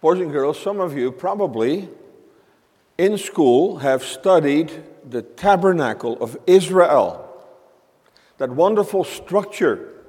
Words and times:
Boys 0.00 0.20
and 0.20 0.30
girls, 0.30 0.60
some 0.60 0.78
of 0.78 0.96
you 0.96 1.10
probably 1.10 1.88
in 2.98 3.18
school 3.18 3.78
have 3.78 4.04
studied 4.04 4.84
the 5.08 5.22
tabernacle 5.22 6.16
of 6.22 6.38
Israel, 6.46 7.28
that 8.36 8.50
wonderful 8.50 9.02
structure 9.02 10.04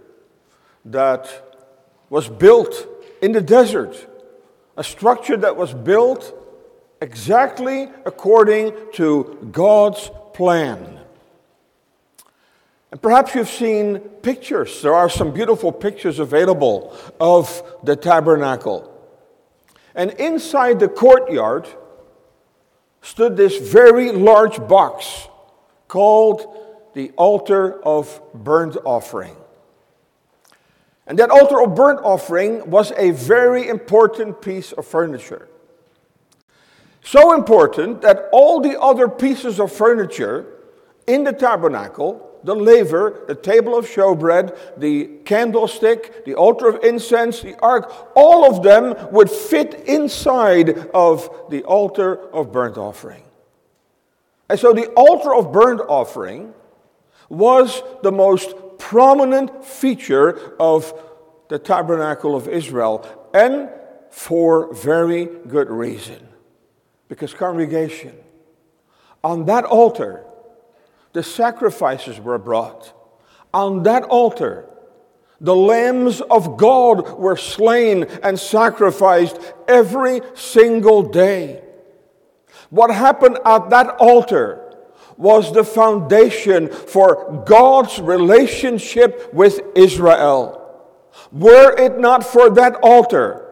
that 0.85 1.57
was 2.11 2.29
built 2.29 2.87
in 3.23 3.31
the 3.31 3.41
desert, 3.41 4.07
a 4.77 4.83
structure 4.83 5.37
that 5.37 5.57
was 5.57 5.73
built 5.73 6.35
exactly 7.01 7.89
according 8.05 8.71
to 8.93 9.49
God's 9.51 10.11
plan. 10.33 10.99
And 12.91 13.01
perhaps 13.01 13.33
you've 13.33 13.49
seen 13.49 13.97
pictures. 13.99 14.83
There 14.83 14.93
are 14.93 15.09
some 15.09 15.31
beautiful 15.31 15.71
pictures 15.71 16.19
available 16.19 16.95
of 17.19 17.63
the 17.83 17.95
tabernacle. 17.95 18.88
And 19.99 20.11
inside 20.11 20.79
the 20.79 20.87
courtyard 20.87 21.67
stood 23.01 23.35
this 23.35 23.57
very 23.57 24.13
large 24.13 24.65
box 24.65 25.27
called 25.89 26.47
the 26.93 27.11
altar 27.17 27.83
of 27.83 28.21
burnt 28.33 28.77
offering. 28.85 29.35
And 31.05 31.19
that 31.19 31.29
altar 31.29 31.61
of 31.61 31.75
burnt 31.75 31.99
offering 32.01 32.69
was 32.69 32.93
a 32.95 33.11
very 33.11 33.67
important 33.67 34.41
piece 34.41 34.71
of 34.71 34.87
furniture. 34.87 35.49
So 37.03 37.33
important 37.33 38.01
that 38.01 38.29
all 38.31 38.61
the 38.61 38.79
other 38.79 39.09
pieces 39.09 39.59
of 39.59 39.69
furniture 39.69 40.45
in 41.07 41.25
the 41.25 41.33
tabernacle 41.33 42.25
the 42.43 42.55
laver, 42.55 43.25
the 43.27 43.35
table 43.35 43.77
of 43.77 43.85
showbread, 43.85 44.57
the 44.77 45.05
candlestick, 45.25 46.25
the 46.25 46.35
altar 46.35 46.67
of 46.67 46.83
incense, 46.83 47.41
the 47.41 47.57
ark, 47.59 48.11
all 48.15 48.49
of 48.49 48.63
them 48.63 48.95
would 49.11 49.29
fit 49.29 49.73
inside 49.85 50.69
of 50.93 51.29
the 51.49 51.63
altar 51.63 52.29
of 52.31 52.51
burnt 52.51 52.77
offering. 52.77 53.23
And 54.49 54.59
so 54.59 54.73
the 54.73 54.87
altar 54.93 55.35
of 55.35 55.51
burnt 55.51 55.81
offering 55.87 56.53
was 57.27 57.83
the 58.01 58.11
most 58.11 58.55
prominent 58.79 59.63
feature 59.63 60.55
of 60.59 60.93
the 61.49 61.59
tabernacle 61.59 62.35
of 62.35 62.47
Israel, 62.47 63.05
and 63.33 63.69
for 64.09 64.73
very 64.73 65.25
good 65.25 65.69
reason. 65.69 66.27
Because, 67.07 67.33
congregation, 67.33 68.15
on 69.23 69.45
that 69.45 69.65
altar, 69.65 70.25
the 71.13 71.23
sacrifices 71.23 72.19
were 72.19 72.37
brought. 72.37 72.93
On 73.53 73.83
that 73.83 74.03
altar, 74.03 74.69
the 75.41 75.55
lambs 75.55 76.21
of 76.21 76.57
God 76.57 77.17
were 77.17 77.37
slain 77.37 78.03
and 78.23 78.39
sacrificed 78.39 79.39
every 79.67 80.21
single 80.35 81.03
day. 81.03 81.63
What 82.69 82.91
happened 82.91 83.39
at 83.45 83.69
that 83.69 83.95
altar 83.99 84.75
was 85.17 85.51
the 85.53 85.63
foundation 85.63 86.69
for 86.69 87.43
God's 87.45 87.99
relationship 87.99 89.33
with 89.33 89.59
Israel. 89.75 90.55
Were 91.31 91.75
it 91.77 91.99
not 91.99 92.23
for 92.23 92.49
that 92.51 92.75
altar, 92.75 93.48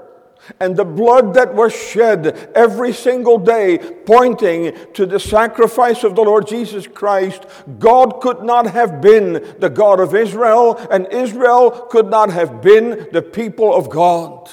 and 0.60 0.76
the 0.76 0.86
blood 0.86 1.34
that 1.34 1.54
was 1.54 1.74
shed 1.74 2.52
every 2.56 2.94
single 2.94 3.38
day, 3.38 3.78
pointing 3.78 4.76
to 4.94 5.06
the 5.06 5.20
sacrifice 5.20 6.04
of 6.04 6.16
the 6.16 6.24
Lord 6.24 6.48
Jesus 6.48 6.88
Christ, 6.88 7.46
God 7.80 8.22
could 8.22 8.44
not 8.44 8.68
have 8.68 9.02
been 9.02 9.56
the 9.60 9.70
God 9.70 10.00
of 10.00 10.16
Israel, 10.16 10.78
and 10.90 11.08
Israel 11.12 11.72
could 11.90 12.10
not 12.10 12.32
have 12.32 12.62
been 12.62 13.08
the 13.12 13.22
people 13.22 13.76
of 13.76 13.90
God. 13.90 14.50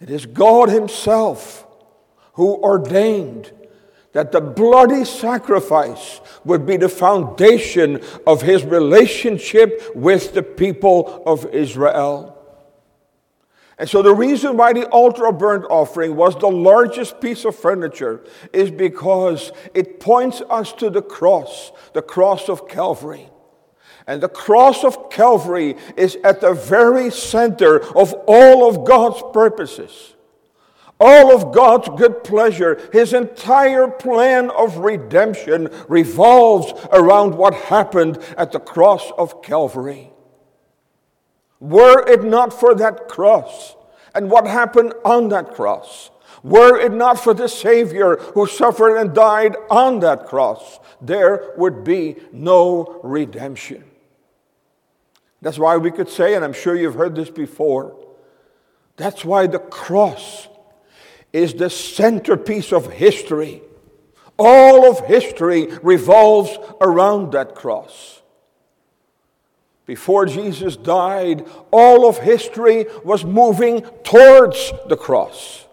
It 0.00 0.10
is 0.10 0.24
God 0.26 0.70
Himself 0.70 1.66
who 2.34 2.56
ordained 2.56 3.52
that 4.12 4.32
the 4.32 4.40
bloody 4.40 5.04
sacrifice 5.04 6.20
would 6.44 6.66
be 6.66 6.76
the 6.76 6.88
foundation 6.88 8.02
of 8.26 8.42
His 8.42 8.64
relationship 8.64 9.82
with 9.94 10.34
the 10.34 10.42
people 10.42 11.22
of 11.26 11.46
Israel. 11.54 12.39
And 13.80 13.88
so, 13.88 14.02
the 14.02 14.14
reason 14.14 14.58
why 14.58 14.74
the 14.74 14.86
altar 14.88 15.26
of 15.26 15.38
burnt 15.38 15.64
offering 15.70 16.14
was 16.14 16.36
the 16.36 16.50
largest 16.50 17.18
piece 17.18 17.46
of 17.46 17.56
furniture 17.56 18.22
is 18.52 18.70
because 18.70 19.52
it 19.72 19.98
points 19.98 20.42
us 20.50 20.74
to 20.74 20.90
the 20.90 21.00
cross, 21.00 21.72
the 21.94 22.02
cross 22.02 22.50
of 22.50 22.68
Calvary. 22.68 23.30
And 24.06 24.22
the 24.22 24.28
cross 24.28 24.84
of 24.84 25.08
Calvary 25.08 25.76
is 25.96 26.18
at 26.24 26.42
the 26.42 26.52
very 26.52 27.10
center 27.10 27.82
of 27.96 28.12
all 28.26 28.68
of 28.68 28.84
God's 28.86 29.22
purposes. 29.32 30.12
All 31.00 31.34
of 31.34 31.54
God's 31.54 31.88
good 31.96 32.22
pleasure, 32.22 32.78
His 32.92 33.14
entire 33.14 33.88
plan 33.88 34.50
of 34.50 34.76
redemption 34.76 35.70
revolves 35.88 36.74
around 36.92 37.34
what 37.34 37.54
happened 37.54 38.18
at 38.36 38.52
the 38.52 38.60
cross 38.60 39.10
of 39.16 39.40
Calvary. 39.40 40.09
Were 41.60 42.06
it 42.08 42.24
not 42.24 42.58
for 42.58 42.74
that 42.74 43.08
cross 43.08 43.76
and 44.14 44.30
what 44.30 44.46
happened 44.46 44.94
on 45.04 45.28
that 45.28 45.54
cross, 45.54 46.10
were 46.42 46.78
it 46.78 46.92
not 46.92 47.20
for 47.20 47.34
the 47.34 47.48
Savior 47.48 48.16
who 48.16 48.46
suffered 48.46 48.96
and 48.96 49.14
died 49.14 49.56
on 49.70 50.00
that 50.00 50.26
cross, 50.26 50.80
there 51.00 51.52
would 51.56 51.84
be 51.84 52.16
no 52.32 53.00
redemption. 53.02 53.84
That's 55.42 55.58
why 55.58 55.76
we 55.76 55.90
could 55.90 56.08
say, 56.08 56.34
and 56.34 56.44
I'm 56.44 56.52
sure 56.52 56.74
you've 56.76 56.94
heard 56.94 57.14
this 57.14 57.30
before, 57.30 57.96
that's 58.96 59.24
why 59.24 59.46
the 59.46 59.58
cross 59.58 60.48
is 61.32 61.54
the 61.54 61.70
centerpiece 61.70 62.72
of 62.72 62.90
history. 62.90 63.62
All 64.38 64.90
of 64.90 65.06
history 65.06 65.68
revolves 65.82 66.56
around 66.80 67.32
that 67.32 67.54
cross. 67.54 68.19
Before 69.90 70.24
Jesus 70.24 70.76
died, 70.76 71.44
all 71.72 72.08
of 72.08 72.18
history 72.18 72.86
was 73.02 73.24
moving 73.24 73.82
towards 74.04 74.72
the 74.86 74.96
cross. 74.96 75.66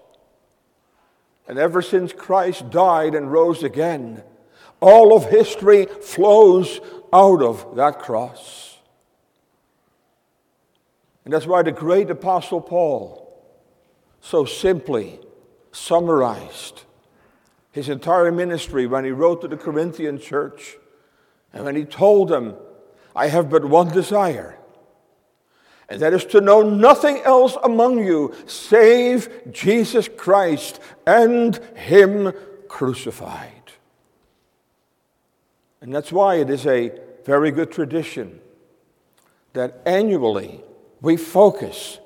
And 1.48 1.60
ever 1.60 1.84
since 1.84 2.14
Christ 2.14 2.72
died 2.72 3.14
and 3.14 3.32
rose 3.32 3.62
again, 3.62 4.24
all 4.80 5.16
of 5.16 5.30
history 5.30 5.86
flows 5.86 6.80
out 7.14 7.44
of 7.44 7.76
that 7.76 8.00
cross. 8.00 8.80
And 11.24 11.32
that's 11.32 11.46
why 11.46 11.62
the 11.62 11.72
great 11.72 12.10
Apostle 12.10 12.62
Paul 12.62 13.40
so 14.20 14.46
simply 14.46 15.20
summarized 15.72 16.86
his 17.72 17.88
entire 17.88 18.32
ministry 18.32 18.88
when 18.88 19.06
he 19.06 19.12
wrote 19.12 19.42
to 19.42 19.48
the 19.48 19.58
Corinthian 19.58 20.18
church 20.18 20.78
and 21.54 21.64
when 21.64 21.76
he 21.76 21.86
told 21.86 22.30
them 22.30 22.56
I 23.18 23.30
have 23.30 23.50
but 23.50 23.66
one 23.66 23.88
desire, 23.88 24.56
and 25.90 26.00
that 26.02 26.14
is 26.14 26.24
to 26.26 26.40
know 26.40 26.62
nothing 26.62 27.18
else 27.22 27.58
among 27.64 27.98
you 28.06 28.36
save 28.46 29.52
Jesus 29.52 30.08
Christ 30.08 30.80
and 31.08 31.56
Him 31.76 32.32
crucified. 32.68 33.72
And 35.82 35.94
that's 35.94 36.12
why 36.12 36.36
it 36.36 36.52
is 36.52 36.68
a 36.68 36.92
very 37.26 37.50
good 37.50 37.72
tradition 37.72 38.40
that 39.54 39.82
annually 39.88 40.62
we 41.02 41.18
focus 41.18 41.98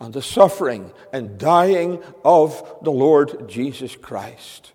on 0.00 0.10
the 0.10 0.22
suffering 0.22 0.92
and 1.12 1.38
dying 1.38 2.02
of 2.24 2.76
the 2.82 2.90
Lord 2.90 3.48
Jesus 3.48 3.94
Christ. 3.94 4.72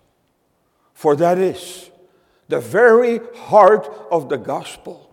For 0.94 1.14
that 1.16 1.36
is 1.36 1.90
the 2.48 2.60
very 2.60 3.20
heart 3.36 3.90
of 4.10 4.30
the 4.30 4.38
gospel. 4.38 5.11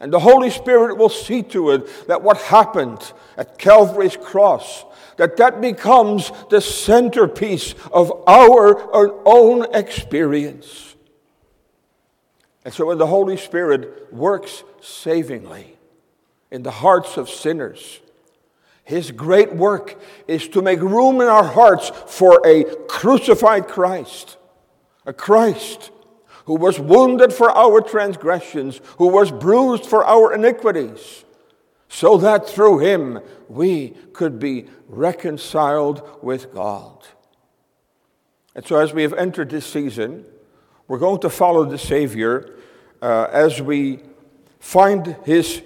And 0.00 0.12
the 0.12 0.20
Holy 0.20 0.50
Spirit 0.50 0.96
will 0.96 1.08
see 1.08 1.42
to 1.44 1.70
it 1.70 2.08
that 2.08 2.22
what 2.22 2.36
happened 2.38 3.12
at 3.36 3.58
Calvary's 3.58 4.16
cross, 4.16 4.84
that 5.16 5.36
that 5.36 5.60
becomes 5.60 6.32
the 6.50 6.60
centerpiece 6.60 7.74
of 7.92 8.12
our, 8.26 8.92
own 9.26 9.74
experience. 9.74 10.96
And 12.64 12.72
so 12.72 12.86
when 12.86 12.98
the 12.98 13.06
Holy 13.06 13.36
Spirit 13.36 14.12
works 14.12 14.64
savingly 14.80 15.76
in 16.50 16.62
the 16.62 16.70
hearts 16.70 17.16
of 17.16 17.28
sinners, 17.28 18.00
his 18.84 19.10
great 19.10 19.54
work 19.54 19.98
is 20.28 20.48
to 20.48 20.62
make 20.62 20.80
room 20.80 21.20
in 21.20 21.28
our 21.28 21.44
hearts 21.44 21.90
for 22.06 22.42
a 22.46 22.64
crucified 22.86 23.68
Christ, 23.68 24.36
a 25.06 25.12
Christ 25.12 25.90
who 26.44 26.54
was 26.54 26.78
wounded 26.78 27.32
for 27.32 27.50
our 27.50 27.80
transgressions, 27.80 28.80
who 28.98 29.08
was 29.08 29.30
bruised 29.30 29.86
for 29.86 30.04
our 30.04 30.34
iniquities, 30.34 31.24
so 31.88 32.16
that 32.18 32.48
through 32.48 32.78
him 32.78 33.20
we 33.48 33.90
could 34.12 34.38
be 34.38 34.66
reconciled 34.88 36.02
with 36.22 36.52
God. 36.52 37.06
And 38.54 38.66
so, 38.66 38.76
as 38.76 38.92
we 38.92 39.02
have 39.02 39.14
entered 39.14 39.50
this 39.50 39.66
season, 39.66 40.24
we're 40.86 40.98
going 40.98 41.20
to 41.20 41.30
follow 41.30 41.64
the 41.64 41.78
Savior 41.78 42.56
uh, 43.02 43.28
as 43.32 43.60
we 43.60 44.00
find 44.60 45.16
his 45.24 45.62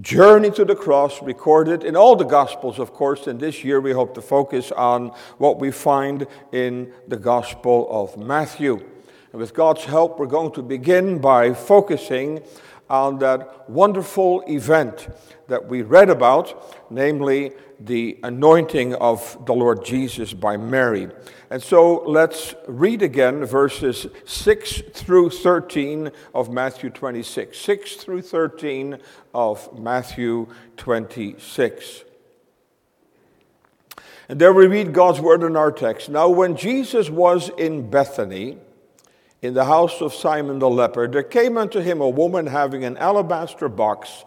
journey 0.00 0.50
to 0.50 0.64
the 0.64 0.76
cross 0.76 1.22
recorded 1.22 1.82
in 1.82 1.96
all 1.96 2.16
the 2.16 2.24
Gospels, 2.24 2.78
of 2.78 2.92
course, 2.92 3.26
and 3.26 3.40
this 3.40 3.64
year 3.64 3.80
we 3.80 3.92
hope 3.92 4.14
to 4.14 4.22
focus 4.22 4.70
on 4.72 5.08
what 5.38 5.58
we 5.58 5.70
find 5.70 6.26
in 6.52 6.92
the 7.08 7.16
Gospel 7.16 7.88
of 7.90 8.16
Matthew. 8.18 8.84
And 9.36 9.42
with 9.42 9.52
God's 9.52 9.84
help, 9.84 10.18
we're 10.18 10.24
going 10.24 10.52
to 10.52 10.62
begin 10.62 11.18
by 11.18 11.52
focusing 11.52 12.42
on 12.88 13.18
that 13.18 13.68
wonderful 13.68 14.42
event 14.48 15.08
that 15.48 15.68
we 15.68 15.82
read 15.82 16.08
about, 16.08 16.90
namely 16.90 17.52
the 17.78 18.18
anointing 18.22 18.94
of 18.94 19.44
the 19.44 19.52
Lord 19.52 19.84
Jesus 19.84 20.32
by 20.32 20.56
Mary. 20.56 21.10
And 21.50 21.62
so 21.62 22.02
let's 22.06 22.54
read 22.66 23.02
again 23.02 23.44
verses 23.44 24.06
6 24.24 24.82
through 24.94 25.28
13 25.28 26.12
of 26.34 26.48
Matthew 26.48 26.88
26. 26.88 27.58
6 27.58 27.96
through 27.96 28.22
13 28.22 28.98
of 29.34 29.78
Matthew 29.78 30.46
26. 30.78 32.04
And 34.30 34.40
there 34.40 34.54
we 34.54 34.66
read 34.66 34.94
God's 34.94 35.20
word 35.20 35.42
in 35.42 35.56
our 35.56 35.70
text. 35.70 36.08
Now, 36.08 36.30
when 36.30 36.56
Jesus 36.56 37.10
was 37.10 37.50
in 37.58 37.90
Bethany, 37.90 38.60
in 39.46 39.54
the 39.54 39.64
house 39.64 40.00
of 40.00 40.12
Simon 40.12 40.58
the 40.58 40.68
leper, 40.68 41.08
there 41.08 41.22
came 41.22 41.56
unto 41.56 41.80
him 41.80 42.00
a 42.00 42.08
woman 42.08 42.46
having 42.46 42.84
an 42.84 42.96
alabaster 42.98 43.68
box 43.68 44.24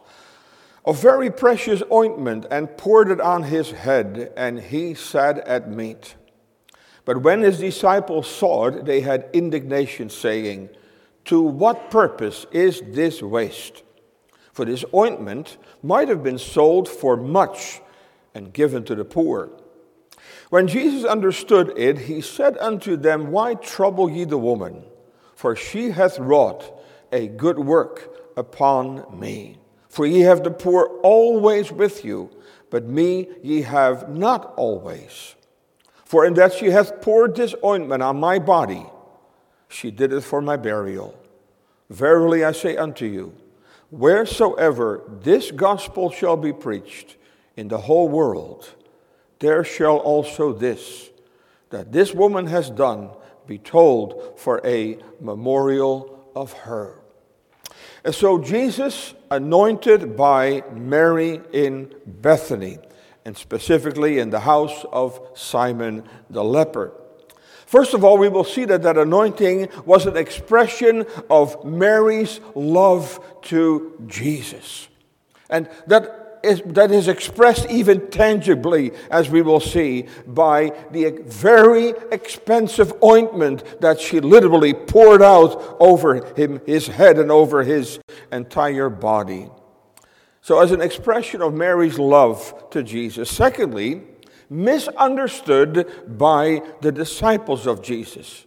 of 0.85 1.01
very 1.01 1.29
precious 1.29 1.83
ointment 1.91 2.45
and 2.49 2.77
poured 2.77 3.11
it 3.11 3.21
on 3.21 3.43
his 3.43 3.71
head, 3.71 4.31
and 4.35 4.59
he 4.59 4.93
sat 4.93 5.37
at 5.39 5.69
meat. 5.69 6.15
But 7.05 7.21
when 7.21 7.41
his 7.41 7.59
disciples 7.59 8.27
saw 8.27 8.67
it, 8.67 8.85
they 8.85 9.01
had 9.01 9.29
indignation, 9.33 10.09
saying, 10.09 10.69
To 11.25 11.41
what 11.41 11.91
purpose 11.91 12.45
is 12.51 12.81
this 12.87 13.21
waste? 13.21 13.83
For 14.53 14.65
this 14.65 14.85
ointment 14.93 15.57
might 15.83 16.07
have 16.07 16.23
been 16.23 16.39
sold 16.39 16.87
for 16.87 17.17
much 17.17 17.81
and 18.33 18.53
given 18.53 18.83
to 18.85 18.95
the 18.95 19.05
poor. 19.05 19.49
When 20.49 20.67
Jesus 20.67 21.03
understood 21.03 21.73
it, 21.77 21.99
he 21.99 22.21
said 22.21 22.57
unto 22.57 22.95
them, 22.95 23.31
Why 23.31 23.53
trouble 23.53 24.09
ye 24.09 24.23
the 24.23 24.37
woman? 24.37 24.83
For 25.39 25.55
she 25.55 25.91
hath 25.91 26.19
wrought 26.19 26.83
a 27.13 27.29
good 27.29 27.59
work 27.59 28.35
upon 28.35 29.05
me. 29.17 29.55
For 29.87 30.05
ye 30.05 30.19
have 30.19 30.43
the 30.43 30.51
poor 30.51 30.99
always 31.01 31.71
with 31.71 32.03
you, 32.03 32.29
but 32.69 32.83
me 32.83 33.29
ye 33.41 33.61
have 33.61 34.09
not 34.09 34.53
always. 34.57 35.35
For 36.03 36.25
in 36.25 36.33
that 36.33 36.51
she 36.51 36.71
hath 36.71 36.99
poured 36.99 37.37
this 37.37 37.55
ointment 37.63 38.03
on 38.03 38.19
my 38.19 38.37
body, 38.37 38.85
she 39.69 39.91
did 39.91 40.11
it 40.11 40.25
for 40.25 40.41
my 40.41 40.57
burial. 40.57 41.17
Verily 41.89 42.43
I 42.43 42.51
say 42.51 42.75
unto 42.75 43.05
you, 43.05 43.33
wheresoever 43.91 45.03
this 45.21 45.51
gospel 45.51 46.11
shall 46.11 46.35
be 46.35 46.51
preached 46.51 47.15
in 47.55 47.69
the 47.69 47.77
whole 47.77 48.09
world, 48.09 48.75
there 49.39 49.63
shall 49.63 49.99
also 49.99 50.51
this, 50.51 51.11
that 51.69 51.93
this 51.93 52.13
woman 52.13 52.47
has 52.47 52.69
done, 52.69 53.11
be 53.49 53.57
told 53.57 54.39
for 54.39 54.61
a 54.63 54.97
memorial 55.19 56.31
of 56.35 56.53
her. 56.53 57.01
And 58.05 58.15
so 58.15 58.37
Jesus, 58.39 59.13
anointed 59.29 60.15
by 60.15 60.63
Mary 60.71 61.41
in 61.51 61.93
Bethany, 62.05 62.77
and 63.25 63.35
specifically 63.35 64.19
in 64.19 64.29
the 64.29 64.39
house 64.39 64.85
of 64.91 65.19
Simon 65.33 66.03
the 66.29 66.43
leper. 66.43 66.93
First 67.65 67.93
of 67.93 68.03
all, 68.03 68.17
we 68.17 68.29
will 68.29 68.43
see 68.43 68.65
that 68.65 68.83
that 68.83 68.97
anointing 68.97 69.69
was 69.85 70.05
an 70.05 70.15
expression 70.15 71.05
of 71.29 71.63
Mary's 71.65 72.39
love 72.55 73.19
to 73.43 74.01
Jesus. 74.07 74.87
And 75.49 75.69
that 75.87 76.18
is, 76.43 76.61
that 76.65 76.91
is 76.91 77.07
expressed 77.07 77.69
even 77.69 78.09
tangibly, 78.09 78.91
as 79.11 79.29
we 79.29 79.41
will 79.41 79.59
see, 79.59 80.07
by 80.25 80.71
the 80.91 81.11
very 81.25 81.89
expensive 82.11 82.93
ointment 83.03 83.81
that 83.81 83.99
she 83.99 84.19
literally 84.19 84.73
poured 84.73 85.21
out 85.21 85.77
over 85.79 86.33
him, 86.35 86.61
his 86.65 86.87
head 86.87 87.17
and 87.17 87.31
over 87.31 87.63
his 87.63 87.99
entire 88.31 88.89
body. 88.89 89.49
So, 90.41 90.61
as 90.61 90.71
an 90.71 90.81
expression 90.81 91.41
of 91.41 91.53
Mary's 91.53 91.99
love 91.99 92.69
to 92.71 92.81
Jesus. 92.81 93.29
Secondly, 93.29 94.01
misunderstood 94.49 96.17
by 96.17 96.61
the 96.81 96.91
disciples 96.91 97.67
of 97.67 97.83
Jesus 97.83 98.45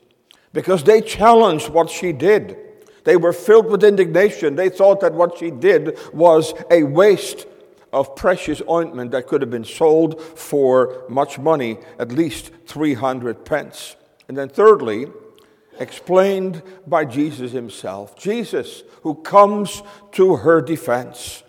because 0.52 0.84
they 0.84 1.00
challenged 1.00 1.68
what 1.68 1.90
she 1.90 2.12
did. 2.12 2.56
They 3.04 3.16
were 3.16 3.32
filled 3.32 3.66
with 3.66 3.84
indignation. 3.84 4.54
They 4.54 4.68
thought 4.68 5.00
that 5.00 5.14
what 5.14 5.38
she 5.38 5.50
did 5.50 5.98
was 6.12 6.54
a 6.70 6.82
waste 6.84 7.46
of 7.92 8.16
precious 8.16 8.62
ointment 8.68 9.10
that 9.10 9.26
could 9.26 9.42
have 9.42 9.50
been 9.50 9.64
sold 9.64 10.20
for 10.20 11.04
much 11.08 11.38
money, 11.38 11.78
at 11.98 12.10
least 12.10 12.50
300 12.66 13.44
pence. 13.44 13.96
And 14.28 14.36
then, 14.36 14.48
thirdly, 14.48 15.08
explained 15.78 16.62
by 16.86 17.04
Jesus 17.04 17.52
himself. 17.52 18.16
Jesus, 18.16 18.82
who 19.02 19.16
comes 19.16 19.82
to 20.12 20.36
her 20.36 20.60
defense 20.62 21.42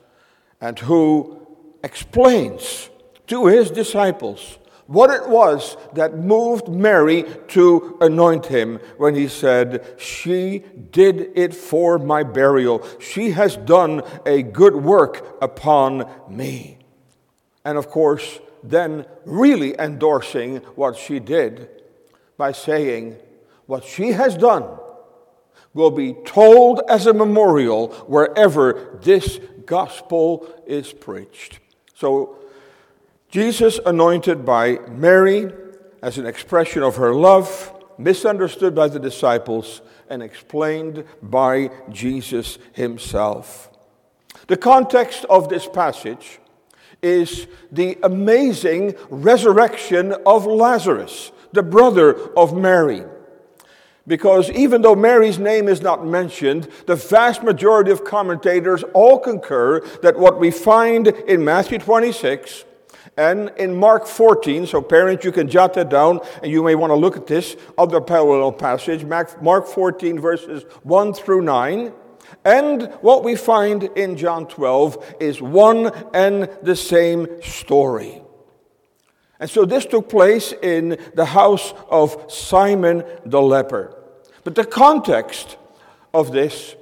and 0.59 0.77
who 0.79 1.47
explains 1.83 2.89
to 3.27 3.47
his 3.47 3.71
disciples 3.71 4.57
what 4.93 5.09
it 5.09 5.27
was 5.27 5.75
that 5.93 6.17
moved 6.17 6.67
Mary 6.67 7.25
to 7.49 7.97
anoint 7.99 8.45
him 8.45 8.79
when 8.97 9.15
he 9.15 9.27
said, 9.27 9.83
She 9.97 10.63
did 10.91 11.31
it 11.35 11.55
for 11.55 11.97
my 11.97 12.21
burial. 12.21 12.87
She 12.99 13.31
has 13.31 13.57
done 13.57 14.03
a 14.25 14.43
good 14.43 14.75
work 14.75 15.37
upon 15.41 16.07
me. 16.29 16.77
And 17.65 17.77
of 17.77 17.89
course, 17.89 18.39
then 18.63 19.05
really 19.25 19.75
endorsing 19.79 20.57
what 20.75 20.95
she 20.95 21.19
did 21.19 21.69
by 22.37 22.51
saying, 22.51 23.17
What 23.65 23.83
she 23.83 24.11
has 24.11 24.37
done 24.37 24.77
will 25.73 25.91
be 25.91 26.13
told 26.25 26.81
as 26.87 27.07
a 27.07 27.13
memorial 27.13 27.87
wherever 28.05 28.99
this 29.01 29.39
gospel 29.65 30.47
is 30.67 30.93
preached. 30.93 31.59
So, 31.95 32.37
Jesus, 33.33 33.79
anointed 33.83 34.45
by 34.45 34.77
Mary 34.91 35.51
as 36.03 36.19
an 36.19 36.27
expression 36.27 36.83
of 36.83 36.97
her 36.97 37.15
love, 37.15 37.73
misunderstood 37.97 38.75
by 38.75 38.87
the 38.87 38.99
disciples, 38.99 39.81
and 40.07 40.21
explained 40.21 41.03
by 41.19 41.71
Jesus 41.89 42.59
himself. 42.73 43.71
The 44.45 44.55
context 44.55 45.25
of 45.31 45.49
this 45.49 45.65
passage 45.65 46.37
is 47.01 47.47
the 47.71 47.97
amazing 48.03 48.93
resurrection 49.09 50.13
of 50.27 50.45
Lazarus, 50.45 51.31
the 51.53 51.63
brother 51.63 52.13
of 52.37 52.55
Mary. 52.55 53.01
Because 54.05 54.51
even 54.51 54.83
though 54.83 54.95
Mary's 54.95 55.39
name 55.39 55.67
is 55.67 55.81
not 55.81 56.05
mentioned, 56.05 56.69
the 56.85 56.95
vast 56.95 57.41
majority 57.41 57.89
of 57.89 58.05
commentators 58.05 58.83
all 58.93 59.17
concur 59.17 59.79
that 60.03 60.19
what 60.19 60.39
we 60.39 60.51
find 60.51 61.07
in 61.07 61.43
Matthew 61.43 61.79
26 61.79 62.65
and 63.17 63.51
in 63.57 63.75
Mark 63.75 64.07
14, 64.07 64.65
so 64.65 64.81
parents, 64.81 65.25
you 65.25 65.31
can 65.31 65.47
jot 65.47 65.73
that 65.73 65.89
down 65.89 66.21
and 66.41 66.51
you 66.51 66.63
may 66.63 66.75
want 66.75 66.91
to 66.91 66.95
look 66.95 67.17
at 67.17 67.27
this 67.27 67.55
other 67.77 68.01
parallel 68.01 68.51
passage, 68.51 69.03
Mark 69.03 69.67
14, 69.67 70.19
verses 70.19 70.63
1 70.83 71.13
through 71.13 71.41
9. 71.41 71.93
And 72.45 72.83
what 73.01 73.23
we 73.23 73.35
find 73.35 73.83
in 73.83 74.17
John 74.17 74.47
12 74.47 75.15
is 75.19 75.41
one 75.41 75.91
and 76.13 76.49
the 76.61 76.75
same 76.75 77.27
story. 77.43 78.21
And 79.39 79.49
so 79.49 79.65
this 79.65 79.85
took 79.85 80.09
place 80.09 80.53
in 80.61 80.97
the 81.15 81.25
house 81.25 81.73
of 81.89 82.31
Simon 82.31 83.03
the 83.25 83.41
leper. 83.41 83.95
But 84.43 84.55
the 84.55 84.65
context 84.65 85.57
of 86.13 86.31
this 86.31 86.75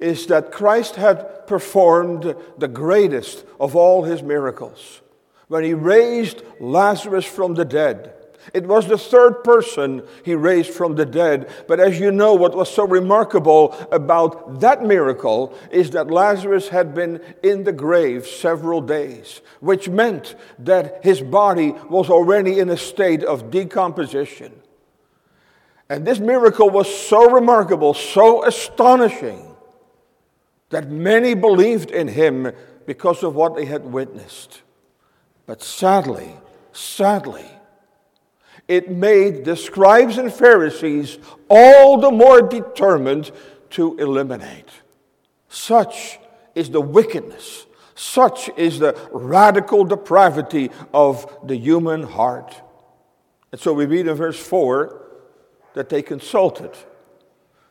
is 0.00 0.26
that 0.26 0.50
Christ 0.50 0.96
had 0.96 1.46
performed 1.46 2.34
the 2.58 2.68
greatest 2.68 3.44
of 3.60 3.76
all 3.76 4.04
his 4.04 4.22
miracles 4.22 5.01
when 5.52 5.64
he 5.64 5.74
raised 5.74 6.42
Lazarus 6.60 7.26
from 7.26 7.52
the 7.52 7.64
dead. 7.66 8.14
It 8.54 8.66
was 8.66 8.88
the 8.88 8.96
third 8.96 9.44
person 9.44 10.02
he 10.24 10.34
raised 10.34 10.70
from 10.70 10.94
the 10.94 11.04
dead. 11.04 11.46
But 11.68 11.78
as 11.78 12.00
you 12.00 12.10
know, 12.10 12.32
what 12.32 12.56
was 12.56 12.72
so 12.72 12.86
remarkable 12.86 13.76
about 13.92 14.60
that 14.60 14.82
miracle 14.82 15.54
is 15.70 15.90
that 15.90 16.10
Lazarus 16.10 16.70
had 16.70 16.94
been 16.94 17.20
in 17.42 17.64
the 17.64 17.72
grave 17.72 18.26
several 18.26 18.80
days, 18.80 19.42
which 19.60 19.90
meant 19.90 20.36
that 20.58 21.04
his 21.04 21.20
body 21.20 21.72
was 21.90 22.08
already 22.08 22.58
in 22.58 22.70
a 22.70 22.76
state 22.78 23.22
of 23.22 23.50
decomposition. 23.50 24.54
And 25.90 26.06
this 26.06 26.18
miracle 26.18 26.70
was 26.70 26.88
so 26.88 27.30
remarkable, 27.30 27.92
so 27.92 28.42
astonishing, 28.46 29.54
that 30.70 30.88
many 30.88 31.34
believed 31.34 31.90
in 31.90 32.08
him 32.08 32.52
because 32.86 33.22
of 33.22 33.34
what 33.34 33.54
they 33.54 33.66
had 33.66 33.92
witnessed. 33.92 34.62
But 35.46 35.62
sadly, 35.62 36.34
sadly, 36.72 37.46
it 38.68 38.90
made 38.90 39.44
the 39.44 39.56
scribes 39.56 40.18
and 40.18 40.32
Pharisees 40.32 41.18
all 41.48 41.98
the 41.98 42.10
more 42.10 42.42
determined 42.42 43.30
to 43.70 43.98
eliminate. 43.98 44.68
Such 45.48 46.18
is 46.54 46.70
the 46.70 46.80
wickedness, 46.80 47.66
Such 47.94 48.50
is 48.56 48.78
the 48.78 48.98
radical 49.12 49.84
depravity 49.84 50.70
of 50.92 51.38
the 51.46 51.56
human 51.56 52.02
heart. 52.02 52.60
And 53.52 53.60
so 53.60 53.72
we 53.72 53.86
read 53.86 54.08
in 54.08 54.14
verse 54.16 54.38
4 54.38 55.00
that 55.74 55.88
they 55.88 56.02
consulted, 56.02 56.70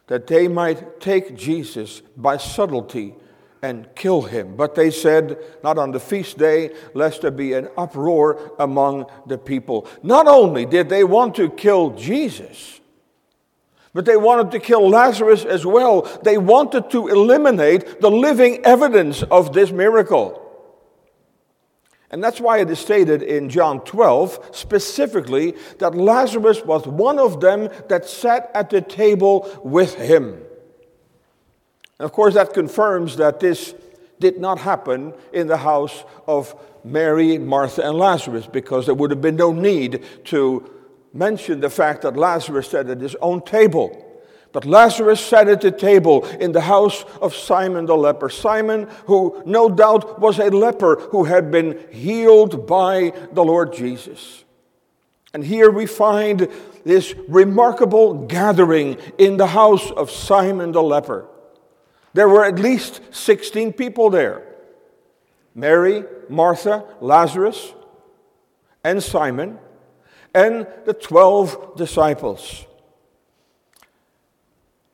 that 0.07 0.27
they 0.27 0.47
might 0.47 0.99
take 0.99 1.35
Jesus 1.35 2.01
by 2.15 2.37
subtlety 2.37 3.15
and 3.61 3.87
kill 3.95 4.23
him. 4.23 4.55
But 4.55 4.75
they 4.75 4.89
said, 4.89 5.37
not 5.63 5.77
on 5.77 5.91
the 5.91 5.99
feast 5.99 6.37
day, 6.37 6.73
lest 6.93 7.21
there 7.21 7.31
be 7.31 7.53
an 7.53 7.69
uproar 7.77 8.53
among 8.59 9.05
the 9.27 9.37
people. 9.37 9.87
Not 10.01 10.27
only 10.27 10.65
did 10.65 10.89
they 10.89 11.03
want 11.03 11.35
to 11.35 11.49
kill 11.49 11.91
Jesus, 11.91 12.79
but 13.93 14.05
they 14.05 14.17
wanted 14.17 14.51
to 14.51 14.59
kill 14.59 14.89
Lazarus 14.89 15.43
as 15.43 15.65
well. 15.65 16.03
They 16.23 16.37
wanted 16.37 16.89
to 16.91 17.07
eliminate 17.07 18.01
the 18.01 18.11
living 18.11 18.65
evidence 18.65 19.21
of 19.23 19.53
this 19.53 19.71
miracle. 19.71 20.37
And 22.09 22.23
that's 22.23 22.41
why 22.41 22.59
it 22.59 22.69
is 22.69 22.79
stated 22.79 23.21
in 23.23 23.49
John 23.49 23.81
12 23.81 24.49
specifically 24.51 25.55
that 25.79 25.95
Lazarus 25.95 26.61
was 26.63 26.85
one 26.85 27.19
of 27.19 27.39
them 27.39 27.69
that 27.87 28.05
sat 28.05 28.51
at 28.53 28.69
the 28.69 28.81
table 28.81 29.49
with 29.63 29.95
him. 29.95 30.41
And 32.01 32.05
of 32.07 32.13
course, 32.13 32.33
that 32.33 32.55
confirms 32.55 33.17
that 33.17 33.39
this 33.39 33.75
did 34.19 34.39
not 34.39 34.57
happen 34.57 35.13
in 35.33 35.45
the 35.45 35.57
house 35.57 36.03
of 36.25 36.55
Mary, 36.83 37.37
Martha, 37.37 37.87
and 37.87 37.95
Lazarus 37.95 38.47
because 38.47 38.87
there 38.87 38.95
would 38.95 39.11
have 39.11 39.21
been 39.21 39.35
no 39.35 39.53
need 39.53 40.03
to 40.25 40.67
mention 41.13 41.59
the 41.59 41.69
fact 41.69 42.01
that 42.01 42.17
Lazarus 42.17 42.69
sat 42.69 42.89
at 42.89 43.01
his 43.01 43.13
own 43.21 43.43
table. 43.43 44.03
But 44.51 44.65
Lazarus 44.65 45.23
sat 45.23 45.47
at 45.47 45.61
the 45.61 45.69
table 45.69 46.25
in 46.25 46.53
the 46.53 46.61
house 46.61 47.05
of 47.21 47.35
Simon 47.35 47.85
the 47.85 47.95
leper. 47.95 48.29
Simon, 48.29 48.89
who 49.05 49.43
no 49.45 49.69
doubt 49.69 50.19
was 50.19 50.39
a 50.39 50.49
leper 50.49 50.95
who 51.11 51.25
had 51.25 51.51
been 51.51 51.79
healed 51.91 52.65
by 52.65 53.13
the 53.31 53.43
Lord 53.43 53.73
Jesus. 53.73 54.43
And 55.35 55.45
here 55.45 55.69
we 55.69 55.85
find 55.85 56.47
this 56.83 57.13
remarkable 57.27 58.25
gathering 58.25 58.97
in 59.19 59.37
the 59.37 59.45
house 59.45 59.91
of 59.91 60.09
Simon 60.09 60.71
the 60.71 60.81
leper. 60.81 61.27
There 62.13 62.27
were 62.27 62.43
at 62.43 62.59
least 62.59 63.01
16 63.11 63.73
people 63.73 64.09
there 64.09 64.43
Mary, 65.53 66.03
Martha, 66.29 66.85
Lazarus, 67.01 67.73
and 68.83 69.03
Simon, 69.03 69.59
and 70.33 70.65
the 70.85 70.93
12 70.93 71.75
disciples. 71.75 72.65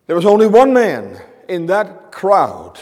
There 0.07 0.15
was 0.15 0.25
only 0.25 0.47
one 0.47 0.73
man 0.73 1.21
in 1.47 1.67
that 1.67 2.11
crowd 2.11 2.79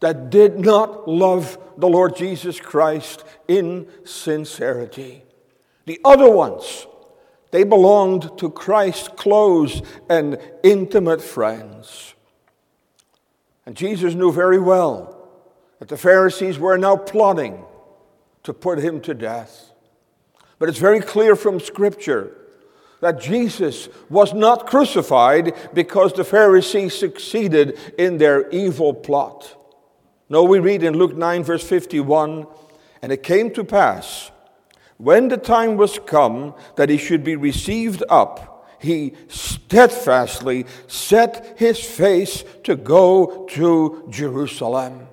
that 0.00 0.30
did 0.30 0.58
not 0.58 1.08
love 1.08 1.58
the 1.76 1.88
Lord 1.88 2.16
Jesus 2.16 2.58
Christ 2.58 3.24
in 3.46 3.86
sincerity. 4.04 5.22
The 5.86 6.00
other 6.04 6.30
ones, 6.30 6.86
they 7.52 7.64
belonged 7.64 8.38
to 8.38 8.50
Christ's 8.50 9.08
close 9.08 9.82
and 10.08 10.38
intimate 10.62 11.22
friends. 11.22 12.14
And 13.66 13.76
Jesus 13.76 14.14
knew 14.14 14.32
very 14.32 14.60
well 14.60 15.18
that 15.78 15.88
the 15.88 15.96
Pharisees 15.96 16.58
were 16.58 16.78
now 16.78 16.96
plotting 16.96 17.64
to 18.42 18.52
put 18.52 18.78
him 18.78 19.00
to 19.02 19.14
death. 19.14 19.70
But 20.58 20.68
it's 20.68 20.78
very 20.78 21.00
clear 21.00 21.36
from 21.36 21.60
Scripture 21.60 22.36
that 23.00 23.20
Jesus 23.20 23.88
was 24.08 24.32
not 24.32 24.66
crucified 24.66 25.54
because 25.74 26.12
the 26.12 26.24
Pharisees 26.24 26.96
succeeded 26.96 27.78
in 27.98 28.18
their 28.18 28.48
evil 28.50 28.94
plot. 28.94 29.56
No, 30.28 30.44
we 30.44 30.60
read 30.60 30.84
in 30.84 30.96
Luke 30.96 31.16
9, 31.16 31.42
verse 31.42 31.64
51 31.64 32.46
And 33.02 33.10
it 33.10 33.24
came 33.24 33.52
to 33.54 33.64
pass, 33.64 34.30
when 34.98 35.28
the 35.28 35.36
time 35.36 35.76
was 35.76 35.98
come 35.98 36.54
that 36.76 36.88
he 36.88 36.96
should 36.96 37.24
be 37.24 37.34
received 37.34 38.04
up, 38.08 38.51
he 38.82 39.14
steadfastly 39.28 40.66
set 40.88 41.54
his 41.56 41.78
face 41.82 42.44
to 42.64 42.74
go 42.74 43.46
to 43.52 44.06
Jerusalem. 44.10 45.06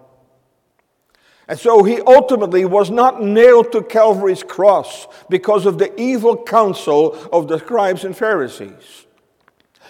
And 1.47 1.59
so 1.59 1.83
he 1.83 2.01
ultimately 2.01 2.65
was 2.65 2.89
not 2.91 3.23
nailed 3.23 3.71
to 3.71 3.81
Calvary's 3.81 4.43
cross 4.43 5.07
because 5.29 5.65
of 5.65 5.77
the 5.77 5.99
evil 5.99 6.43
counsel 6.43 7.15
of 7.31 7.47
the 7.47 7.59
scribes 7.59 8.03
and 8.05 8.15
Pharisees. 8.15 9.05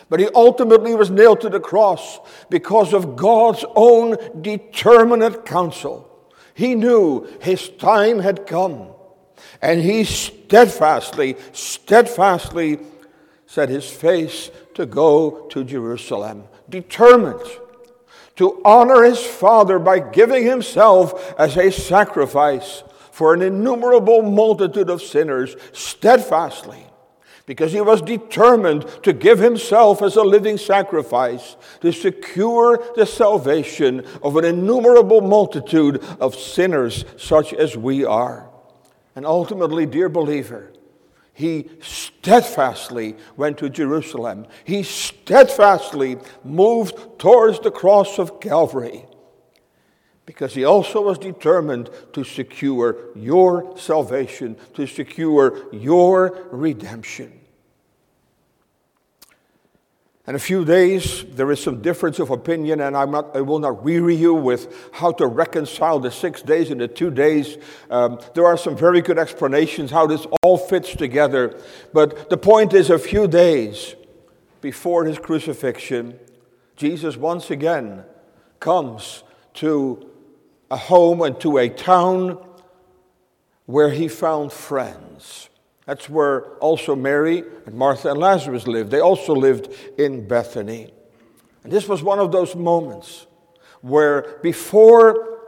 But 0.09 0.19
he 0.19 0.27
ultimately 0.33 0.95
was 0.95 1.09
nailed 1.09 1.41
to 1.41 1.49
the 1.49 1.59
cross 1.59 2.19
because 2.49 2.93
of 2.93 3.15
God's 3.15 3.63
own 3.75 4.17
determinate 4.41 5.45
counsel. 5.45 6.05
He 6.53 6.75
knew 6.75 7.27
his 7.41 7.69
time 7.69 8.19
had 8.19 8.47
come. 8.47 8.89
And 9.61 9.81
he 9.81 10.03
steadfastly, 10.03 11.37
steadfastly 11.53 12.79
set 13.49 13.67
his 13.67 13.89
face 13.89 14.51
to 14.75 14.85
go 14.85 15.47
to 15.49 15.63
Jerusalem, 15.63 16.43
determined 16.69 17.41
to 18.35 18.61
honor 18.63 19.03
his 19.03 19.25
Father 19.25 19.79
by 19.79 19.97
giving 19.97 20.45
himself 20.45 21.33
as 21.39 21.57
a 21.57 21.71
sacrifice 21.71 22.83
for 23.11 23.33
an 23.33 23.41
innumerable 23.41 24.21
multitude 24.21 24.87
of 24.87 25.01
sinners 25.01 25.55
steadfastly, 25.73 26.85
because 27.47 27.71
he 27.71 27.81
was 27.81 28.03
determined 28.03 28.85
to 29.01 29.13
give 29.13 29.39
himself 29.39 30.03
as 30.03 30.15
a 30.15 30.21
living 30.21 30.59
sacrifice 30.59 31.57
to 31.81 31.91
secure 31.91 32.79
the 32.95 33.05
salvation 33.07 34.05
of 34.21 34.37
an 34.37 34.45
innumerable 34.45 35.21
multitude 35.21 36.03
of 36.19 36.35
sinners 36.35 37.03
such 37.17 37.51
as 37.51 37.75
we 37.75 38.05
are. 38.05 38.47
And 39.15 39.25
ultimately, 39.25 39.87
dear 39.87 40.07
believer, 40.07 40.71
he 41.39 41.69
steadfastly 41.79 43.15
went 43.37 43.59
to 43.59 43.69
Jerusalem. 43.69 44.45
He 44.65 44.83
steadfastly 44.83 46.17
moved 46.43 47.17
towards 47.17 47.61
the 47.61 47.71
cross 47.71 48.19
of 48.19 48.41
Calvary 48.41 49.05
because 50.25 50.53
he 50.53 50.65
also 50.65 51.01
was 51.01 51.17
determined 51.17 51.89
to 52.11 52.25
secure 52.25 52.97
your 53.15 53.77
salvation, 53.77 54.57
to 54.73 54.85
secure 54.85 55.73
your 55.73 56.45
redemption. 56.51 57.38
In 60.29 60.35
a 60.35 60.39
few 60.39 60.63
days, 60.63 61.25
there 61.31 61.51
is 61.51 61.59
some 61.59 61.81
difference 61.81 62.19
of 62.19 62.29
opinion, 62.29 62.81
and 62.81 62.95
I'm 62.95 63.09
not, 63.09 63.35
I 63.35 63.41
will 63.41 63.57
not 63.57 63.81
weary 63.83 64.13
you 64.13 64.35
with 64.35 64.91
how 64.93 65.11
to 65.13 65.25
reconcile 65.25 65.99
the 65.99 66.11
six 66.11 66.43
days 66.43 66.69
and 66.69 66.79
the 66.79 66.87
two 66.87 67.09
days. 67.09 67.57
Um, 67.89 68.19
there 68.35 68.45
are 68.45 68.55
some 68.55 68.77
very 68.77 69.01
good 69.01 69.17
explanations 69.17 69.89
how 69.89 70.05
this 70.05 70.27
all 70.43 70.59
fits 70.59 70.95
together. 70.95 71.59
But 71.93 72.29
the 72.29 72.37
point 72.37 72.75
is, 72.75 72.91
a 72.91 72.99
few 72.99 73.27
days 73.27 73.95
before 74.61 75.03
his 75.03 75.17
crucifixion, 75.17 76.19
Jesus 76.75 77.17
once 77.17 77.49
again 77.49 78.03
comes 78.59 79.23
to 79.55 80.11
a 80.69 80.77
home 80.77 81.23
and 81.23 81.39
to 81.39 81.57
a 81.57 81.69
town 81.69 82.37
where 83.65 83.89
he 83.89 84.07
found 84.07 84.53
friends. 84.53 85.48
That's 85.89 86.07
where 86.07 86.53
also 86.57 86.95
Mary 86.95 87.43
and 87.65 87.73
Martha 87.73 88.11
and 88.11 88.19
Lazarus 88.19 88.67
lived. 88.67 88.91
They 88.91 88.99
also 88.99 89.33
lived 89.33 89.73
in 89.97 90.27
Bethany. 90.27 90.93
And 91.63 91.73
this 91.73 91.87
was 91.87 92.03
one 92.03 92.19
of 92.19 92.31
those 92.31 92.55
moments 92.55 93.25
where 93.81 94.37
before, 94.43 95.39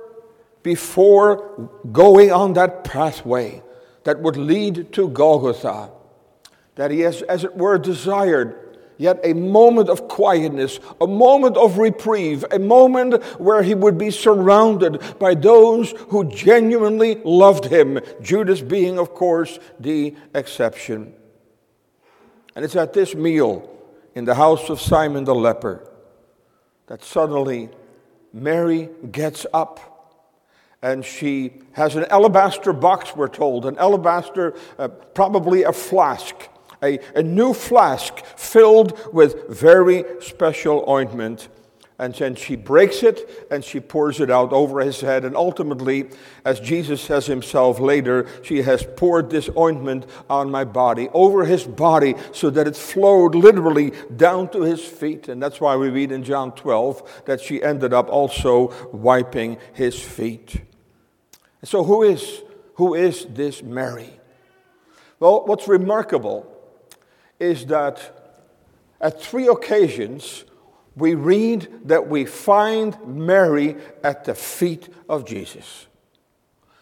before 0.64 1.70
going 1.92 2.32
on 2.32 2.54
that 2.54 2.84
pathway 2.84 3.62
that 4.04 4.20
would 4.20 4.36
lead 4.36 4.92
to 4.94 5.10
Golgotha, 5.10 5.92
that 6.74 6.90
he 6.90 7.02
has, 7.02 7.22
as 7.22 7.44
it 7.44 7.56
were, 7.56 7.78
desired 7.78 8.71
yet 9.02 9.20
a 9.24 9.34
moment 9.34 9.90
of 9.90 10.08
quietness, 10.08 10.80
a 11.02 11.08
moment 11.08 11.58
of 11.58 11.80
reprieve, 11.80 12.46
a 12.52 12.60
moment 12.60 13.24
where 13.40 13.64
he 13.64 13.74
would 13.74 13.98
be 13.98 14.12
surrounded 14.12 15.02
by 15.18 15.34
those 15.34 15.92
who 16.10 16.24
genuinely 16.26 17.16
loved 17.24 17.66
him, 17.66 18.00
Judas 18.22 18.62
being, 18.62 19.00
of 19.00 19.16
course, 19.16 19.58
the 19.80 20.16
exception. 20.36 21.14
And 22.56 22.64
it's 22.64 22.76
at 22.76 22.94
this 22.94 23.16
meal 23.16 23.68
in 24.14 24.26
the 24.26 24.36
house 24.36 24.70
of 24.70 24.80
Simon 24.80 25.24
the 25.24 25.34
leper 25.34 25.90
that 26.86 27.04
suddenly 27.04 27.70
Mary 28.32 28.88
gets 29.12 29.48
up 29.52 29.88
and 30.84 31.04
she 31.04 31.54
has 31.72 31.96
an 31.96 32.06
alabaster 32.06 32.74
box, 32.74 33.16
we're 33.16 33.28
told, 33.28 33.66
an 33.66 33.78
alabaster, 33.78 34.54
uh, 34.78 34.88
probably 34.88 35.64
a 35.64 35.72
flask 35.72 36.36
a, 36.84 37.00
a 37.16 37.24
new 37.24 37.54
flask 37.54 38.24
filled 38.38 39.14
with 39.14 39.48
very 39.50 40.04
special 40.22 40.84
ointment. 40.88 41.48
And 42.00 42.16
then 42.16 42.34
she 42.34 42.56
breaks 42.56 43.04
it 43.04 43.48
and 43.52 43.64
she 43.64 43.80
pours 43.80 44.20
it 44.20 44.32
out 44.32 44.52
over 44.54 44.80
his 44.80 45.02
head. 45.02 45.24
And 45.24 45.36
ultimately, 45.36 46.10
as 46.44 46.60
Jesus 46.60 47.00
says 47.00 47.28
himself 47.28 47.80
later, 47.80 48.28
she 48.44 48.64
has 48.64 48.84
poured 48.96 49.30
this 49.30 49.52
ointment 49.56 50.08
on 50.28 50.50
my 50.50 50.64
body, 50.64 51.10
over 51.14 51.46
his 51.46 51.64
body, 51.64 52.16
so 52.32 52.50
that 52.50 52.66
it 52.66 52.76
flowed 52.76 53.36
literally 53.36 53.94
down 54.16 54.50
to 54.50 54.64
his 54.64 54.84
feet. 54.84 55.28
And 55.28 55.40
that's 55.40 55.62
why 55.62 55.76
we 55.76 55.90
read 55.90 56.12
in 56.12 56.24
John 56.24 56.54
12 56.54 57.26
that 57.26 57.40
she 57.40 57.62
ended 57.62 57.94
up 57.94 58.10
also 58.10 58.74
wiping 58.92 59.60
his 59.74 60.02
feet. 60.02 60.60
So, 61.64 61.84
who 61.84 62.02
is, 62.02 62.42
who 62.76 62.96
is 62.96 63.28
this 63.30 63.62
Mary? 63.62 64.20
Well, 65.20 65.46
what's 65.46 65.68
remarkable 65.68 66.52
is 67.42 67.66
that 67.66 68.00
at 69.02 69.22
three 69.22 69.48
occasions 69.48 70.46
we 70.96 71.16
read 71.16 71.68
that 71.86 72.08
we 72.08 72.26
find 72.26 72.98
Mary 73.06 73.76
at 74.04 74.26
the 74.26 74.36
feet 74.36 74.90
of 75.10 75.26
Jesus. 75.26 75.88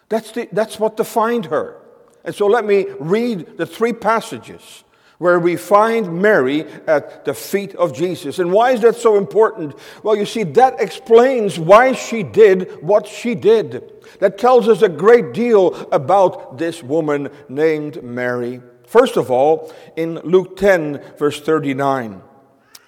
That's, 0.10 0.32
the, 0.32 0.50
that's 0.52 0.80
what 0.80 0.98
defined 0.98 1.46
her. 1.46 1.82
And 2.26 2.36
so 2.36 2.48
let 2.48 2.66
me 2.66 2.88
read 3.00 3.58
the 3.58 3.66
three 3.66 3.94
passages 3.94 4.84
where 5.20 5.40
we 5.40 5.56
find 5.56 6.22
Mary 6.22 6.66
at 6.88 7.26
the 7.26 7.34
feet 7.34 7.76
of 7.76 7.94
Jesus. 7.94 8.40
And 8.40 8.52
why 8.52 8.72
is 8.72 8.82
that 8.82 8.96
so 8.96 9.18
important? 9.18 9.76
Well, 10.02 10.16
you 10.16 10.26
see, 10.26 10.44
that 10.44 10.82
explains 10.82 11.60
why 11.60 11.92
she 11.92 12.24
did 12.24 12.82
what 12.82 13.06
she 13.06 13.36
did. 13.36 13.92
That 14.20 14.38
tells 14.38 14.68
us 14.68 14.82
a 14.82 14.90
great 14.90 15.34
deal 15.34 15.76
about 15.92 16.58
this 16.58 16.82
woman 16.82 17.30
named 17.48 18.02
Mary. 18.02 18.62
First 18.90 19.18
of 19.18 19.30
all, 19.30 19.72
in 19.96 20.16
Luke 20.22 20.58
10, 20.58 21.14
verse 21.20 21.40
39, 21.40 22.24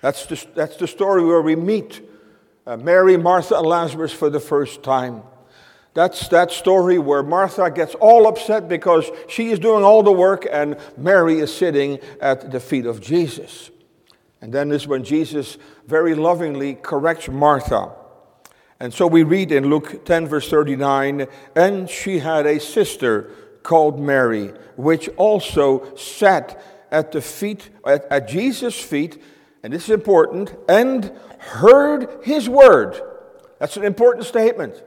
that's 0.01 0.25
the, 0.25 0.47
that's 0.55 0.75
the 0.77 0.87
story 0.87 1.23
where 1.23 1.43
we 1.43 1.55
meet 1.55 2.01
uh, 2.65 2.75
Mary, 2.75 3.17
Martha, 3.17 3.55
and 3.57 3.67
Lazarus 3.67 4.11
for 4.11 4.27
the 4.27 4.39
first 4.39 4.81
time. 4.81 5.21
That's 5.93 6.27
that 6.29 6.51
story 6.51 6.97
where 6.97 7.21
Martha 7.21 7.69
gets 7.69 7.93
all 7.93 8.25
upset 8.25 8.67
because 8.67 9.11
she 9.29 9.51
is 9.51 9.59
doing 9.59 9.83
all 9.83 10.01
the 10.01 10.11
work 10.11 10.47
and 10.51 10.75
Mary 10.97 11.37
is 11.37 11.55
sitting 11.55 11.99
at 12.19 12.49
the 12.49 12.59
feet 12.59 12.87
of 12.87 12.99
Jesus. 12.99 13.69
And 14.41 14.51
then 14.51 14.71
is 14.71 14.87
when 14.87 15.03
Jesus 15.03 15.59
very 15.85 16.15
lovingly 16.15 16.73
corrects 16.73 17.29
Martha. 17.29 17.91
And 18.79 18.91
so 18.91 19.05
we 19.05 19.21
read 19.21 19.51
in 19.51 19.69
Luke 19.69 20.03
10, 20.03 20.27
verse 20.27 20.49
39 20.49 21.27
And 21.55 21.87
she 21.87 22.17
had 22.17 22.47
a 22.47 22.59
sister 22.59 23.35
called 23.63 23.99
Mary, 23.99 24.53
which 24.75 25.09
also 25.17 25.95
sat 25.95 26.61
at 26.91 27.11
the 27.11 27.21
feet, 27.21 27.69
at, 27.85 28.05
at 28.11 28.27
Jesus' 28.27 28.79
feet, 28.79 29.21
and 29.63 29.71
this 29.71 29.83
is 29.83 29.91
important, 29.91 30.53
and 30.67 31.11
heard 31.39 32.09
his 32.23 32.49
word. 32.49 32.99
That's 33.59 33.77
an 33.77 33.83
important 33.83 34.25
statement. 34.25 34.81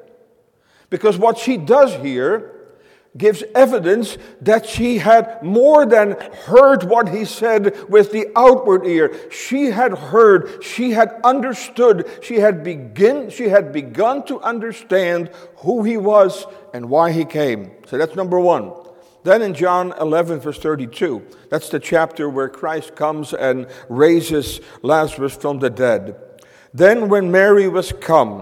Because 0.90 1.16
what 1.16 1.38
she 1.38 1.56
does 1.56 1.94
here 1.94 2.54
gives 3.16 3.44
evidence 3.54 4.18
that 4.40 4.66
she 4.66 4.98
had 4.98 5.42
more 5.42 5.86
than 5.86 6.20
heard 6.46 6.82
what 6.82 7.08
he 7.08 7.24
said 7.24 7.88
with 7.88 8.10
the 8.10 8.26
outward 8.34 8.84
ear. 8.84 9.14
She 9.30 9.66
had 9.66 9.92
heard, 9.92 10.64
she 10.64 10.90
had 10.90 11.20
understood, 11.22 12.08
she 12.22 12.40
had, 12.40 12.64
begin, 12.64 13.30
she 13.30 13.48
had 13.48 13.72
begun 13.72 14.24
to 14.26 14.40
understand 14.40 15.30
who 15.58 15.84
he 15.84 15.96
was 15.96 16.46
and 16.74 16.90
why 16.90 17.12
he 17.12 17.24
came. 17.24 17.70
So 17.86 17.96
that's 17.96 18.16
number 18.16 18.38
one. 18.38 18.72
Then 19.22 19.40
in 19.40 19.54
John 19.54 19.94
11, 19.98 20.40
verse 20.40 20.58
32, 20.58 21.26
that's 21.48 21.70
the 21.70 21.80
chapter 21.80 22.28
where 22.28 22.50
Christ 22.50 22.94
comes 22.94 23.32
and 23.32 23.66
raises 23.88 24.60
Lazarus 24.82 25.34
from 25.34 25.60
the 25.60 25.70
dead. 25.70 26.16
Then, 26.74 27.08
when 27.08 27.30
Mary 27.30 27.68
was 27.68 27.92
come 27.92 28.40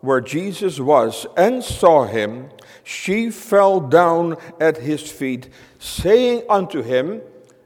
where 0.00 0.22
Jesus 0.22 0.80
was 0.80 1.26
and 1.36 1.62
saw 1.62 2.06
him, 2.06 2.48
she 2.82 3.30
fell 3.30 3.78
down 3.78 4.38
at 4.58 4.78
his 4.78 5.08
feet, 5.10 5.50
saying 5.78 6.42
unto 6.48 6.82
him, 6.82 7.20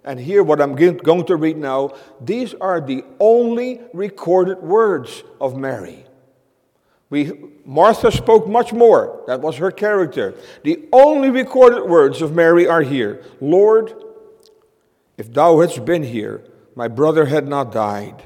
and 0.05 0.19
here 0.19 0.43
what 0.43 0.61
I'm 0.61 0.75
going 0.75 1.25
to 1.27 1.37
read 1.37 1.57
now, 1.57 1.95
these 2.21 2.55
are 2.55 2.81
the 2.81 3.05
only 3.21 3.81
recorded 3.95 4.59
words 4.59 5.23
of 5.41 5.57
Mary. 5.57 6.05
We, 7.11 7.33
Martha 7.65 8.13
spoke 8.13 8.47
much 8.47 8.73
more. 8.73 9.23
That 9.27 9.41
was 9.41 9.57
her 9.57 9.71
character. 9.71 10.35
The 10.63 10.89
only 10.93 11.31
recorded 11.31 11.85
words 11.85 12.21
of 12.21 12.35
Mary 12.35 12.67
are 12.67 12.83
here 12.83 13.25
Lord, 13.41 13.95
if 15.17 15.33
thou 15.33 15.61
hadst 15.61 15.85
been 15.85 16.03
here, 16.03 16.45
my 16.75 16.89
brother 16.89 17.27
had 17.27 17.49
not 17.49 17.73
died. 17.73 18.23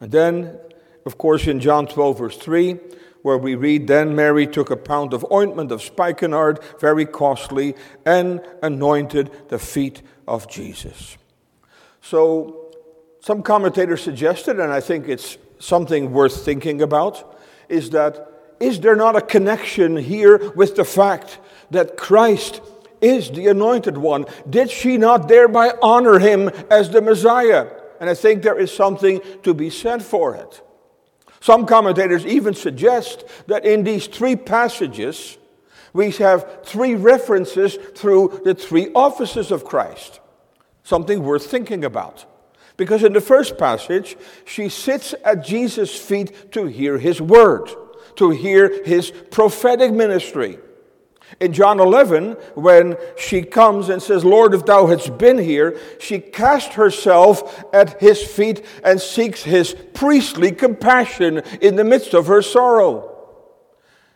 And 0.00 0.10
then, 0.10 0.58
of 1.06 1.16
course, 1.16 1.46
in 1.46 1.60
John 1.60 1.86
12, 1.86 2.18
verse 2.18 2.36
3, 2.36 2.78
where 3.22 3.38
we 3.38 3.54
read, 3.54 3.86
Then 3.86 4.16
Mary 4.16 4.46
took 4.46 4.70
a 4.70 4.76
pound 4.76 5.12
of 5.12 5.24
ointment 5.30 5.70
of 5.70 5.80
spikenard, 5.80 6.58
very 6.80 7.06
costly, 7.06 7.76
and 8.04 8.40
anointed 8.62 9.30
the 9.48 9.60
feet 9.60 10.02
of 10.26 10.50
Jesus. 10.50 11.16
So, 12.00 12.72
some 13.20 13.44
commentators 13.44 14.02
suggested, 14.02 14.58
and 14.58 14.72
I 14.72 14.80
think 14.80 15.08
it's 15.08 15.38
something 15.60 16.12
worth 16.12 16.44
thinking 16.44 16.82
about, 16.82 17.31
is 17.72 17.90
that 17.90 18.28
is 18.60 18.78
there 18.78 18.94
not 18.94 19.16
a 19.16 19.20
connection 19.20 19.96
here 19.96 20.52
with 20.54 20.76
the 20.76 20.84
fact 20.84 21.40
that 21.72 21.96
Christ 21.96 22.60
is 23.00 23.28
the 23.30 23.48
anointed 23.48 23.98
one? 23.98 24.26
Did 24.48 24.70
she 24.70 24.96
not 24.96 25.26
thereby 25.26 25.72
honor 25.82 26.20
him 26.20 26.48
as 26.70 26.90
the 26.90 27.02
Messiah? 27.02 27.68
And 28.00 28.08
I 28.08 28.14
think 28.14 28.42
there 28.42 28.58
is 28.58 28.72
something 28.72 29.20
to 29.42 29.52
be 29.52 29.68
said 29.68 30.00
for 30.00 30.36
it. 30.36 30.62
Some 31.40 31.66
commentators 31.66 32.24
even 32.24 32.54
suggest 32.54 33.24
that 33.48 33.64
in 33.64 33.82
these 33.82 34.06
three 34.06 34.36
passages, 34.36 35.38
we 35.92 36.12
have 36.12 36.60
three 36.64 36.94
references 36.94 37.74
through 37.96 38.42
the 38.44 38.54
three 38.54 38.92
offices 38.94 39.50
of 39.50 39.64
Christ. 39.64 40.20
Something 40.84 41.24
worth 41.24 41.50
thinking 41.50 41.84
about. 41.84 42.26
Because 42.82 43.04
in 43.04 43.12
the 43.12 43.20
first 43.20 43.58
passage, 43.58 44.16
she 44.44 44.68
sits 44.68 45.14
at 45.24 45.44
Jesus' 45.44 45.96
feet 45.96 46.50
to 46.50 46.66
hear 46.66 46.98
his 46.98 47.20
word, 47.20 47.70
to 48.16 48.30
hear 48.30 48.84
his 48.84 49.12
prophetic 49.30 49.92
ministry. 49.92 50.58
In 51.38 51.52
John 51.52 51.78
11, 51.78 52.32
when 52.56 52.96
she 53.16 53.42
comes 53.42 53.88
and 53.88 54.02
says, 54.02 54.24
Lord, 54.24 54.52
if 54.52 54.66
thou 54.66 54.88
hadst 54.88 55.16
been 55.16 55.38
here, 55.38 55.78
she 56.00 56.18
casts 56.18 56.74
herself 56.74 57.64
at 57.72 58.00
his 58.00 58.20
feet 58.20 58.66
and 58.82 59.00
seeks 59.00 59.44
his 59.44 59.76
priestly 59.94 60.50
compassion 60.50 61.38
in 61.60 61.76
the 61.76 61.84
midst 61.84 62.14
of 62.14 62.26
her 62.26 62.42
sorrow. 62.42 63.16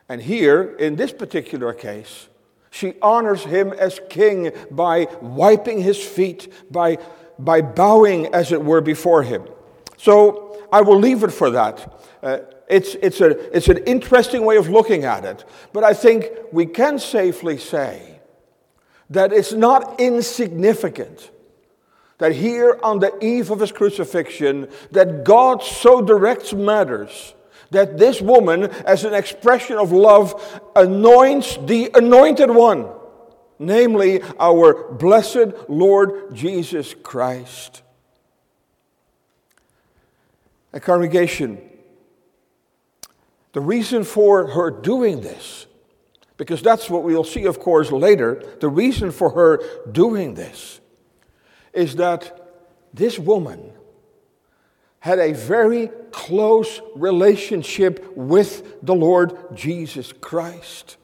And 0.09 0.21
here, 0.21 0.75
in 0.81 0.97
this 0.97 1.13
particular 1.13 1.73
case, 1.73 2.29
she 2.71 2.95
honors 3.01 3.45
him 3.45 3.73
as 3.73 4.01
king 4.11 4.51
by 4.73 5.07
wiping 5.23 5.83
his 5.83 6.05
feet, 6.05 6.53
by, 6.69 6.99
by 7.39 7.61
bowing, 7.61 8.27
as 8.35 8.53
it 8.53 8.63
were, 8.63 8.81
before 8.81 9.23
him. 9.23 9.45
So 9.97 10.67
I 10.73 10.81
will 10.81 10.99
leave 10.99 11.23
it 11.23 11.33
for 11.33 11.51
that. 11.51 12.03
Uh, 12.23 12.39
it's, 12.69 12.95
it's, 12.97 13.21
a, 13.21 13.57
it's 13.57 13.69
an 13.69 13.79
interesting 13.85 14.45
way 14.45 14.57
of 14.57 14.69
looking 14.69 15.05
at 15.05 15.25
it, 15.25 15.45
but 15.73 15.85
I 15.85 15.95
think 15.95 16.27
we 16.53 16.67
can 16.67 16.99
safely 16.99 17.59
say 17.59 18.21
that 19.11 19.33
it's 19.33 19.53
not 19.53 20.01
insignificant 20.01 21.31
that 22.19 22.33
here 22.33 22.79
on 22.83 22.99
the 22.99 23.17
eve 23.25 23.51
of 23.51 23.61
his 23.61 23.71
crucifixion 23.71 24.69
that 24.91 25.23
God 25.23 25.63
so 25.63 26.01
directs 26.01 26.53
matters 26.53 27.35
that 27.71 27.99
this 27.99 28.21
woman 28.21 28.65
as 28.87 29.05
an 29.05 29.15
expression 29.15 29.77
of 29.77 29.93
love 29.93 30.61
anoints 30.75 31.59
the 31.67 31.91
anointed 31.95 32.51
one 32.51 32.89
namely 33.59 34.23
our 34.39 34.93
blessed 34.93 35.69
Lord 35.69 36.35
Jesus 36.35 36.95
Christ 36.95 37.83
a 40.73 40.81
congregation 40.81 41.59
the 43.57 43.63
reason 43.63 44.05
for 44.05 44.49
her 44.49 44.71
doing 44.71 45.23
this, 45.23 45.67
because 46.37 46.61
that's 46.61 46.91
what 46.91 47.05
we'll 47.05 47.25
see, 47.25 47.47
of 47.47 47.59
course, 47.59 47.91
later, 47.91 48.45
the 48.61 48.69
reason 48.69 49.11
for 49.11 49.31
her 49.31 49.63
doing 49.91 50.35
this 50.35 50.79
is 51.73 51.97
that 51.97 52.53
this 52.93 53.19
woman 53.19 53.73
had 54.99 55.19
a 55.19 55.33
very 55.33 55.89
close 56.11 56.83
relationship 56.95 58.15
with 58.15 58.77
the 58.83 58.95
Lord 58.95 59.39
Jesus 59.55 60.13
Christ. 60.13 60.99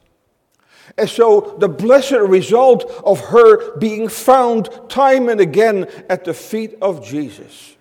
And 0.99 1.09
so, 1.09 1.57
the 1.59 1.69
blessed 1.69 2.13
result 2.13 2.85
of 3.05 3.21
her 3.27 3.77
being 3.79 4.09
found 4.09 4.69
time 4.89 5.29
and 5.29 5.41
again 5.41 5.87
at 6.09 6.25
the 6.25 6.35
feet 6.35 6.75
of 6.83 7.05
Jesus 7.05 7.77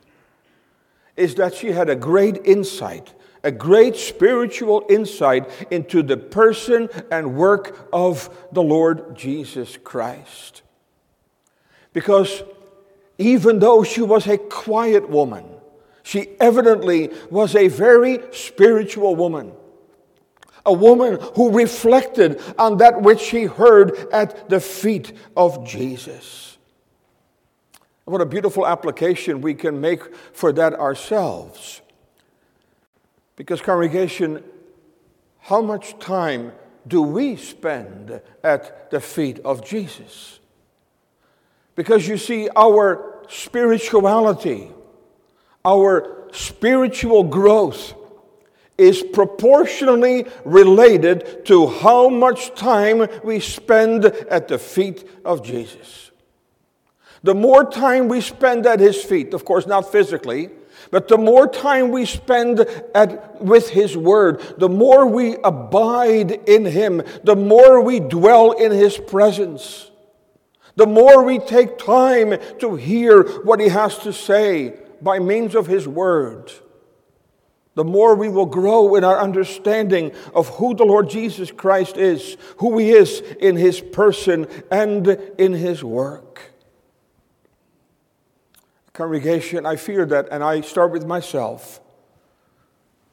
is 1.18 1.36
that 1.36 1.54
she 1.54 1.72
had 1.72 1.90
a 1.90 1.96
great 1.96 2.46
insight 2.46 3.14
a 3.44 3.52
great 3.52 3.96
spiritual 3.96 4.86
insight 4.90 5.50
into 5.72 6.04
the 6.04 6.18
person 6.18 6.90
and 7.10 7.36
work 7.36 7.88
of 7.92 8.30
the 8.52 8.62
Lord 8.62 9.16
Jesus 9.16 9.78
Christ. 9.78 10.62
Because 11.94 12.44
even 13.18 13.60
though 13.60 13.84
she 13.84 14.02
was 14.02 14.28
a 14.28 14.38
quiet 14.38 15.10
woman, 15.10 15.46
she 16.04 16.30
evidently 16.40 17.10
was 17.30 17.56
a 17.56 17.68
very 17.68 18.20
spiritual 18.32 19.16
woman. 19.16 19.52
A 20.66 20.74
woman 20.74 21.20
who 21.36 21.52
reflected 21.52 22.42
on 22.58 22.78
that 22.78 23.02
which 23.02 23.20
she 23.20 23.46
heard 23.46 23.98
at 24.12 24.50
the 24.50 24.60
feet 24.60 25.14
of 25.36 25.66
Jesus. 25.66 26.58
What 28.06 28.22
a 28.22 28.26
beautiful 28.26 28.68
application 28.68 29.42
we 29.42 29.54
can 29.54 29.80
make 29.80 30.16
for 30.34 30.52
that 30.54 30.74
ourselves. 30.74 31.82
Because, 33.36 33.62
congregation, 33.62 34.44
how 35.40 35.62
much 35.62 35.98
time 36.00 36.52
do 36.88 37.02
we 37.02 37.36
spend 37.36 38.22
at 38.44 38.92
the 38.92 39.00
feet 39.00 39.40
of 39.40 39.66
Jesus? 39.66 40.40
Because 41.76 42.08
you 42.08 42.18
see, 42.18 42.50
our 42.56 43.24
spirituality, 43.30 44.72
our 45.64 46.28
spiritual 46.34 47.24
growth 47.24 47.94
is 48.82 49.04
proportionally 49.04 50.26
related 50.44 51.46
to 51.46 51.68
how 51.68 52.10
much 52.10 52.54
time 52.56 53.08
we 53.24 53.40
spend 53.40 54.06
at 54.06 54.48
the 54.48 54.58
feet 54.58 55.08
of 55.24 55.44
Jesus. 55.44 56.12
The 57.24 57.36
more 57.36 57.70
time 57.70 58.08
we 58.08 58.22
spend 58.22 58.66
at 58.66 58.80
his 58.80 59.04
feet, 59.04 59.34
of 59.36 59.46
course, 59.46 59.68
not 59.68 59.92
physically, 59.92 60.50
but 60.90 61.08
the 61.08 61.18
more 61.18 61.48
time 61.48 61.92
we 61.92 62.06
spend 62.06 62.62
at, 62.96 63.42
with 63.42 63.70
His 63.70 63.96
Word, 63.96 64.42
the 64.58 64.70
more 64.70 65.06
we 65.06 65.38
abide 65.44 66.32
in 66.50 66.66
Him, 66.66 67.04
the 67.24 67.36
more 67.36 67.82
we 67.82 68.00
dwell 68.00 68.52
in 68.52 68.72
His 68.72 68.98
presence, 68.98 69.92
the 70.76 70.88
more 70.88 71.24
we 71.24 71.38
take 71.38 71.78
time 71.78 72.38
to 72.60 72.76
hear 72.76 73.24
what 73.44 73.60
He 73.60 73.70
has 73.70 73.98
to 74.00 74.12
say 74.12 74.80
by 75.02 75.20
means 75.20 75.54
of 75.54 75.68
His 75.68 75.88
Word, 75.88 76.52
the 77.82 77.86
more 77.86 78.14
we 78.14 78.30
will 78.30 78.46
grow 78.46 78.94
in 78.94 79.04
our 79.04 79.20
understanding 79.20 80.12
of 80.36 80.48
who 80.50 80.76
the 80.76 80.84
Lord 80.84 81.10
Jesus 81.10 81.50
Christ 81.50 81.98
is, 81.98 82.38
who 82.58 82.78
He 82.78 82.92
is 82.92 83.22
in 83.40 83.56
His 83.56 83.82
person 83.82 84.46
and 84.70 85.08
in 85.40 85.54
His 85.54 85.84
work. 85.84 86.52
Congregation, 88.94 89.66
I 89.66 89.78
fear 89.78 90.06
that, 90.06 90.28
and 90.30 90.44
I 90.44 90.62
start 90.62 90.92
with 90.92 91.08
myself, 91.08 91.82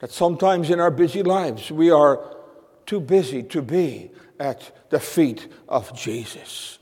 that 0.00 0.10
sometimes 0.10 0.68
in 0.68 0.80
our 0.80 0.90
busy 0.90 1.22
lives 1.22 1.72
we 1.72 1.90
are 1.90 2.36
too 2.84 3.00
busy 3.00 3.42
to 3.44 3.62
be 3.62 4.10
at 4.38 4.90
the 4.90 5.00
feet 5.00 5.50
of 5.66 5.96
Jesus. 5.96 6.77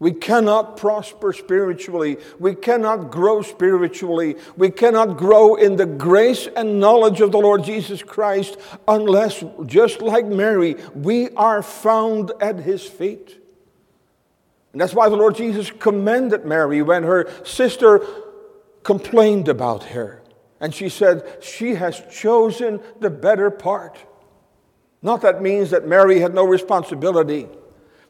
We 0.00 0.12
cannot 0.12 0.78
prosper 0.78 1.34
spiritually. 1.34 2.16
We 2.38 2.54
cannot 2.54 3.10
grow 3.10 3.42
spiritually. 3.42 4.36
We 4.56 4.70
cannot 4.70 5.18
grow 5.18 5.56
in 5.56 5.76
the 5.76 5.84
grace 5.84 6.48
and 6.56 6.80
knowledge 6.80 7.20
of 7.20 7.32
the 7.32 7.38
Lord 7.38 7.64
Jesus 7.64 8.02
Christ 8.02 8.56
unless, 8.88 9.44
just 9.66 10.00
like 10.00 10.24
Mary, 10.24 10.76
we 10.94 11.28
are 11.36 11.62
found 11.62 12.32
at 12.40 12.60
his 12.60 12.82
feet. 12.82 13.38
And 14.72 14.80
that's 14.80 14.94
why 14.94 15.10
the 15.10 15.16
Lord 15.16 15.36
Jesus 15.36 15.70
commended 15.70 16.46
Mary 16.46 16.80
when 16.80 17.02
her 17.02 17.28
sister 17.44 18.06
complained 18.82 19.48
about 19.48 19.84
her. 19.84 20.22
And 20.60 20.74
she 20.74 20.88
said, 20.88 21.42
She 21.42 21.74
has 21.74 22.02
chosen 22.10 22.80
the 23.00 23.10
better 23.10 23.50
part. 23.50 23.98
Not 25.02 25.20
that 25.22 25.42
means 25.42 25.70
that 25.70 25.86
Mary 25.86 26.20
had 26.20 26.34
no 26.34 26.44
responsibility, 26.44 27.48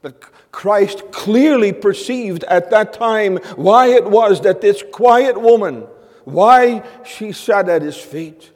but 0.02 0.22
Christ 0.52 1.12
clearly 1.12 1.72
perceived 1.72 2.44
at 2.44 2.70
that 2.70 2.92
time 2.92 3.36
why 3.56 3.88
it 3.88 4.04
was 4.04 4.40
that 4.42 4.60
this 4.60 4.82
quiet 4.92 5.40
woman, 5.40 5.86
why 6.24 6.82
she 7.04 7.32
sat 7.32 7.68
at 7.68 7.82
his 7.82 7.96
feet. 7.96 8.50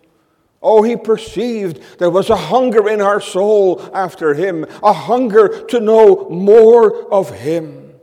Oh, 0.61 0.83
he 0.83 0.97
perceived 0.97 1.99
there 1.99 2.11
was 2.11 2.31
a 2.31 2.37
hunger 2.37 2.89
in 2.89 3.01
her 3.01 3.21
soul 3.21 3.89
after 3.93 4.35
him, 4.35 4.67
a 4.83 4.93
hunger 4.93 5.65
to 5.67 5.79
know 5.79 6.29
more 6.31 7.13
of 7.13 7.31
him. 7.31 7.95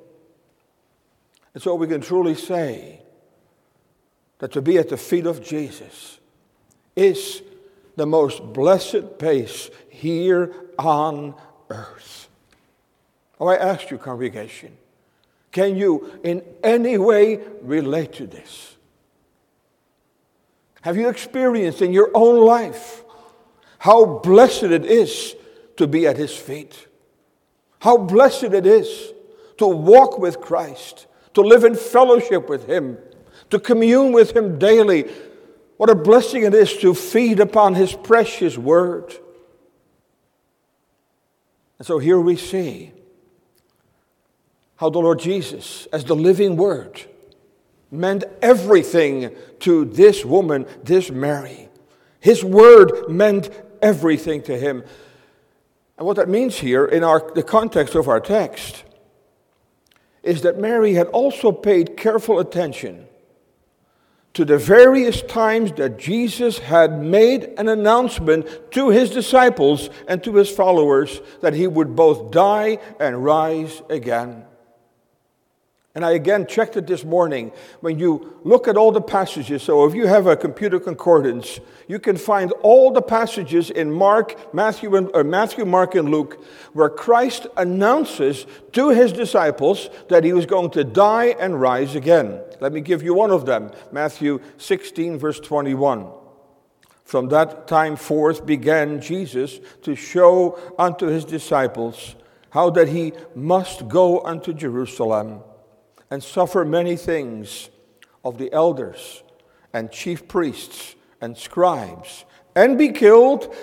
And 1.53 1.61
so 1.61 1.75
we 1.75 1.87
can 1.87 2.01
truly 2.01 2.35
say 2.35 3.01
that 4.37 4.51
to 4.53 4.61
be 4.61 4.77
at 4.77 4.89
the 4.89 4.97
feet 4.97 5.25
of 5.25 5.43
Jesus 5.43 6.19
is 6.95 7.41
the 7.95 8.05
most 8.05 8.41
blessed 8.53 9.17
place 9.19 9.69
here 9.89 10.53
on 10.79 11.35
earth. 11.69 12.29
Oh, 13.41 13.47
I 13.47 13.55
ask 13.55 13.89
you, 13.89 13.97
congregation, 13.97 14.77
can 15.51 15.75
you 15.75 16.19
in 16.23 16.43
any 16.63 16.99
way 16.99 17.39
relate 17.63 18.13
to 18.13 18.27
this? 18.27 18.77
Have 20.81 20.95
you 20.95 21.09
experienced 21.09 21.81
in 21.81 21.91
your 21.91 22.11
own 22.13 22.45
life 22.45 23.03
how 23.79 24.19
blessed 24.19 24.63
it 24.63 24.85
is 24.85 25.35
to 25.77 25.87
be 25.87 26.05
at 26.05 26.17
His 26.17 26.35
feet? 26.35 26.87
How 27.79 27.97
blessed 27.97 28.43
it 28.43 28.67
is 28.67 29.11
to 29.57 29.65
walk 29.65 30.19
with 30.19 30.39
Christ 30.39 31.07
to 31.33 31.41
live 31.41 31.63
in 31.63 31.75
fellowship 31.75 32.47
with 32.49 32.67
Him, 32.67 32.97
to 33.49 33.59
commune 33.59 34.11
with 34.11 34.35
Him 34.35 34.59
daily. 34.59 35.09
What 35.77 35.89
a 35.89 35.95
blessing 35.95 36.43
it 36.43 36.53
is 36.53 36.77
to 36.77 36.93
feed 36.93 37.39
upon 37.39 37.73
His 37.73 37.93
precious 37.93 38.57
word. 38.57 39.15
And 41.79 41.87
so 41.87 41.97
here 41.97 42.19
we 42.19 42.35
see 42.35 42.91
how 44.81 44.89
the 44.89 44.97
Lord 44.97 45.19
Jesus, 45.19 45.87
as 45.93 46.05
the 46.05 46.15
living 46.15 46.57
word, 46.57 47.05
meant 47.91 48.23
everything 48.41 49.29
to 49.59 49.85
this 49.85 50.25
woman, 50.25 50.65
this 50.83 51.11
Mary. 51.11 51.69
His 52.19 52.43
word 52.43 53.07
meant 53.07 53.51
everything 53.79 54.41
to 54.41 54.57
him. 54.57 54.83
And 55.99 56.07
what 56.07 56.15
that 56.15 56.29
means 56.29 56.57
here 56.57 56.83
in 56.83 57.03
our, 57.03 57.31
the 57.35 57.43
context 57.43 57.93
of 57.93 58.07
our 58.07 58.19
text 58.19 58.83
is 60.23 60.41
that 60.41 60.57
Mary 60.57 60.95
had 60.95 61.05
also 61.09 61.51
paid 61.51 61.95
careful 61.95 62.39
attention 62.39 63.05
to 64.33 64.43
the 64.43 64.57
various 64.57 65.21
times 65.21 65.73
that 65.73 65.99
Jesus 65.99 66.57
had 66.57 66.99
made 67.03 67.53
an 67.59 67.67
announcement 67.67 68.71
to 68.71 68.89
his 68.89 69.11
disciples 69.11 69.91
and 70.07 70.23
to 70.23 70.37
his 70.37 70.49
followers 70.49 71.21
that 71.41 71.53
he 71.53 71.67
would 71.67 71.95
both 71.95 72.31
die 72.31 72.79
and 72.99 73.23
rise 73.23 73.83
again. 73.87 74.47
And 75.93 76.05
I 76.05 76.11
again 76.11 76.47
checked 76.47 76.77
it 76.77 76.87
this 76.87 77.03
morning. 77.03 77.51
When 77.81 77.99
you 77.99 78.39
look 78.45 78.69
at 78.69 78.77
all 78.77 78.93
the 78.93 79.01
passages, 79.01 79.61
so 79.63 79.85
if 79.85 79.93
you 79.93 80.07
have 80.07 80.25
a 80.25 80.37
computer 80.37 80.79
concordance, 80.79 81.59
you 81.85 81.99
can 81.99 82.15
find 82.15 82.53
all 82.61 82.91
the 82.91 83.01
passages 83.01 83.69
in 83.69 83.91
Mark, 83.91 84.53
Matthew, 84.53 84.95
and, 84.95 85.09
or 85.13 85.25
Matthew, 85.25 85.65
Mark, 85.65 85.95
and 85.95 86.09
Luke 86.09 86.41
where 86.71 86.87
Christ 86.87 87.47
announces 87.57 88.45
to 88.71 88.89
his 88.89 89.11
disciples 89.11 89.89
that 90.07 90.23
he 90.23 90.31
was 90.31 90.45
going 90.45 90.69
to 90.71 90.85
die 90.85 91.35
and 91.37 91.59
rise 91.59 91.93
again. 91.93 92.39
Let 92.61 92.71
me 92.71 92.79
give 92.79 93.03
you 93.03 93.13
one 93.13 93.31
of 93.31 93.45
them 93.45 93.71
Matthew 93.91 94.39
16, 94.57 95.19
verse 95.19 95.41
21. 95.41 96.07
From 97.03 97.27
that 97.27 97.67
time 97.67 97.97
forth 97.97 98.45
began 98.45 99.01
Jesus 99.01 99.59
to 99.81 99.95
show 99.95 100.57
unto 100.79 101.07
his 101.07 101.25
disciples 101.25 102.15
how 102.51 102.69
that 102.69 102.87
he 102.87 103.11
must 103.35 103.89
go 103.89 104.21
unto 104.21 104.53
Jerusalem 104.53 105.41
and 106.11 106.21
suffer 106.21 106.63
many 106.65 106.95
things 106.95 107.69
of 108.23 108.37
the 108.37 108.51
elders 108.53 109.23
and 109.73 109.91
chief 109.91 110.27
priests 110.27 110.95
and 111.21 111.37
scribes, 111.37 112.25
and 112.55 112.77
be 112.77 112.89
killed 112.89 113.55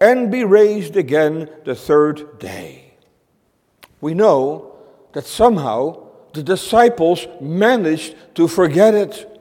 and 0.00 0.30
be 0.30 0.44
raised 0.44 0.96
again 0.96 1.50
the 1.64 1.74
third 1.74 2.38
day. 2.38 2.94
We 4.00 4.14
know 4.14 4.76
that 5.12 5.26
somehow 5.26 6.06
the 6.32 6.42
disciples 6.42 7.26
managed 7.40 8.14
to 8.36 8.46
forget 8.46 8.94
it. 8.94 9.32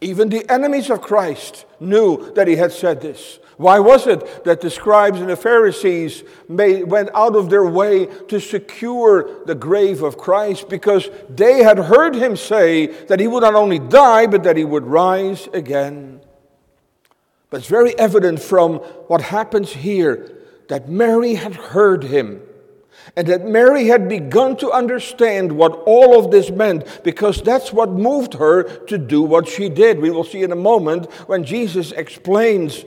Even 0.00 0.28
the 0.28 0.48
enemies 0.50 0.90
of 0.90 1.02
Christ 1.02 1.64
knew 1.80 2.32
that 2.34 2.46
he 2.46 2.56
had 2.56 2.70
said 2.70 3.00
this. 3.00 3.38
Why 3.60 3.78
was 3.78 4.06
it 4.06 4.44
that 4.44 4.62
the 4.62 4.70
scribes 4.70 5.20
and 5.20 5.28
the 5.28 5.36
Pharisees 5.36 6.24
made, 6.48 6.84
went 6.84 7.10
out 7.12 7.36
of 7.36 7.50
their 7.50 7.66
way 7.66 8.06
to 8.06 8.40
secure 8.40 9.44
the 9.44 9.54
grave 9.54 10.02
of 10.02 10.16
Christ? 10.16 10.70
Because 10.70 11.10
they 11.28 11.62
had 11.62 11.76
heard 11.76 12.14
him 12.14 12.36
say 12.36 12.86
that 12.86 13.20
he 13.20 13.26
would 13.26 13.42
not 13.42 13.54
only 13.54 13.78
die, 13.78 14.26
but 14.26 14.44
that 14.44 14.56
he 14.56 14.64
would 14.64 14.86
rise 14.86 15.46
again. 15.52 16.22
But 17.50 17.58
it's 17.58 17.68
very 17.68 17.94
evident 17.98 18.40
from 18.40 18.76
what 19.08 19.20
happens 19.20 19.72
here 19.72 20.38
that 20.68 20.88
Mary 20.88 21.34
had 21.34 21.54
heard 21.54 22.04
him 22.04 22.40
and 23.14 23.26
that 23.26 23.44
Mary 23.44 23.88
had 23.88 24.08
begun 24.08 24.56
to 24.56 24.70
understand 24.70 25.52
what 25.52 25.72
all 25.84 26.18
of 26.18 26.30
this 26.30 26.50
meant 26.50 27.02
because 27.04 27.42
that's 27.42 27.74
what 27.74 27.90
moved 27.90 28.32
her 28.32 28.62
to 28.86 28.96
do 28.96 29.20
what 29.20 29.46
she 29.46 29.68
did. 29.68 30.00
We 30.00 30.10
will 30.10 30.24
see 30.24 30.44
in 30.44 30.50
a 30.50 30.56
moment 30.56 31.12
when 31.28 31.44
Jesus 31.44 31.92
explains 31.92 32.86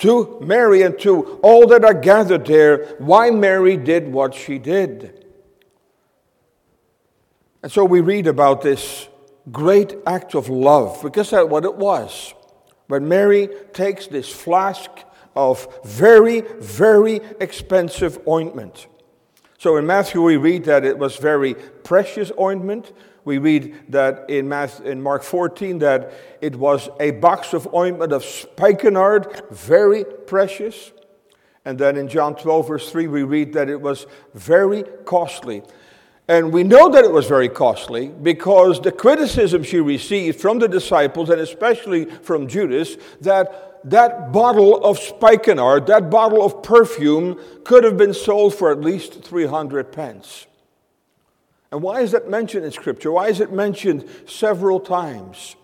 to 0.00 0.38
Mary 0.40 0.82
and 0.82 0.98
to 1.00 1.40
all 1.42 1.66
that 1.68 1.84
are 1.84 1.94
gathered 1.94 2.46
there 2.46 2.96
why 2.98 3.30
Mary 3.30 3.76
did 3.76 4.12
what 4.12 4.34
she 4.34 4.58
did. 4.58 5.26
And 7.62 7.70
so 7.70 7.84
we 7.84 8.00
read 8.00 8.26
about 8.26 8.62
this 8.62 9.08
great 9.50 9.94
act 10.06 10.34
of 10.34 10.48
love 10.48 11.00
because 11.02 11.30
that's 11.30 11.48
what 11.48 11.64
it 11.64 11.76
was. 11.76 12.34
When 12.88 13.08
Mary 13.08 13.48
takes 13.72 14.06
this 14.06 14.28
flask 14.28 14.90
of 15.36 15.68
very, 15.84 16.40
very 16.40 17.20
expensive 17.40 18.18
ointment 18.26 18.88
so 19.60 19.76
in 19.76 19.86
Matthew, 19.86 20.22
we 20.22 20.38
read 20.38 20.64
that 20.64 20.86
it 20.86 20.96
was 20.96 21.16
very 21.16 21.52
precious 21.52 22.32
ointment. 22.40 22.92
We 23.24 23.38
read 23.38 23.76
that 23.90 24.28
in, 24.28 24.52
in 24.84 25.02
Mark 25.02 25.22
14 25.22 25.78
that 25.80 26.12
it 26.40 26.56
was 26.56 26.88
a 26.98 27.12
box 27.12 27.52
of 27.52 27.72
ointment 27.74 28.12
of 28.12 28.24
spikenard, 28.24 29.42
very 29.50 30.04
precious. 30.04 30.92
And 31.64 31.78
then 31.78 31.96
in 31.96 32.08
John 32.08 32.34
12, 32.34 32.68
verse 32.68 32.90
3, 32.90 33.06
we 33.06 33.22
read 33.22 33.52
that 33.52 33.68
it 33.68 33.80
was 33.80 34.06
very 34.34 34.82
costly. 35.04 35.62
And 36.28 36.52
we 36.52 36.62
know 36.62 36.88
that 36.88 37.04
it 37.04 37.12
was 37.12 37.26
very 37.26 37.48
costly 37.48 38.08
because 38.08 38.80
the 38.80 38.92
criticism 38.92 39.62
she 39.64 39.80
received 39.80 40.40
from 40.40 40.60
the 40.60 40.68
disciples 40.68 41.28
and 41.28 41.40
especially 41.40 42.04
from 42.04 42.46
Judas 42.46 42.96
that 43.20 43.70
that 43.84 44.32
bottle 44.32 44.84
of 44.84 44.98
spikenard, 44.98 45.86
that 45.86 46.10
bottle 46.10 46.44
of 46.44 46.62
perfume, 46.62 47.40
could 47.64 47.84
have 47.84 47.96
been 47.96 48.14
sold 48.14 48.54
for 48.54 48.70
at 48.70 48.80
least 48.80 49.24
300 49.24 49.90
pence. 49.92 50.46
And 51.72 51.82
why 51.82 52.00
is 52.00 52.12
that 52.12 52.28
mentioned 52.28 52.64
in 52.64 52.72
Scripture? 52.72 53.12
Why 53.12 53.28
is 53.28 53.40
it 53.40 53.52
mentioned 53.52 54.08
several 54.26 54.80
times? 54.80 55.56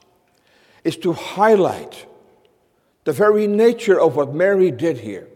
Is 0.85 0.97
to 0.99 1.13
highlight 1.13 2.07
the 3.05 3.13
very 3.13 3.47
nature 3.47 4.01
of 4.01 4.17
what 4.17 4.35
Mary 4.35 4.71
did 4.71 4.99
here. 4.99 5.29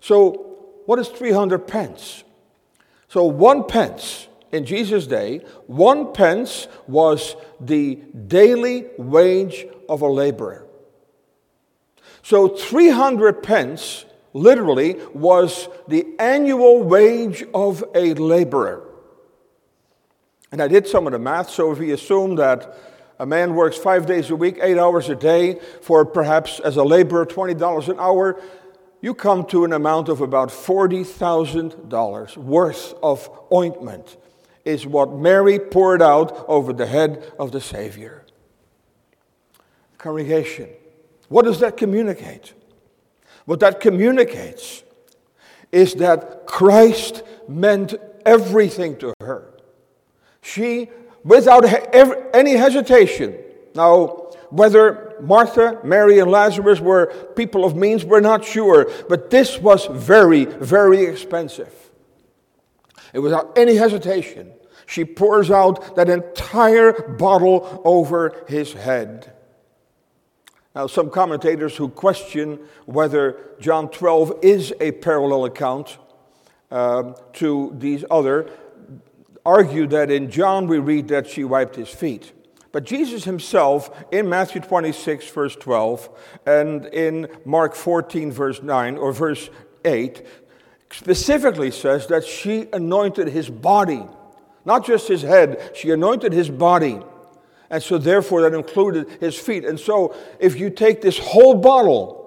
So, 0.00 0.56
what 0.86 0.98
is 0.98 1.08
300 1.08 1.66
pence? 1.66 2.24
So, 3.08 3.24
one 3.24 3.64
pence 3.64 4.28
in 4.52 4.64
Jesus' 4.64 5.06
day, 5.06 5.38
one 5.66 6.12
pence 6.12 6.66
was 6.86 7.36
the 7.60 7.96
daily 8.26 8.86
wage 8.98 9.66
of 9.88 10.02
a 10.02 10.08
laborer. 10.08 10.66
So 12.22 12.48
300 12.48 13.42
pence 13.42 14.04
literally 14.32 14.96
was 15.14 15.68
the 15.88 16.06
annual 16.18 16.82
wage 16.82 17.44
of 17.54 17.84
a 17.94 18.14
laborer. 18.14 18.89
And 20.52 20.60
I 20.60 20.68
did 20.68 20.86
some 20.86 21.06
of 21.06 21.12
the 21.12 21.18
math, 21.18 21.50
so 21.50 21.70
if 21.72 21.78
we 21.78 21.92
assume 21.92 22.34
that 22.36 22.76
a 23.18 23.26
man 23.26 23.54
works 23.54 23.76
five 23.76 24.06
days 24.06 24.30
a 24.30 24.36
week, 24.36 24.58
eight 24.62 24.78
hours 24.78 25.08
a 25.08 25.14
day, 25.14 25.60
for 25.82 26.04
perhaps 26.04 26.58
as 26.60 26.76
a 26.76 26.82
laborer 26.82 27.26
$20 27.26 27.88
an 27.88 28.00
hour, 28.00 28.40
you 29.00 29.14
come 29.14 29.44
to 29.46 29.64
an 29.64 29.72
amount 29.72 30.08
of 30.08 30.20
about 30.20 30.48
$40,000 30.48 32.36
worth 32.36 32.94
of 33.02 33.30
ointment, 33.52 34.16
is 34.64 34.86
what 34.86 35.12
Mary 35.12 35.58
poured 35.58 36.02
out 36.02 36.44
over 36.48 36.72
the 36.72 36.86
head 36.86 37.32
of 37.38 37.52
the 37.52 37.60
Savior. 37.60 38.24
Congregation, 39.98 40.68
what 41.28 41.44
does 41.44 41.60
that 41.60 41.76
communicate? 41.76 42.54
What 43.44 43.60
that 43.60 43.80
communicates 43.80 44.82
is 45.70 45.94
that 45.96 46.46
Christ 46.46 47.22
meant 47.48 47.94
everything 48.26 48.96
to 48.98 49.14
her. 49.20 49.50
She, 50.42 50.90
without 51.24 51.64
any 52.34 52.52
hesitation, 52.52 53.36
now, 53.74 54.30
whether 54.50 55.16
Martha, 55.20 55.78
Mary, 55.84 56.18
and 56.18 56.30
Lazarus 56.30 56.80
were 56.80 57.06
people 57.36 57.64
of 57.64 57.76
means, 57.76 58.04
we're 58.04 58.20
not 58.20 58.44
sure, 58.44 58.90
but 59.08 59.30
this 59.30 59.58
was 59.58 59.86
very, 59.86 60.44
very 60.44 61.04
expensive. 61.04 61.72
And 63.12 63.22
without 63.22 63.56
any 63.56 63.76
hesitation, 63.76 64.52
she 64.86 65.04
pours 65.04 65.50
out 65.50 65.94
that 65.96 66.08
entire 66.08 66.92
bottle 66.92 67.80
over 67.84 68.44
his 68.48 68.72
head. 68.72 69.32
Now, 70.74 70.86
some 70.86 71.10
commentators 71.10 71.76
who 71.76 71.88
question 71.88 72.60
whether 72.86 73.36
John 73.60 73.88
12 73.88 74.38
is 74.42 74.72
a 74.80 74.92
parallel 74.92 75.44
account 75.44 75.98
uh, 76.70 77.14
to 77.34 77.74
these 77.76 78.04
other 78.10 78.48
argue 79.44 79.86
that 79.88 80.10
in 80.10 80.30
John 80.30 80.66
we 80.66 80.78
read 80.78 81.08
that 81.08 81.26
she 81.26 81.44
wiped 81.44 81.76
his 81.76 81.88
feet. 81.88 82.32
But 82.72 82.84
Jesus 82.84 83.24
himself, 83.24 83.90
in 84.12 84.28
Matthew 84.28 84.60
26, 84.60 85.28
verse 85.30 85.56
12, 85.56 86.08
and 86.46 86.86
in 86.86 87.28
Mark 87.44 87.74
14, 87.74 88.30
verse 88.30 88.62
9, 88.62 88.96
or 88.96 89.12
verse 89.12 89.50
8, 89.84 90.24
specifically 90.92 91.70
says 91.70 92.06
that 92.08 92.24
she 92.24 92.68
anointed 92.72 93.28
his 93.28 93.50
body, 93.50 94.04
not 94.64 94.86
just 94.86 95.08
his 95.08 95.22
head, 95.22 95.72
she 95.74 95.90
anointed 95.90 96.32
his 96.32 96.48
body. 96.48 97.00
And 97.70 97.82
so, 97.82 97.98
therefore, 97.98 98.42
that 98.42 98.54
included 98.54 99.08
his 99.20 99.36
feet. 99.36 99.64
And 99.64 99.78
so, 99.78 100.14
if 100.40 100.58
you 100.58 100.70
take 100.70 101.00
this 101.00 101.18
whole 101.18 101.54
bottle, 101.54 102.19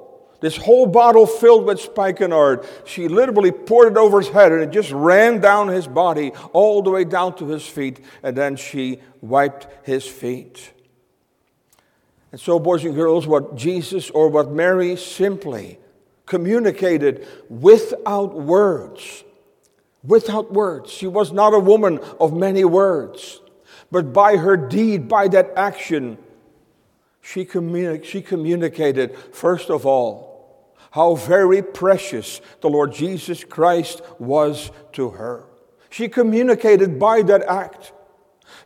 this 0.44 0.58
whole 0.58 0.86
bottle 0.86 1.26
filled 1.26 1.64
with 1.64 1.80
spikenard, 1.80 2.68
she 2.84 3.08
literally 3.08 3.50
poured 3.50 3.94
it 3.94 3.98
over 3.98 4.20
his 4.20 4.28
head 4.28 4.52
and 4.52 4.62
it 4.62 4.72
just 4.72 4.92
ran 4.92 5.40
down 5.40 5.70
his 5.70 5.88
body 5.88 6.34
all 6.52 6.82
the 6.82 6.90
way 6.90 7.06
down 7.06 7.34
to 7.38 7.48
his 7.48 7.66
feet. 7.66 8.02
And 8.24 8.36
then 8.36 8.58
she 8.58 9.00
wiped 9.22 9.68
his 9.88 10.06
feet. 10.06 10.74
And 12.34 12.42
so, 12.42 12.60
boys 12.60 12.84
and 12.84 12.94
girls, 12.94 13.26
what 13.26 13.56
Jesus 13.56 14.10
or 14.10 14.28
what 14.28 14.52
Mary 14.52 14.98
simply 14.98 15.80
communicated 16.26 17.26
without 17.48 18.34
words, 18.34 19.24
without 20.04 20.52
words, 20.52 20.92
she 20.92 21.08
was 21.08 21.32
not 21.32 21.54
a 21.54 21.60
woman 21.60 22.02
of 22.20 22.34
many 22.34 22.66
words. 22.66 23.40
But 23.94 24.12
by 24.12 24.36
her 24.36 24.58
deed, 24.58 25.08
by 25.08 25.30
that 25.30 25.54
action, 25.56 26.18
she, 27.22 27.46
communi- 27.46 28.04
she 28.04 28.22
communicated, 28.22 29.16
first 29.32 29.70
of 29.70 29.86
all, 29.86 30.33
how 30.94 31.16
very 31.16 31.64
precious 31.64 32.40
the 32.62 32.70
Lord 32.70 32.94
Jesus 32.94 33.44
Christ 33.44 34.04
was 34.20 34.70
to 34.92 35.10
her. 35.10 35.44
She 35.90 36.08
communicated 36.08 37.00
by 37.00 37.24
that 37.24 37.42
act 37.50 37.92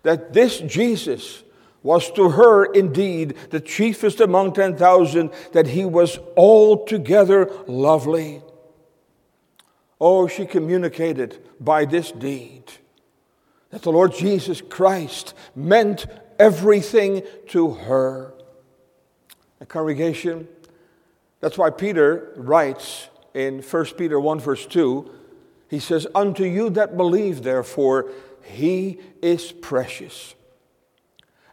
that 0.04 0.34
this 0.34 0.60
Jesus 0.60 1.44
was 1.84 2.12
to 2.12 2.32
her 2.32 2.66
indeed 2.66 3.38
the 3.50 3.62
chiefest 3.62 4.20
among 4.20 4.52
10,000, 4.52 5.32
that 5.54 5.68
he 5.68 5.86
was 5.86 6.20
altogether 6.36 7.50
lovely. 7.66 8.42
Oh, 10.02 10.28
she 10.28 10.46
communicated 10.46 11.42
by 11.62 11.86
this 11.86 12.12
deed 12.12 12.66
that 13.70 13.84
the 13.84 13.92
Lord 13.92 14.14
Jesus 14.14 14.60
Christ 14.60 15.34
meant 15.56 16.06
everything 16.38 17.24
to 17.48 17.72
her. 17.72 18.34
A 19.62 19.66
congregation, 19.66 20.50
that's 21.48 21.58
why 21.58 21.70
Peter 21.70 22.34
writes 22.36 23.08
in 23.34 23.62
1 23.62 23.86
Peter 23.98 24.20
1, 24.20 24.42
verse 24.42 24.66
2, 24.66 25.10
he 25.70 25.80
says, 25.80 26.06
Unto 26.14 26.44
you 26.44 26.70
that 26.72 26.98
believe, 26.98 27.42
therefore, 27.42 28.12
he 28.44 29.00
is 29.22 29.54
precious. 29.54 30.36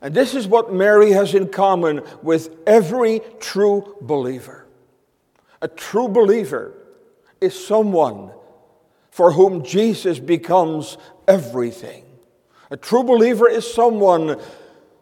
And 0.02 0.12
this 0.12 0.34
is 0.34 0.48
what 0.48 0.74
Mary 0.74 1.12
has 1.12 1.32
in 1.32 1.46
common 1.46 2.02
with 2.22 2.50
every 2.66 3.20
true 3.38 3.96
believer. 4.00 4.66
A 5.62 5.68
true 5.68 6.08
believer 6.08 6.74
is 7.40 7.54
someone 7.54 8.32
for 9.12 9.30
whom 9.30 9.62
Jesus 9.62 10.18
becomes 10.18 10.98
everything. 11.28 12.04
A 12.68 12.76
true 12.76 13.04
believer 13.04 13.48
is 13.48 13.72
someone 13.72 14.40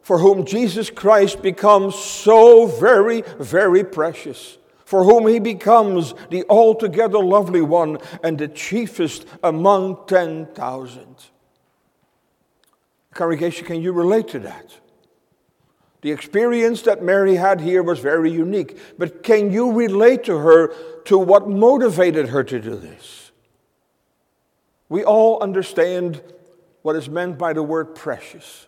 for 0.02 0.18
whom 0.18 0.44
Jesus 0.44 0.90
Christ 0.90 1.40
becomes 1.40 1.94
so 1.94 2.66
very, 2.66 3.22
very 3.38 3.84
precious, 3.84 4.58
for 4.92 5.04
whom 5.04 5.26
he 5.26 5.38
becomes 5.38 6.12
the 6.28 6.44
altogether 6.50 7.18
lovely 7.18 7.62
one 7.62 7.96
and 8.22 8.36
the 8.36 8.46
chiefest 8.46 9.24
among 9.42 9.96
10,000. 10.06 11.16
Congregation, 13.14 13.64
can 13.64 13.80
you 13.80 13.90
relate 13.90 14.28
to 14.28 14.38
that? 14.40 14.78
The 16.02 16.12
experience 16.12 16.82
that 16.82 17.02
Mary 17.02 17.36
had 17.36 17.62
here 17.62 17.82
was 17.82 18.00
very 18.00 18.30
unique, 18.30 18.76
but 18.98 19.22
can 19.22 19.50
you 19.50 19.72
relate 19.72 20.24
to 20.24 20.36
her 20.36 20.74
to 21.04 21.16
what 21.16 21.48
motivated 21.48 22.28
her 22.28 22.44
to 22.44 22.60
do 22.60 22.76
this? 22.76 23.32
We 24.90 25.04
all 25.04 25.42
understand 25.42 26.20
what 26.82 26.96
is 26.96 27.08
meant 27.08 27.38
by 27.38 27.54
the 27.54 27.62
word 27.62 27.94
precious. 27.94 28.66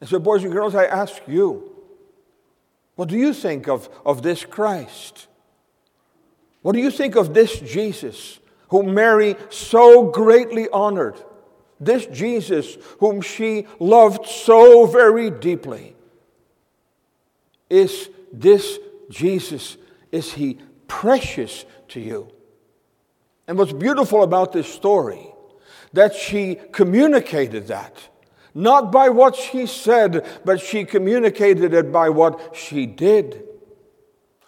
And 0.00 0.10
so, 0.10 0.18
boys 0.18 0.42
and 0.42 0.52
girls, 0.52 0.74
I 0.74 0.86
ask 0.86 1.22
you, 1.28 1.77
what 2.98 3.08
do 3.08 3.16
you 3.16 3.32
think 3.32 3.68
of, 3.68 3.88
of 4.04 4.22
this 4.22 4.44
Christ? 4.44 5.28
What 6.62 6.72
do 6.72 6.80
you 6.80 6.90
think 6.90 7.14
of 7.14 7.32
this 7.32 7.60
Jesus 7.60 8.40
whom 8.70 8.92
Mary 8.92 9.36
so 9.50 10.10
greatly 10.10 10.68
honored? 10.70 11.14
This 11.78 12.06
Jesus 12.06 12.76
whom 12.98 13.20
she 13.20 13.68
loved 13.78 14.26
so 14.26 14.86
very 14.86 15.30
deeply? 15.30 15.94
Is 17.70 18.10
this 18.32 18.80
Jesus, 19.08 19.76
is 20.10 20.32
he 20.32 20.58
precious 20.88 21.66
to 21.90 22.00
you? 22.00 22.32
And 23.46 23.56
what's 23.56 23.72
beautiful 23.72 24.24
about 24.24 24.52
this 24.52 24.66
story 24.66 25.32
that 25.92 26.16
she 26.16 26.56
communicated 26.72 27.68
that. 27.68 28.08
Not 28.58 28.90
by 28.90 29.08
what 29.08 29.36
she 29.36 29.66
said, 29.66 30.26
but 30.44 30.60
she 30.60 30.84
communicated 30.84 31.72
it 31.72 31.92
by 31.92 32.08
what 32.08 32.56
she 32.56 32.86
did. 32.86 33.44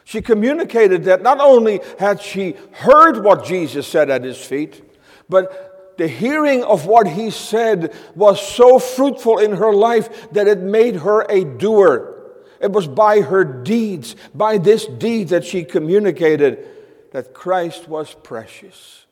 She 0.02 0.20
communicated 0.20 1.04
that 1.04 1.22
not 1.22 1.38
only 1.38 1.80
had 2.00 2.20
she 2.20 2.56
heard 2.72 3.22
what 3.22 3.44
Jesus 3.44 3.86
said 3.86 4.10
at 4.10 4.24
his 4.24 4.36
feet, 4.36 4.82
but 5.28 5.94
the 5.96 6.08
hearing 6.08 6.64
of 6.64 6.86
what 6.86 7.06
he 7.06 7.30
said 7.30 7.94
was 8.16 8.44
so 8.44 8.80
fruitful 8.80 9.38
in 9.38 9.52
her 9.52 9.72
life 9.72 10.32
that 10.32 10.48
it 10.48 10.58
made 10.58 10.96
her 10.96 11.24
a 11.30 11.44
doer. 11.44 12.32
It 12.60 12.72
was 12.72 12.88
by 12.88 13.20
her 13.20 13.44
deeds, 13.44 14.16
by 14.34 14.58
this 14.58 14.86
deed 14.86 15.28
that 15.28 15.44
she 15.44 15.62
communicated 15.62 16.66
that 17.12 17.32
Christ 17.32 17.86
was 17.86 18.12
precious. 18.24 19.06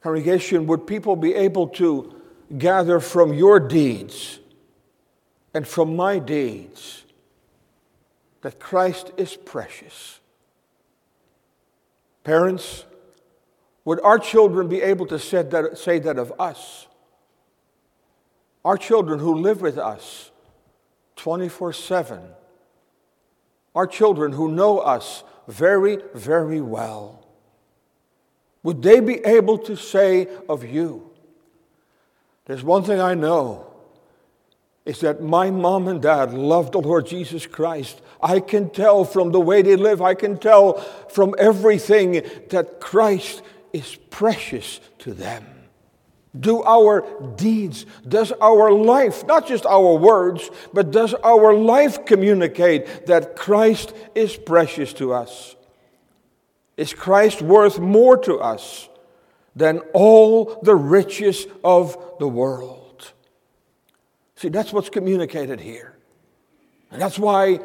Congregation, 0.00 0.68
would 0.68 0.86
people 0.86 1.16
be 1.16 1.34
able 1.34 1.66
to 1.70 2.14
gather 2.56 3.00
from 3.00 3.34
your 3.34 3.60
deeds 3.60 4.38
and 5.52 5.66
from 5.66 5.96
my 5.96 6.18
deeds 6.18 7.04
that 8.42 8.58
Christ 8.58 9.10
is 9.16 9.36
precious? 9.36 10.20
Parents, 12.24 12.84
would 13.84 14.00
our 14.02 14.18
children 14.18 14.68
be 14.68 14.82
able 14.82 15.06
to 15.06 15.18
say 15.18 15.42
that, 15.42 15.78
say 15.78 15.98
that 15.98 16.18
of 16.18 16.32
us? 16.38 16.86
Our 18.64 18.76
children 18.76 19.18
who 19.18 19.34
live 19.34 19.62
with 19.62 19.78
us 19.78 20.30
24 21.16 21.72
7. 21.72 22.20
Our 23.74 23.86
children 23.86 24.32
who 24.32 24.50
know 24.50 24.78
us 24.78 25.24
very, 25.46 25.98
very 26.14 26.60
well. 26.60 27.26
Would 28.62 28.82
they 28.82 29.00
be 29.00 29.24
able 29.24 29.58
to 29.58 29.76
say 29.76 30.28
of 30.48 30.64
you, 30.64 31.07
there's 32.48 32.64
one 32.64 32.82
thing 32.82 32.98
I 32.98 33.14
know 33.14 33.66
is 34.86 35.00
that 35.00 35.22
my 35.22 35.50
mom 35.50 35.86
and 35.86 36.00
dad 36.00 36.32
loved 36.32 36.72
the 36.72 36.80
Lord 36.80 37.06
Jesus 37.06 37.46
Christ. 37.46 38.00
I 38.22 38.40
can 38.40 38.70
tell 38.70 39.04
from 39.04 39.32
the 39.32 39.40
way 39.40 39.60
they 39.60 39.76
live, 39.76 40.00
I 40.00 40.14
can 40.14 40.38
tell 40.38 40.78
from 41.10 41.34
everything 41.38 42.22
that 42.48 42.80
Christ 42.80 43.42
is 43.74 43.96
precious 44.08 44.80
to 45.00 45.12
them. 45.12 45.44
Do 46.38 46.62
our 46.62 47.04
deeds, 47.36 47.84
does 48.06 48.32
our 48.40 48.72
life, 48.72 49.26
not 49.26 49.46
just 49.46 49.66
our 49.66 49.98
words, 49.98 50.50
but 50.72 50.90
does 50.90 51.12
our 51.12 51.52
life 51.52 52.06
communicate 52.06 53.06
that 53.06 53.36
Christ 53.36 53.92
is 54.14 54.38
precious 54.38 54.94
to 54.94 55.12
us? 55.12 55.54
Is 56.78 56.94
Christ 56.94 57.42
worth 57.42 57.78
more 57.78 58.16
to 58.18 58.38
us 58.38 58.88
than 59.58 59.80
all 59.92 60.60
the 60.62 60.74
riches 60.74 61.46
of 61.64 61.98
the 62.18 62.28
world? 62.28 63.12
See, 64.36 64.48
that's 64.48 64.72
what's 64.72 64.88
communicated 64.88 65.60
here. 65.60 65.96
And 66.92 67.02
that's 67.02 67.18
why 67.18 67.58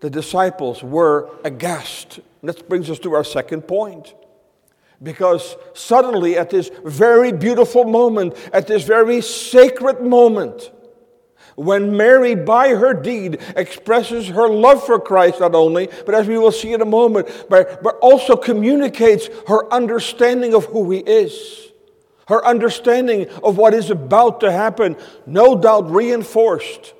the 0.00 0.08
disciples 0.08 0.82
were 0.82 1.30
aghast. 1.44 2.18
And 2.40 2.48
that 2.48 2.68
brings 2.68 2.88
us 2.90 2.98
to 3.00 3.14
our 3.14 3.22
second 3.24 3.62
point. 3.62 4.14
Because 5.02 5.56
suddenly, 5.74 6.38
at 6.38 6.48
this 6.48 6.70
very 6.84 7.32
beautiful 7.32 7.84
moment, 7.84 8.34
at 8.54 8.66
this 8.66 8.84
very 8.84 9.20
sacred 9.20 10.00
moment, 10.00 10.72
when 11.56 11.96
Mary, 11.96 12.34
by 12.34 12.68
her 12.68 12.94
deed, 12.94 13.40
expresses 13.56 14.28
her 14.28 14.48
love 14.48 14.84
for 14.84 15.00
Christ, 15.00 15.40
not 15.40 15.54
only, 15.54 15.88
but 16.04 16.14
as 16.14 16.28
we 16.28 16.38
will 16.38 16.52
see 16.52 16.72
in 16.72 16.82
a 16.82 16.86
moment, 16.86 17.28
but, 17.48 17.82
but 17.82 17.96
also 17.96 18.36
communicates 18.36 19.28
her 19.48 19.72
understanding 19.72 20.54
of 20.54 20.66
who 20.66 20.90
He 20.90 20.98
is, 20.98 21.72
her 22.28 22.44
understanding 22.44 23.28
of 23.42 23.56
what 23.56 23.72
is 23.72 23.90
about 23.90 24.40
to 24.40 24.52
happen, 24.52 24.96
no 25.24 25.56
doubt 25.56 25.90
reinforced 25.90 26.92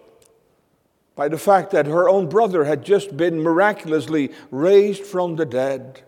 by 1.15 1.29
the 1.29 1.39
fact 1.39 1.71
that 1.71 1.87
her 1.87 2.09
own 2.09 2.29
brother 2.29 2.65
had 2.65 2.85
just 2.85 3.17
been 3.17 3.43
miraculously 3.43 4.33
raised 4.51 5.05
from 5.05 5.37
the 5.37 5.47
dead. 5.47 6.03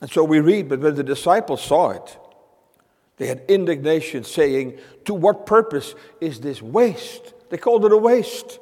And 0.00 0.10
so 0.10 0.24
we 0.24 0.40
read, 0.40 0.68
but 0.68 0.80
when 0.80 0.94
the 0.94 1.04
disciples 1.04 1.62
saw 1.62 1.90
it, 1.90 2.18
they 3.20 3.26
had 3.26 3.42
indignation, 3.48 4.24
saying, 4.24 4.78
To 5.04 5.12
what 5.12 5.44
purpose 5.44 5.94
is 6.22 6.40
this 6.40 6.62
waste? 6.62 7.34
They 7.50 7.58
called 7.58 7.84
it 7.84 7.92
a 7.92 7.96
waste. 7.98 8.58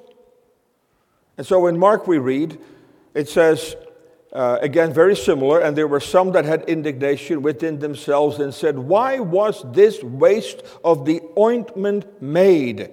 And 1.37 1.47
so 1.47 1.69
in 1.69 1.79
Mark 1.79 2.09
we 2.09 2.19
read, 2.19 2.59
it 3.15 3.29
says, 3.29 3.77
uh, 4.33 4.59
again, 4.61 4.93
very 4.93 5.15
similar, 5.15 5.61
and 5.61 5.77
there 5.77 5.87
were 5.87 6.01
some 6.01 6.33
that 6.33 6.45
had 6.45 6.65
indignation 6.69 7.41
within 7.41 7.79
themselves 7.79 8.41
and 8.41 8.53
said, 8.53 8.77
Why 8.77 9.21
was 9.21 9.65
this 9.73 10.03
waste 10.03 10.61
of 10.83 11.05
the 11.05 11.23
ointment 11.39 12.21
made? 12.21 12.91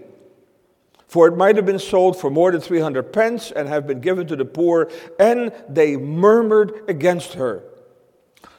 For 1.07 1.27
it 1.27 1.35
might 1.35 1.55
have 1.55 1.65
been 1.65 1.79
sold 1.79 2.15
for 2.15 2.29
more 2.29 2.51
than 2.51 2.61
300 2.61 3.11
pence 3.11 3.49
and 3.49 3.67
have 3.67 3.87
been 3.87 4.01
given 4.01 4.27
to 4.27 4.35
the 4.35 4.45
poor, 4.45 4.91
and 5.19 5.51
they 5.67 5.97
murmured 5.97 6.83
against 6.87 7.33
her. 7.33 7.63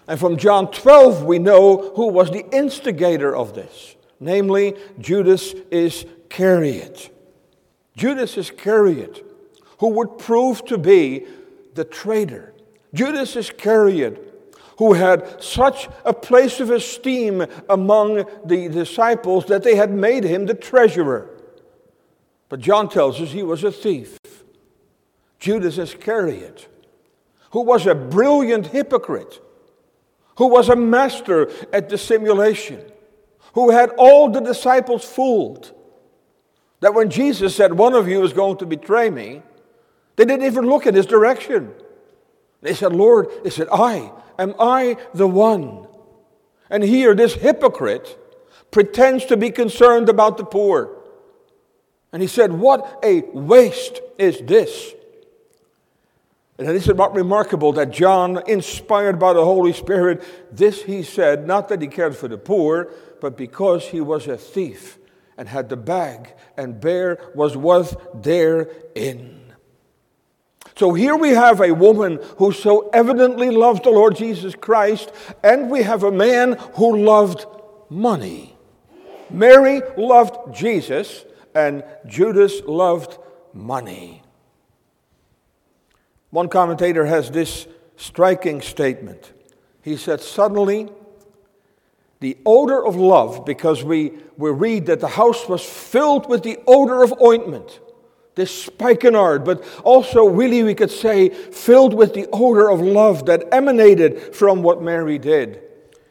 And 0.08 0.20
from 0.20 0.36
John 0.36 0.70
12, 0.70 1.24
we 1.24 1.38
know 1.38 1.92
who 1.96 2.08
was 2.08 2.30
the 2.30 2.48
instigator 2.54 3.34
of 3.34 3.54
this, 3.54 3.96
namely 4.20 4.76
Judas 5.00 5.54
Iscariot. 5.70 7.12
Judas 7.96 8.36
Iscariot, 8.36 9.24
who 9.78 9.88
would 9.88 10.18
prove 10.18 10.64
to 10.66 10.78
be 10.78 11.26
the 11.74 11.84
traitor. 11.84 12.54
Judas 12.94 13.34
Iscariot, 13.34 14.22
who 14.78 14.92
had 14.92 15.42
such 15.42 15.88
a 16.04 16.12
place 16.12 16.60
of 16.60 16.70
esteem 16.70 17.44
among 17.68 18.24
the 18.44 18.68
disciples 18.68 19.46
that 19.46 19.62
they 19.62 19.74
had 19.74 19.90
made 19.90 20.22
him 20.22 20.46
the 20.46 20.54
treasurer. 20.54 21.30
But 22.48 22.60
John 22.60 22.88
tells 22.88 23.20
us 23.20 23.32
he 23.32 23.42
was 23.42 23.64
a 23.64 23.72
thief. 23.72 24.18
Judas 25.40 25.78
Iscariot, 25.78 26.68
who 27.50 27.62
was 27.62 27.86
a 27.86 27.94
brilliant 27.94 28.68
hypocrite 28.68 29.40
who 30.36 30.48
was 30.48 30.68
a 30.68 30.76
master 30.76 31.50
at 31.72 31.88
dissimulation, 31.88 32.82
who 33.54 33.70
had 33.70 33.90
all 33.98 34.30
the 34.30 34.40
disciples 34.40 35.04
fooled. 35.04 35.72
That 36.80 36.94
when 36.94 37.10
Jesus 37.10 37.56
said, 37.56 37.72
One 37.74 37.94
of 37.94 38.08
you 38.08 38.22
is 38.22 38.32
going 38.32 38.58
to 38.58 38.66
betray 38.66 39.10
me, 39.10 39.42
they 40.16 40.24
didn't 40.24 40.46
even 40.46 40.66
look 40.66 40.86
in 40.86 40.94
his 40.94 41.06
direction. 41.06 41.72
They 42.62 42.74
said, 42.74 42.92
Lord, 42.92 43.28
they 43.44 43.50
said, 43.50 43.68
I, 43.72 44.12
am 44.38 44.54
I 44.58 44.96
the 45.14 45.28
one? 45.28 45.86
And 46.68 46.82
here, 46.82 47.14
this 47.14 47.34
hypocrite 47.34 48.18
pretends 48.70 49.24
to 49.26 49.36
be 49.36 49.50
concerned 49.50 50.08
about 50.08 50.36
the 50.36 50.44
poor. 50.44 50.96
And 52.12 52.20
he 52.20 52.28
said, 52.28 52.52
What 52.52 53.00
a 53.02 53.22
waste 53.32 54.00
is 54.18 54.40
this! 54.40 54.92
And 56.58 56.68
this 56.68 56.88
is 56.88 56.94
not 56.94 57.14
remarkable 57.14 57.72
that 57.72 57.90
John, 57.90 58.42
inspired 58.46 59.18
by 59.18 59.34
the 59.34 59.44
Holy 59.44 59.74
Spirit, 59.74 60.24
this 60.50 60.82
he 60.82 61.02
said, 61.02 61.46
not 61.46 61.68
that 61.68 61.82
he 61.82 61.88
cared 61.88 62.16
for 62.16 62.28
the 62.28 62.38
poor, 62.38 62.90
but 63.20 63.36
because 63.36 63.84
he 63.84 64.00
was 64.00 64.26
a 64.26 64.38
thief 64.38 64.98
and 65.36 65.48
had 65.48 65.68
the 65.68 65.76
bag, 65.76 66.32
and 66.56 66.80
bear 66.80 67.18
was 67.34 67.56
worth 67.56 67.94
therein. 68.14 69.52
So 70.76 70.94
here 70.94 71.16
we 71.16 71.30
have 71.30 71.60
a 71.60 71.72
woman 71.72 72.20
who 72.38 72.52
so 72.52 72.88
evidently 72.90 73.50
loved 73.50 73.84
the 73.84 73.90
Lord 73.90 74.16
Jesus 74.16 74.54
Christ, 74.54 75.12
and 75.44 75.70
we 75.70 75.82
have 75.82 76.04
a 76.04 76.12
man 76.12 76.56
who 76.74 77.04
loved 77.04 77.44
money. 77.90 78.56
Mary 79.28 79.82
loved 79.98 80.54
Jesus, 80.54 81.24
and 81.54 81.84
Judas 82.06 82.62
loved 82.66 83.18
money. 83.52 84.22
One 86.30 86.48
commentator 86.48 87.06
has 87.06 87.30
this 87.30 87.66
striking 87.96 88.60
statement. 88.60 89.32
He 89.82 89.96
said, 89.96 90.20
Suddenly, 90.20 90.90
the 92.20 92.36
odor 92.44 92.84
of 92.84 92.96
love, 92.96 93.44
because 93.44 93.84
we, 93.84 94.12
we 94.36 94.50
read 94.50 94.86
that 94.86 95.00
the 95.00 95.08
house 95.08 95.48
was 95.48 95.64
filled 95.64 96.28
with 96.28 96.42
the 96.42 96.58
odor 96.66 97.02
of 97.02 97.14
ointment, 97.22 97.80
this 98.34 98.64
spikenard, 98.64 99.44
but 99.44 99.64
also, 99.84 100.26
really, 100.26 100.62
we 100.62 100.74
could 100.74 100.90
say, 100.90 101.28
filled 101.28 101.94
with 101.94 102.14
the 102.14 102.26
odor 102.32 102.70
of 102.70 102.80
love 102.80 103.26
that 103.26 103.44
emanated 103.52 104.34
from 104.34 104.62
what 104.62 104.82
Mary 104.82 105.18
did. 105.18 105.62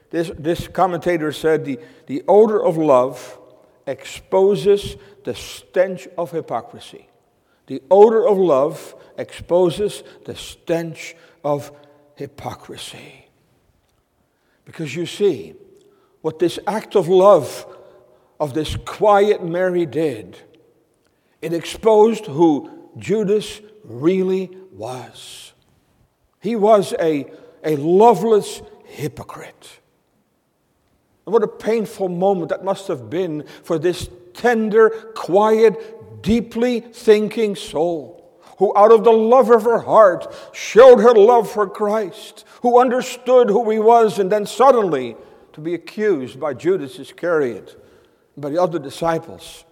This, 0.09 0.31
this 0.37 0.67
commentator 0.67 1.31
said, 1.31 1.65
the, 1.65 1.79
the 2.07 2.23
odor 2.27 2.63
of 2.63 2.77
love 2.77 3.39
exposes 3.85 4.95
the 5.23 5.35
stench 5.35 6.07
of 6.17 6.31
hypocrisy. 6.31 7.09
The 7.67 7.81
odor 7.89 8.27
of 8.27 8.37
love 8.37 8.95
exposes 9.17 10.03
the 10.25 10.35
stench 10.35 11.15
of 11.43 11.71
hypocrisy. 12.15 13.27
Because 14.65 14.95
you 14.95 15.05
see, 15.05 15.53
what 16.21 16.39
this 16.39 16.59
act 16.67 16.95
of 16.95 17.07
love 17.07 17.65
of 18.39 18.53
this 18.53 18.75
quiet 18.85 19.43
Mary 19.43 19.85
did, 19.85 20.37
it 21.41 21.53
exposed 21.53 22.25
who 22.25 22.89
Judas 22.97 23.61
really 23.83 24.49
was. 24.71 25.53
He 26.39 26.55
was 26.55 26.93
a, 26.99 27.31
a 27.63 27.75
loveless 27.75 28.61
hypocrite. 28.85 29.79
And 31.25 31.33
what 31.33 31.43
a 31.43 31.47
painful 31.47 32.09
moment 32.09 32.49
that 32.49 32.63
must 32.63 32.87
have 32.87 33.09
been 33.09 33.45
for 33.63 33.79
this 33.79 34.09
tender, 34.33 34.89
quiet, 35.15 35.94
deeply 36.25 36.79
thinking 36.79 37.55
soul 37.55 38.15
who 38.57 38.75
out 38.75 38.91
of 38.91 39.03
the 39.03 39.11
love 39.11 39.51
of 39.51 39.63
her 39.63 39.79
heart 39.79 40.33
showed 40.51 40.99
her 40.99 41.13
love 41.13 41.49
for 41.49 41.69
Christ, 41.69 42.45
who 42.61 42.79
understood 42.79 43.49
who 43.49 43.69
he 43.69 43.79
was, 43.79 44.17
and 44.17 44.31
then 44.31 44.45
suddenly 44.45 45.15
to 45.53 45.61
be 45.61 45.73
accused 45.73 46.39
by 46.39 46.53
Judas 46.53 46.97
Iscariot, 46.97 47.79
by 48.35 48.49
the 48.49 48.61
other 48.61 48.79
disciples, 48.79 49.65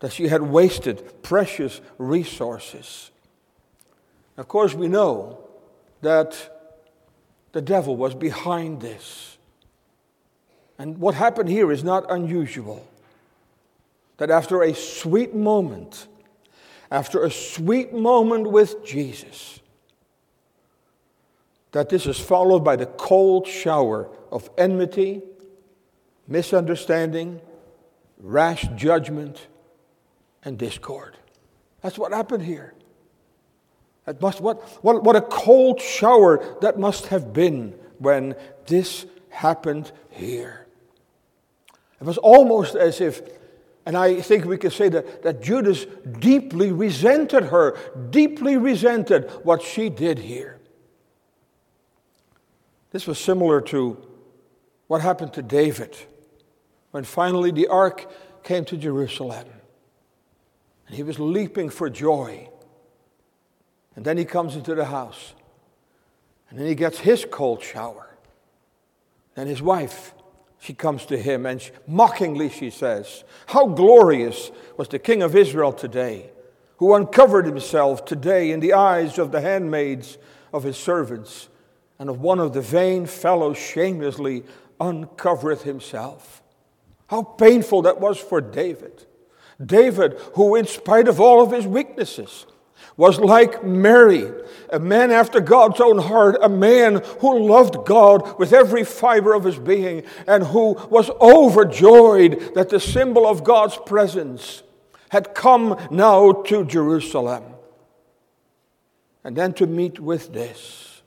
that 0.00 0.12
she 0.12 0.28
had 0.28 0.42
wasted 0.42 1.22
precious 1.22 1.80
resources. 1.98 3.10
Of 4.36 4.48
course, 4.48 4.74
we 4.74 4.88
know 4.88 5.38
that 6.00 6.50
the 7.52 7.62
devil 7.62 7.96
was 7.96 8.14
behind 8.14 8.80
this. 8.80 9.38
And 10.78 10.98
what 10.98 11.14
happened 11.14 11.48
here 11.48 11.70
is 11.70 11.84
not 11.84 12.10
unusual. 12.10 12.84
That 14.18 14.30
after 14.30 14.62
a 14.62 14.74
sweet 14.74 15.34
moment, 15.34 16.06
after 16.90 17.24
a 17.24 17.30
sweet 17.30 17.92
moment 17.92 18.50
with 18.50 18.84
Jesus, 18.84 19.60
that 21.72 21.88
this 21.88 22.06
is 22.06 22.18
followed 22.18 22.60
by 22.60 22.76
the 22.76 22.86
cold 22.86 23.48
shower 23.48 24.08
of 24.30 24.48
enmity, 24.56 25.22
misunderstanding, 26.28 27.40
rash 28.20 28.68
judgment, 28.76 29.48
and 30.44 30.56
discord. 30.56 31.16
That's 31.82 31.98
what 31.98 32.12
happened 32.12 32.44
here. 32.44 32.74
That 34.04 34.20
must, 34.20 34.40
what, 34.40 34.62
what, 34.84 35.02
what 35.02 35.16
a 35.16 35.20
cold 35.20 35.80
shower 35.80 36.56
that 36.60 36.78
must 36.78 37.06
have 37.08 37.32
been 37.32 37.74
when 37.98 38.36
this 38.66 39.06
happened 39.30 39.90
here. 40.10 40.66
It 42.00 42.04
was 42.04 42.18
almost 42.18 42.76
as 42.76 43.00
if, 43.00 43.22
and 43.86 43.96
I 43.96 44.20
think 44.20 44.46
we 44.46 44.56
can 44.56 44.70
say 44.70 44.88
that, 44.88 45.22
that 45.22 45.42
Judas 45.42 45.86
deeply 46.18 46.72
resented 46.72 47.44
her, 47.44 47.76
deeply 48.10 48.56
resented 48.56 49.30
what 49.42 49.62
she 49.62 49.90
did 49.90 50.18
here. 50.18 50.58
This 52.92 53.06
was 53.06 53.18
similar 53.18 53.60
to 53.62 53.98
what 54.86 55.00
happened 55.00 55.34
to 55.34 55.42
David 55.42 55.96
when 56.92 57.04
finally 57.04 57.50
the 57.50 57.66
ark 57.66 58.10
came 58.42 58.64
to 58.66 58.76
Jerusalem. 58.76 59.46
And 60.86 60.96
he 60.96 61.02
was 61.02 61.18
leaping 61.18 61.70
for 61.70 61.90
joy. 61.90 62.48
And 63.96 64.04
then 64.04 64.16
he 64.16 64.24
comes 64.24 64.54
into 64.54 64.74
the 64.74 64.84
house. 64.84 65.34
And 66.48 66.58
then 66.58 66.66
he 66.66 66.74
gets 66.74 67.00
his 67.00 67.26
cold 67.30 67.62
shower. 67.62 68.16
Then 69.34 69.48
his 69.48 69.60
wife, 69.60 70.14
she 70.64 70.72
comes 70.72 71.04
to 71.04 71.18
him 71.18 71.44
and 71.44 71.60
she, 71.60 71.70
mockingly 71.86 72.48
she 72.48 72.70
says, 72.70 73.24
How 73.48 73.66
glorious 73.66 74.50
was 74.78 74.88
the 74.88 74.98
king 74.98 75.22
of 75.22 75.36
Israel 75.36 75.74
today, 75.74 76.30
who 76.78 76.94
uncovered 76.94 77.44
himself 77.44 78.06
today 78.06 78.50
in 78.50 78.60
the 78.60 78.72
eyes 78.72 79.18
of 79.18 79.30
the 79.30 79.42
handmaids 79.42 80.16
of 80.54 80.62
his 80.62 80.78
servants, 80.78 81.48
and 81.98 82.08
of 82.08 82.22
one 82.22 82.40
of 82.40 82.54
the 82.54 82.62
vain 82.62 83.04
fellows 83.04 83.58
shamelessly 83.58 84.42
uncovereth 84.80 85.62
himself. 85.62 86.42
How 87.08 87.22
painful 87.22 87.82
that 87.82 88.00
was 88.00 88.18
for 88.18 88.40
David. 88.40 89.04
David, 89.64 90.14
who, 90.32 90.54
in 90.54 90.66
spite 90.66 91.08
of 91.08 91.20
all 91.20 91.42
of 91.42 91.52
his 91.52 91.66
weaknesses, 91.66 92.46
was 92.96 93.18
like 93.18 93.64
Mary, 93.64 94.30
a 94.70 94.78
man 94.78 95.10
after 95.10 95.40
God's 95.40 95.80
own 95.80 95.98
heart, 95.98 96.36
a 96.40 96.48
man 96.48 97.02
who 97.20 97.46
loved 97.46 97.84
God 97.86 98.38
with 98.38 98.52
every 98.52 98.84
fiber 98.84 99.34
of 99.34 99.44
his 99.44 99.58
being, 99.58 100.04
and 100.26 100.44
who 100.44 100.74
was 100.90 101.10
overjoyed 101.20 102.54
that 102.54 102.70
the 102.70 102.80
symbol 102.80 103.26
of 103.26 103.42
God's 103.42 103.76
presence 103.84 104.62
had 105.08 105.34
come 105.34 105.78
now 105.90 106.32
to 106.32 106.64
Jerusalem. 106.64 107.44
And 109.24 109.36
then 109.36 109.54
to 109.54 109.66
meet 109.66 109.98
with 109.98 110.32
this. 110.32 111.02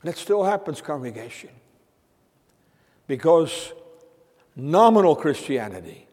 And 0.00 0.10
it 0.10 0.16
still 0.16 0.44
happens, 0.44 0.80
congregation. 0.80 1.50
Because 3.06 3.72
nominal 4.54 5.16
Christianity, 5.16 6.06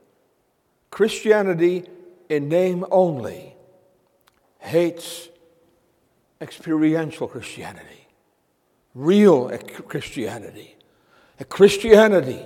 Christianity 0.89 1.85
in 2.29 2.49
name 2.49 2.85
only, 2.89 3.50
hates 4.61 5.27
experiential 6.39 7.27
Christianity, 7.27 8.07
real 8.95 9.49
Christianity, 9.87 10.77
a 11.39 11.43
Christianity 11.43 12.45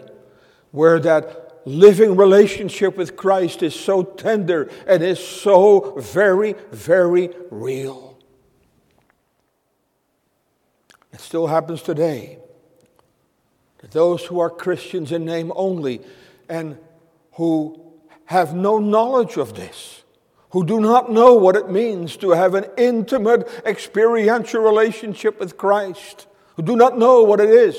where 0.72 1.00
that 1.00 1.62
living 1.66 2.16
relationship 2.16 2.96
with 2.96 3.18
Christ 3.18 3.62
is 3.64 3.76
so 3.76 4.04
tender 4.04 4.70
and 4.88 5.04
is 5.04 5.20
so 5.20 5.96
very, 5.98 6.56
very 6.72 7.32
real. 7.52 8.18
It 11.12 11.20
still 11.20 11.48
happens 11.48 11.82
today 11.82 12.40
that 13.80 13.92
those 13.92 14.26
who 14.26 14.40
are 14.40 14.50
Christians 14.50 15.12
in 15.12 15.26
name 15.26 15.52
only 15.56 16.02
and 16.48 16.78
who 17.34 17.94
have 18.26 18.56
no 18.56 18.80
knowledge 18.80 19.38
of 19.38 19.56
this 19.56 20.04
who 20.56 20.66
do 20.66 20.80
not 20.80 21.12
know 21.12 21.34
what 21.34 21.58
it 21.58 21.70
means 21.70 22.16
to 22.16 22.30
have 22.30 22.56
an 22.56 22.66
intimate, 22.78 23.46
experiential 23.66 24.62
relationship 24.62 25.38
with 25.38 25.58
Christ, 25.58 26.28
who 26.56 26.64
do 26.64 26.78
not 26.78 26.98
know 26.98 27.24
what 27.24 27.42
it 27.42 27.50
is 27.50 27.76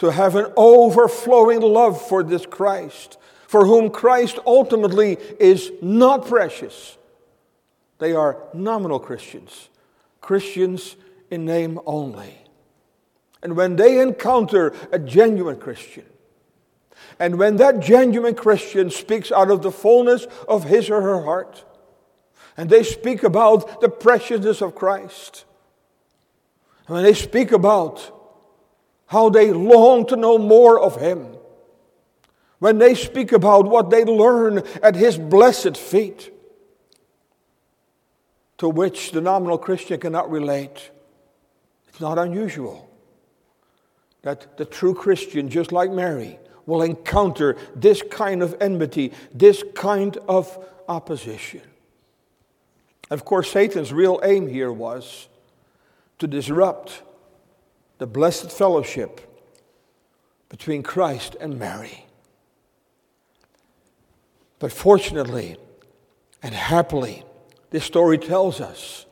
to 0.00 0.10
have 0.10 0.36
an 0.36 0.52
overflowing 0.54 1.62
love 1.62 1.98
for 1.98 2.22
this 2.22 2.44
Christ, 2.44 3.16
for 3.46 3.64
whom 3.64 3.88
Christ 3.88 4.38
ultimately 4.44 5.16
is 5.40 5.72
not 5.80 6.26
precious. 6.26 6.98
They 7.96 8.12
are 8.12 8.36
nominal 8.52 8.98
Christians, 8.98 9.70
Christians 10.20 10.96
in 11.30 11.46
name 11.46 11.80
only. 11.86 12.36
And 13.42 13.56
when 13.56 13.76
they 13.76 13.98
encounter 13.98 14.74
a 14.92 14.98
genuine 14.98 15.58
Christian, 15.58 16.04
and 17.22 17.38
when 17.38 17.54
that 17.58 17.78
genuine 17.78 18.34
Christian 18.34 18.90
speaks 18.90 19.30
out 19.30 19.48
of 19.48 19.62
the 19.62 19.70
fullness 19.70 20.26
of 20.48 20.64
his 20.64 20.90
or 20.90 21.00
her 21.00 21.22
heart, 21.22 21.64
and 22.56 22.68
they 22.68 22.82
speak 22.82 23.22
about 23.22 23.80
the 23.80 23.88
preciousness 23.88 24.60
of 24.60 24.74
Christ, 24.74 25.44
and 26.88 26.96
when 26.96 27.04
they 27.04 27.14
speak 27.14 27.52
about 27.52 28.10
how 29.06 29.28
they 29.28 29.52
long 29.52 30.04
to 30.06 30.16
know 30.16 30.36
more 30.36 30.80
of 30.80 31.00
Him, 31.00 31.36
when 32.58 32.78
they 32.78 32.96
speak 32.96 33.30
about 33.30 33.68
what 33.68 33.90
they 33.90 34.04
learn 34.04 34.64
at 34.82 34.96
His 34.96 35.16
blessed 35.16 35.76
feet, 35.76 36.34
to 38.58 38.68
which 38.68 39.12
the 39.12 39.20
nominal 39.20 39.58
Christian 39.58 40.00
cannot 40.00 40.28
relate, 40.28 40.90
it's 41.86 42.00
not 42.00 42.18
unusual 42.18 42.90
that 44.22 44.56
the 44.56 44.64
true 44.64 44.94
Christian, 44.94 45.48
just 45.48 45.70
like 45.70 45.92
Mary, 45.92 46.40
will 46.66 46.82
encounter 46.82 47.56
this 47.74 48.02
kind 48.10 48.42
of 48.42 48.54
enmity, 48.60 49.12
this 49.32 49.64
kind 49.74 50.16
of 50.28 50.64
opposition. 50.88 51.62
Of 53.10 53.24
course, 53.24 53.50
Satan's 53.50 53.92
real 53.92 54.20
aim 54.22 54.48
here 54.48 54.72
was 54.72 55.28
to 56.18 56.26
disrupt 56.26 57.02
the 57.98 58.06
blessed 58.06 58.50
fellowship 58.50 59.20
between 60.48 60.82
Christ 60.82 61.36
and 61.40 61.58
Mary. 61.58 62.06
But 64.58 64.72
fortunately 64.72 65.56
and 66.42 66.54
happily, 66.54 67.24
this 67.70 67.84
story 67.84 68.18
tells 68.18 68.60
us 68.60 69.06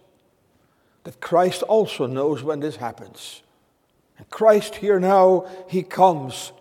that 1.05 1.20
Christ 1.20 1.62
also 1.62 2.07
knows 2.07 2.42
when 2.42 2.61
this 2.61 2.76
happens. 2.76 3.42
And 4.18 4.28
Christ 4.28 4.76
here 4.76 5.01
now, 5.01 5.46
he 5.68 5.82
comes 5.82 6.53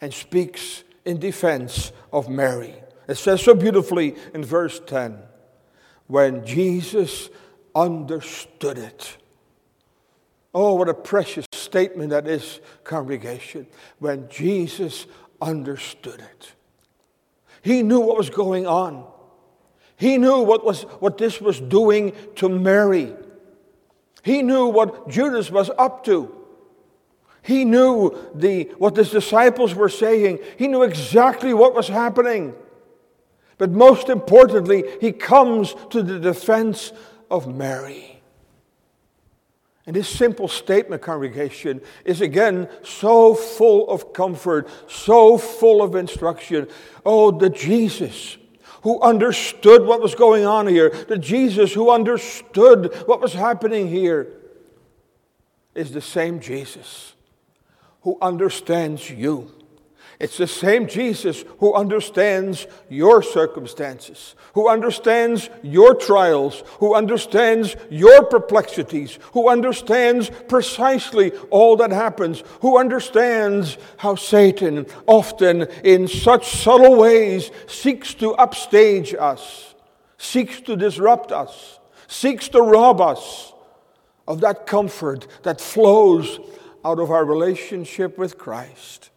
and 0.00 0.12
speaks 0.12 0.84
in 1.04 1.18
defense 1.18 1.92
of 2.12 2.28
Mary. 2.28 2.74
It 3.08 3.16
says 3.16 3.42
so 3.42 3.54
beautifully 3.54 4.16
in 4.34 4.44
verse 4.44 4.80
10 4.86 5.18
when 6.06 6.44
Jesus 6.44 7.28
understood 7.74 8.78
it. 8.78 9.16
Oh, 10.52 10.74
what 10.74 10.88
a 10.88 10.94
precious 10.94 11.46
statement 11.52 12.10
that 12.10 12.26
is, 12.26 12.60
congregation. 12.82 13.66
When 13.98 14.28
Jesus 14.28 15.06
understood 15.40 16.20
it, 16.20 16.52
he 17.62 17.82
knew 17.82 18.00
what 18.00 18.16
was 18.16 18.30
going 18.30 18.66
on. 18.66 19.06
He 19.96 20.18
knew 20.18 20.40
what, 20.40 20.64
was, 20.64 20.82
what 20.98 21.18
this 21.18 21.40
was 21.40 21.60
doing 21.60 22.12
to 22.36 22.48
Mary. 22.48 23.14
He 24.22 24.42
knew 24.42 24.66
what 24.66 25.08
Judas 25.08 25.50
was 25.50 25.70
up 25.78 26.04
to. 26.06 26.39
He 27.42 27.64
knew 27.64 28.16
the, 28.34 28.64
what 28.78 28.96
his 28.96 29.10
disciples 29.10 29.74
were 29.74 29.88
saying. 29.88 30.40
He 30.58 30.68
knew 30.68 30.82
exactly 30.82 31.54
what 31.54 31.74
was 31.74 31.88
happening. 31.88 32.54
But 33.58 33.70
most 33.70 34.08
importantly, 34.08 34.84
he 35.00 35.12
comes 35.12 35.74
to 35.90 36.02
the 36.02 36.18
defense 36.18 36.92
of 37.30 37.54
Mary. 37.54 38.20
And 39.86 39.96
this 39.96 40.08
simple 40.08 40.48
statement, 40.48 41.02
congregation, 41.02 41.80
is 42.04 42.20
again 42.20 42.68
so 42.82 43.34
full 43.34 43.88
of 43.90 44.12
comfort, 44.12 44.68
so 44.86 45.36
full 45.38 45.82
of 45.82 45.94
instruction. 45.94 46.68
Oh, 47.04 47.30
the 47.30 47.50
Jesus 47.50 48.36
who 48.82 49.00
understood 49.00 49.84
what 49.84 50.00
was 50.00 50.14
going 50.14 50.46
on 50.46 50.66
here, 50.66 50.90
the 50.90 51.18
Jesus 51.18 51.72
who 51.72 51.90
understood 51.90 52.94
what 53.06 53.20
was 53.20 53.34
happening 53.34 53.88
here, 53.88 54.28
is 55.74 55.92
the 55.92 56.00
same 56.00 56.40
Jesus 56.40 57.14
who 58.02 58.16
understands 58.20 59.10
you, 59.10 59.50
It's 60.20 60.36
the 60.36 60.46
same 60.46 60.86
Jesus 60.86 61.46
who 61.60 61.72
understands 61.72 62.66
your 62.90 63.22
circumstances, 63.22 64.34
who 64.52 64.68
understands 64.68 65.48
your 65.62 65.94
trials, 65.94 66.62
who 66.78 66.94
understands 66.94 67.74
your 67.88 68.24
perplexities, 68.26 69.18
who 69.32 69.48
understands 69.48 70.30
precisely 70.46 71.32
all 71.48 71.74
that 71.76 71.90
happens, 71.90 72.42
who 72.60 72.78
understands 72.78 73.78
how 73.96 74.14
Satan 74.14 74.86
often, 75.06 75.62
in 75.82 76.06
such 76.06 76.50
subtle 76.50 76.96
ways, 76.96 77.50
seeks 77.66 78.12
to 78.14 78.34
upstage 78.34 79.14
us, 79.14 79.74
seeks 80.18 80.60
to 80.62 80.76
disrupt 80.76 81.32
us, 81.32 81.78
seeks 82.08 82.50
to 82.50 82.60
rob 82.60 83.00
us 83.00 83.54
of 84.28 84.42
that 84.42 84.66
comfort 84.66 85.26
that 85.44 85.62
flows 85.62 86.38
out 86.84 86.98
of 86.98 87.10
our 87.10 87.24
relationship 87.24 88.16
with 88.18 88.38
Christ. 88.38 89.10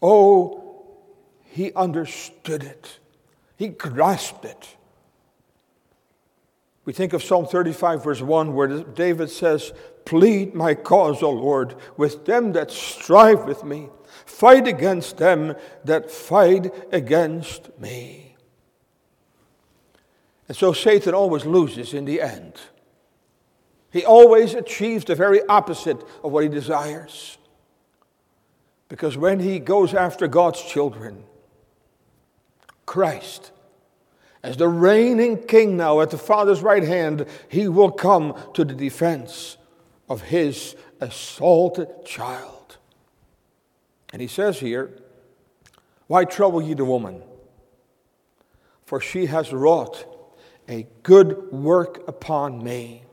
Oh, 0.00 0.88
he 1.42 1.72
understood 1.74 2.64
it, 2.64 2.98
he 3.56 3.68
grasped 3.68 4.44
it. 4.44 4.76
We 6.84 6.92
think 6.92 7.12
of 7.12 7.22
Psalm 7.22 7.46
35, 7.46 8.02
verse 8.02 8.20
1, 8.20 8.54
where 8.54 8.82
David 8.82 9.30
says, 9.30 9.72
Plead 10.04 10.52
my 10.52 10.74
cause, 10.74 11.22
O 11.22 11.30
Lord, 11.30 11.76
with 11.96 12.24
them 12.24 12.52
that 12.52 12.72
strive 12.72 13.44
with 13.44 13.62
me. 13.62 13.88
Fight 14.26 14.66
against 14.66 15.18
them 15.18 15.54
that 15.84 16.10
fight 16.10 16.72
against 16.92 17.78
me. 17.78 18.34
And 20.48 20.56
so 20.56 20.72
Satan 20.72 21.14
always 21.14 21.46
loses 21.46 21.94
in 21.94 22.04
the 22.04 22.20
end. 22.20 22.54
He 23.92 24.04
always 24.04 24.54
achieves 24.54 25.04
the 25.04 25.14
very 25.14 25.42
opposite 25.46 26.02
of 26.24 26.32
what 26.32 26.42
he 26.42 26.48
desires. 26.48 27.36
Because 28.88 29.16
when 29.16 29.40
he 29.40 29.58
goes 29.58 29.94
after 29.94 30.26
God's 30.26 30.62
children, 30.62 31.24
Christ, 32.86 33.52
as 34.42 34.56
the 34.56 34.68
reigning 34.68 35.44
king 35.44 35.76
now 35.76 36.00
at 36.00 36.10
the 36.10 36.18
Father's 36.18 36.62
right 36.62 36.82
hand, 36.82 37.26
he 37.48 37.68
will 37.68 37.90
come 37.90 38.34
to 38.54 38.64
the 38.64 38.74
defense 38.74 39.56
of 40.08 40.22
his 40.22 40.74
assaulted 41.00 41.88
child. 42.04 42.78
And 44.12 44.20
he 44.20 44.28
says 44.28 44.58
here, 44.58 44.90
Why 46.06 46.24
trouble 46.24 46.62
ye 46.62 46.74
the 46.74 46.84
woman? 46.84 47.22
For 48.84 49.00
she 49.00 49.26
has 49.26 49.52
wrought 49.52 50.06
a 50.68 50.86
good 51.02 51.52
work 51.52 52.06
upon 52.08 52.62
me. 52.62 53.04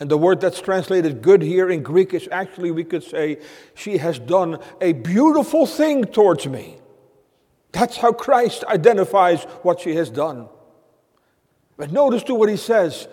And 0.00 0.10
the 0.10 0.18
word 0.18 0.40
that's 0.40 0.60
translated 0.60 1.22
good 1.22 1.40
here 1.40 1.70
in 1.70 1.82
Greek 1.82 2.14
is 2.14 2.28
actually, 2.32 2.70
we 2.70 2.84
could 2.84 3.04
say, 3.04 3.38
she 3.74 3.98
has 3.98 4.18
done 4.18 4.58
a 4.80 4.92
beautiful 4.92 5.66
thing 5.66 6.04
towards 6.04 6.46
me. 6.46 6.78
That's 7.72 7.96
how 7.96 8.12
Christ 8.12 8.64
identifies 8.64 9.44
what 9.62 9.80
she 9.80 9.94
has 9.96 10.10
done. 10.10 10.48
But 11.76 11.92
notice 11.92 12.22
to 12.24 12.34
what 12.34 12.48
he 12.48 12.56
says. 12.56 13.08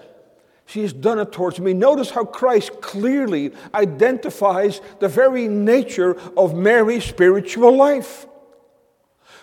She 0.66 0.82
has 0.82 0.94
done 0.94 1.20
it 1.20 1.32
towards 1.32 1.60
me. 1.60 1.74
Notice 1.74 2.12
how 2.12 2.24
Christ 2.24 2.80
clearly 2.80 3.52
identifies 3.74 4.80
the 5.00 5.08
very 5.08 5.48
nature 5.48 6.18
of 6.38 6.56
Mary's 6.56 7.04
spiritual 7.04 7.76
life. 7.76 8.26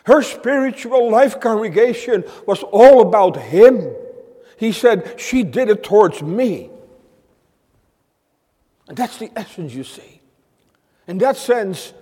Her 0.05 0.23
spiritual 0.23 1.11
life 1.11 1.39
congregation 1.39 2.25
was 2.47 2.63
all 2.63 3.03
about 3.03 3.37
him. 3.37 3.95
He 4.57 4.73
said, 4.73 5.21
She 5.21 5.43
did 5.43 5.69
it 5.69 5.83
towards 5.83 6.23
me. 6.23 6.71
And 8.89 8.97
that's 8.97 9.19
the 9.19 9.31
essence, 9.37 9.75
you 9.75 9.85
see. 9.85 10.21
In 11.07 11.19
that 11.19 11.37
sense, 11.37 11.93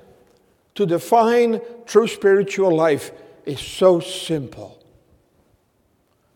to 0.77 0.87
define 0.87 1.61
true 1.87 2.07
spiritual 2.07 2.75
life 2.75 3.11
is 3.45 3.61
so 3.61 4.01
simple. 4.01 4.83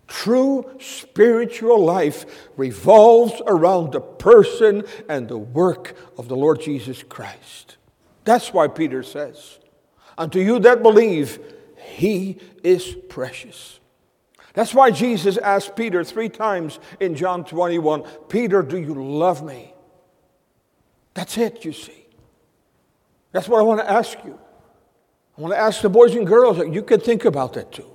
True 0.08 0.68
spiritual 0.80 1.84
life 1.84 2.48
revolves 2.56 3.40
around 3.46 3.92
the 3.92 4.00
person 4.00 4.82
and 5.08 5.28
the 5.28 5.38
work 5.38 5.94
of 6.18 6.26
the 6.26 6.36
Lord 6.36 6.60
Jesus 6.60 7.02
Christ. 7.04 7.76
That's 8.24 8.52
why 8.52 8.66
Peter 8.66 9.02
says, 9.02 9.58
Unto 10.18 10.40
you 10.40 10.58
that 10.60 10.82
believe, 10.82 11.38
he 11.76 12.38
is 12.64 12.96
precious. 13.08 13.78
That's 14.52 14.74
why 14.74 14.90
Jesus 14.90 15.36
asked 15.36 15.76
Peter 15.76 16.02
three 16.02 16.28
times 16.28 16.80
in 16.98 17.14
John 17.14 17.44
21 17.44 18.02
Peter, 18.28 18.62
do 18.62 18.78
you 18.78 18.94
love 18.94 19.44
me? 19.44 19.74
That's 21.14 21.36
it, 21.38 21.64
you 21.64 21.72
see. 21.72 22.06
That's 23.32 23.48
what 23.48 23.58
I 23.58 23.62
want 23.62 23.80
to 23.80 23.90
ask 23.90 24.16
you. 24.24 24.38
I 25.36 25.40
want 25.40 25.54
to 25.54 25.58
ask 25.58 25.82
the 25.82 25.88
boys 25.88 26.14
and 26.14 26.26
girls, 26.26 26.58
that 26.58 26.72
you 26.72 26.82
can 26.82 27.00
think 27.00 27.24
about 27.24 27.54
that 27.54 27.72
too. 27.72 27.90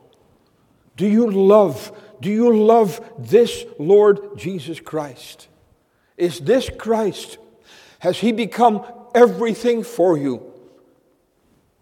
Do 0.97 1.07
you 1.07 1.30
love, 1.30 1.91
do 2.22 2.30
you 2.30 2.57
love 2.57 3.01
this 3.20 3.66
Lord 3.78 4.38
Jesus 4.38 4.80
Christ? 4.80 5.47
Is 6.18 6.39
this 6.39 6.70
Christ? 6.70 7.38
Has 7.99 8.18
he 8.18 8.32
become 8.32 8.86
everything 9.13 9.84
for 9.84 10.18
you? 10.18 10.53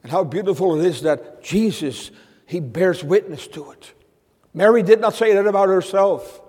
And 0.02 0.12
how 0.12 0.24
beautiful 0.24 0.80
it 0.80 0.86
is 0.86 1.04
that 1.04 1.44
Jesus, 1.44 2.12
he 2.46 2.60
bears 2.60 3.04
witness 3.04 3.48
to 3.50 3.72
it. 3.72 3.94
Mary 4.54 4.84
did 4.84 5.00
not 5.00 5.14
say 5.14 5.34
that 5.34 5.48
about 5.48 5.70
herself. 5.70 6.42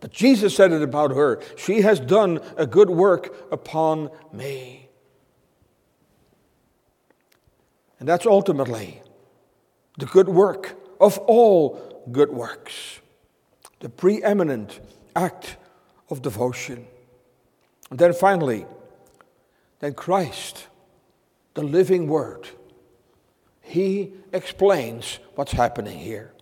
But 0.00 0.12
Jesus 0.12 0.56
said 0.56 0.72
it 0.72 0.82
about 0.82 1.14
her 1.14 1.40
She 1.56 1.82
has 1.82 2.00
done 2.00 2.40
a 2.56 2.66
good 2.66 2.90
work 2.90 3.52
upon 3.52 4.10
me. 4.32 4.88
And 7.98 8.08
that's 8.08 8.26
ultimately 8.26 9.02
the 9.98 10.06
good 10.06 10.28
work 10.28 10.76
of 10.98 11.18
all 11.18 12.02
good 12.10 12.30
works, 12.30 13.00
the 13.80 13.90
preeminent 13.90 14.80
act 15.14 15.56
of 16.08 16.22
devotion. 16.22 16.86
And 17.90 17.98
then 17.98 18.14
finally, 18.14 18.66
then 19.80 19.94
Christ, 19.94 20.68
the 21.54 21.62
living 21.62 22.08
Word, 22.08 22.48
He 23.60 24.12
explains 24.32 25.18
what's 25.34 25.52
happening 25.52 25.98
here. 25.98 26.32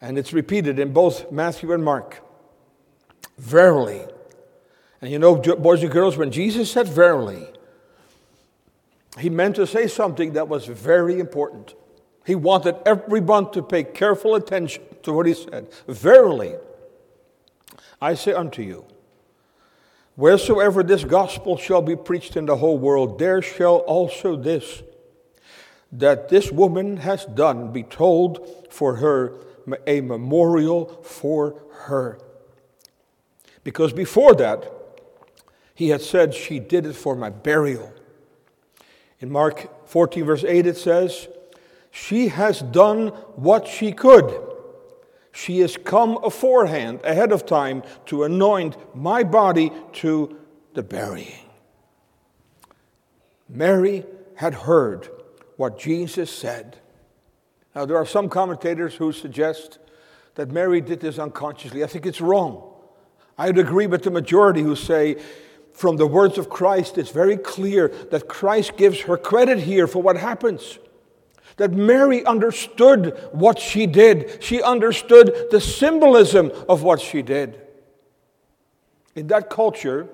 And 0.00 0.18
it's 0.18 0.32
repeated 0.32 0.78
in 0.78 0.92
both 0.92 1.32
Matthew 1.32 1.72
and 1.72 1.84
Mark. 1.84 2.22
Verily. 3.38 4.02
And 5.00 5.10
you 5.10 5.18
know, 5.18 5.36
boys 5.36 5.82
and 5.82 5.92
girls, 5.92 6.16
when 6.16 6.30
Jesus 6.30 6.70
said 6.70 6.88
verily, 6.88 7.46
he 9.18 9.30
meant 9.30 9.56
to 9.56 9.66
say 9.66 9.86
something 9.86 10.32
that 10.34 10.48
was 10.48 10.66
very 10.66 11.20
important. 11.20 11.74
He 12.26 12.34
wanted 12.34 12.76
everyone 12.84 13.52
to 13.52 13.62
pay 13.62 13.84
careful 13.84 14.34
attention 14.34 14.82
to 15.02 15.12
what 15.12 15.26
he 15.26 15.34
said. 15.34 15.68
Verily, 15.86 16.56
I 18.00 18.14
say 18.14 18.32
unto 18.32 18.62
you, 18.62 18.84
wheresoever 20.16 20.82
this 20.82 21.04
gospel 21.04 21.56
shall 21.56 21.82
be 21.82 21.96
preached 21.96 22.36
in 22.36 22.46
the 22.46 22.56
whole 22.56 22.78
world, 22.78 23.18
there 23.18 23.40
shall 23.40 23.76
also 23.76 24.36
this 24.36 24.82
that 25.92 26.28
this 26.28 26.50
woman 26.50 26.98
has 26.98 27.24
done 27.26 27.72
be 27.72 27.82
told 27.82 28.66
for 28.70 28.96
her 28.96 29.32
a 29.86 30.00
memorial 30.00 30.86
for 31.02 31.62
her. 31.84 32.18
Because 33.66 33.92
before 33.92 34.32
that, 34.36 34.70
he 35.74 35.88
had 35.88 36.00
said, 36.00 36.32
She 36.34 36.60
did 36.60 36.86
it 36.86 36.92
for 36.92 37.16
my 37.16 37.30
burial. 37.30 37.92
In 39.18 39.28
Mark 39.28 39.88
14, 39.88 40.24
verse 40.24 40.44
8, 40.44 40.68
it 40.68 40.76
says, 40.76 41.26
She 41.90 42.28
has 42.28 42.62
done 42.62 43.08
what 43.34 43.66
she 43.66 43.90
could. 43.90 44.40
She 45.32 45.58
has 45.62 45.76
come 45.76 46.16
aforehand, 46.22 47.00
ahead 47.02 47.32
of 47.32 47.44
time, 47.44 47.82
to 48.04 48.22
anoint 48.22 48.76
my 48.94 49.24
body 49.24 49.72
to 49.94 50.38
the 50.74 50.84
burying. 50.84 51.50
Mary 53.48 54.06
had 54.36 54.54
heard 54.54 55.10
what 55.56 55.76
Jesus 55.76 56.30
said. 56.30 56.76
Now, 57.74 57.84
there 57.84 57.96
are 57.96 58.06
some 58.06 58.28
commentators 58.28 58.94
who 58.94 59.10
suggest 59.10 59.80
that 60.36 60.52
Mary 60.52 60.80
did 60.80 61.00
this 61.00 61.18
unconsciously. 61.18 61.82
I 61.82 61.88
think 61.88 62.06
it's 62.06 62.20
wrong. 62.20 62.74
I'd 63.38 63.58
agree 63.58 63.86
with 63.86 64.02
the 64.02 64.10
majority 64.10 64.62
who 64.62 64.76
say, 64.76 65.16
from 65.72 65.96
the 65.96 66.06
words 66.06 66.38
of 66.38 66.48
Christ, 66.48 66.96
it's 66.96 67.10
very 67.10 67.36
clear 67.36 67.88
that 68.10 68.28
Christ 68.28 68.78
gives 68.78 69.02
her 69.02 69.18
credit 69.18 69.58
here 69.58 69.86
for 69.86 70.00
what 70.00 70.16
happens. 70.16 70.78
That 71.58 71.72
Mary 71.72 72.24
understood 72.24 73.18
what 73.32 73.58
she 73.58 73.86
did, 73.86 74.42
she 74.42 74.62
understood 74.62 75.48
the 75.50 75.60
symbolism 75.60 76.50
of 76.68 76.82
what 76.82 77.00
she 77.00 77.20
did. 77.20 77.60
In 79.14 79.26
that 79.28 79.50
culture, 79.50 80.08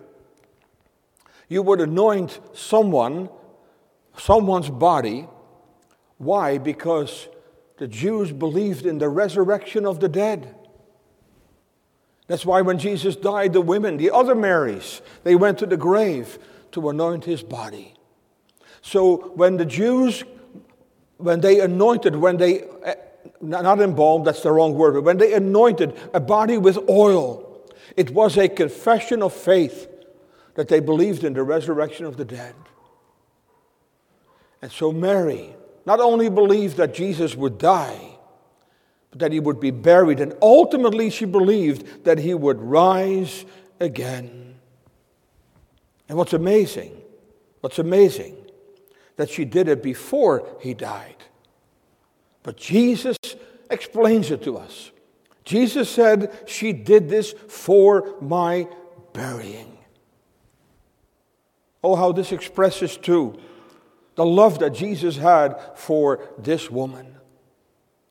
you 1.49 1.63
would 1.63 1.81
anoint 1.81 2.41
someone, 2.55 3.29
someone's 4.17 4.71
body. 4.71 5.29
Why? 6.19 6.59
Because 6.59 7.29
the 7.79 7.89
Jews 7.89 8.33
believed 8.33 8.87
in 8.87 8.99
the 8.99 9.09
resurrection 9.09 9.85
of 9.87 10.01
the 10.01 10.09
dead. 10.09 10.55
That's 12.27 12.47
why 12.47 12.63
when 12.63 12.79
Jesus 12.79 13.17
died, 13.17 13.53
the 13.53 13.61
women, 13.61 13.97
the 13.97 14.11
other 14.11 14.35
Marys, 14.35 15.03
they 15.25 15.35
went 15.35 15.59
to 15.59 15.67
the 15.67 15.77
grave 15.77 16.39
to 16.73 16.89
anoint 16.89 17.25
his 17.25 17.43
body. 17.43 17.95
So 18.81 19.33
when 19.35 19.57
the 19.57 19.67
Jews 19.67 20.25
when 21.23 21.41
they 21.41 21.61
anointed, 21.61 22.17
when 22.17 22.37
they, 22.37 22.63
eh, 22.85 22.95
not 23.41 23.81
embalmed, 23.81 24.27
that's 24.27 24.43
the 24.43 24.51
wrong 24.51 24.75
word, 24.75 24.95
but 24.95 25.05
when 25.05 25.19
they 25.19 25.33
anointed 25.35 25.99
a 26.13 26.21
body 26.21 26.59
with 26.59 26.79
oil, 26.89 27.49
it 27.97 28.11
was 28.11 28.37
a 28.37 28.49
confession 28.49 29.23
of 29.23 29.33
faith 29.33 29.89
that 30.55 30.69
they 30.69 30.81
believed 30.81 31.25
in 31.25 31.33
the 31.33 31.43
resurrection 31.43 32.07
of 32.07 32.17
the 32.17 32.25
dead. 32.25 32.55
And 34.61 34.71
so 34.71 34.93
Mary 34.93 35.55
not 35.87 36.01
only 36.01 36.29
believed 36.29 36.77
that 36.77 36.95
Jesus 36.95 37.35
would 37.35 37.59
die, 37.59 38.12
but 39.13 39.21
that 39.21 39.31
he 39.31 39.39
would 39.39 39.61
be 39.61 39.71
buried, 39.71 40.21
and 40.21 40.35
ultimately 40.43 41.11
she 41.11 41.27
believed 41.27 42.05
that 42.05 42.19
he 42.19 42.33
would 42.35 42.61
rise 42.61 43.45
again. 43.79 44.55
And 46.09 46.17
what's 46.17 46.33
amazing, 46.33 46.97
what's 47.61 47.79
amazing, 47.79 48.37
that 49.17 49.29
she 49.29 49.45
did 49.45 49.69
it 49.69 49.83
before 49.83 50.49
he 50.61 50.73
died. 50.73 51.17
But 52.43 52.57
Jesus 52.57 53.19
explains 53.71 54.31
it 54.31 54.43
to 54.45 54.57
us. 54.57 54.91
Jesus 55.45 55.91
said, 55.91 56.35
She 56.47 56.73
did 56.73 57.11
this 57.11 57.33
for 57.49 58.17
my 58.21 58.67
burying. 59.13 59.77
Oh, 61.85 61.97
how 61.97 62.13
this 62.13 62.33
expresses 62.33 62.97
too 62.97 63.39
the 64.15 64.25
love 64.25 64.59
that 64.59 64.71
Jesus 64.71 65.17
had 65.17 65.59
for 65.75 66.21
this 66.39 66.71
woman, 66.71 67.17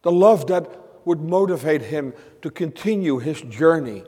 the 0.02 0.12
love 0.12 0.47
that 0.47 0.80
would 1.06 1.22
motivate 1.22 1.84
him 1.84 2.14
to 2.41 2.49
continue 2.49 3.20
his 3.20 3.41
journey 3.41 4.04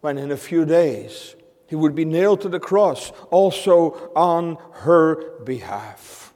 when 0.00 0.18
in 0.18 0.30
a 0.30 0.36
few 0.36 0.64
days 0.64 1.36
he 1.66 1.76
would 1.76 1.94
be 1.94 2.04
nailed 2.04 2.40
to 2.42 2.48
the 2.48 2.60
cross 2.60 3.12
also 3.30 4.12
on 4.14 4.58
her 4.72 5.40
behalf. 5.40 6.34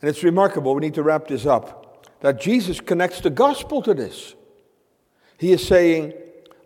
And 0.00 0.08
it's 0.10 0.22
remarkable, 0.22 0.74
we 0.74 0.80
need 0.80 0.94
to 0.94 1.02
wrap 1.02 1.28
this 1.28 1.46
up, 1.46 2.10
that 2.20 2.40
Jesus 2.40 2.80
connects 2.80 3.20
the 3.20 3.30
gospel 3.30 3.80
to 3.82 3.94
this. 3.94 4.34
He 5.38 5.52
is 5.52 5.66
saying, 5.66 6.12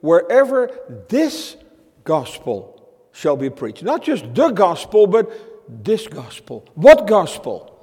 wherever 0.00 0.70
this 1.08 1.56
gospel 2.04 2.90
shall 3.12 3.36
be 3.36 3.50
preached, 3.50 3.82
not 3.82 4.02
just 4.02 4.34
the 4.34 4.50
gospel, 4.50 5.06
but 5.06 5.30
this 5.68 6.06
gospel. 6.06 6.66
What 6.74 7.06
gospel? 7.06 7.77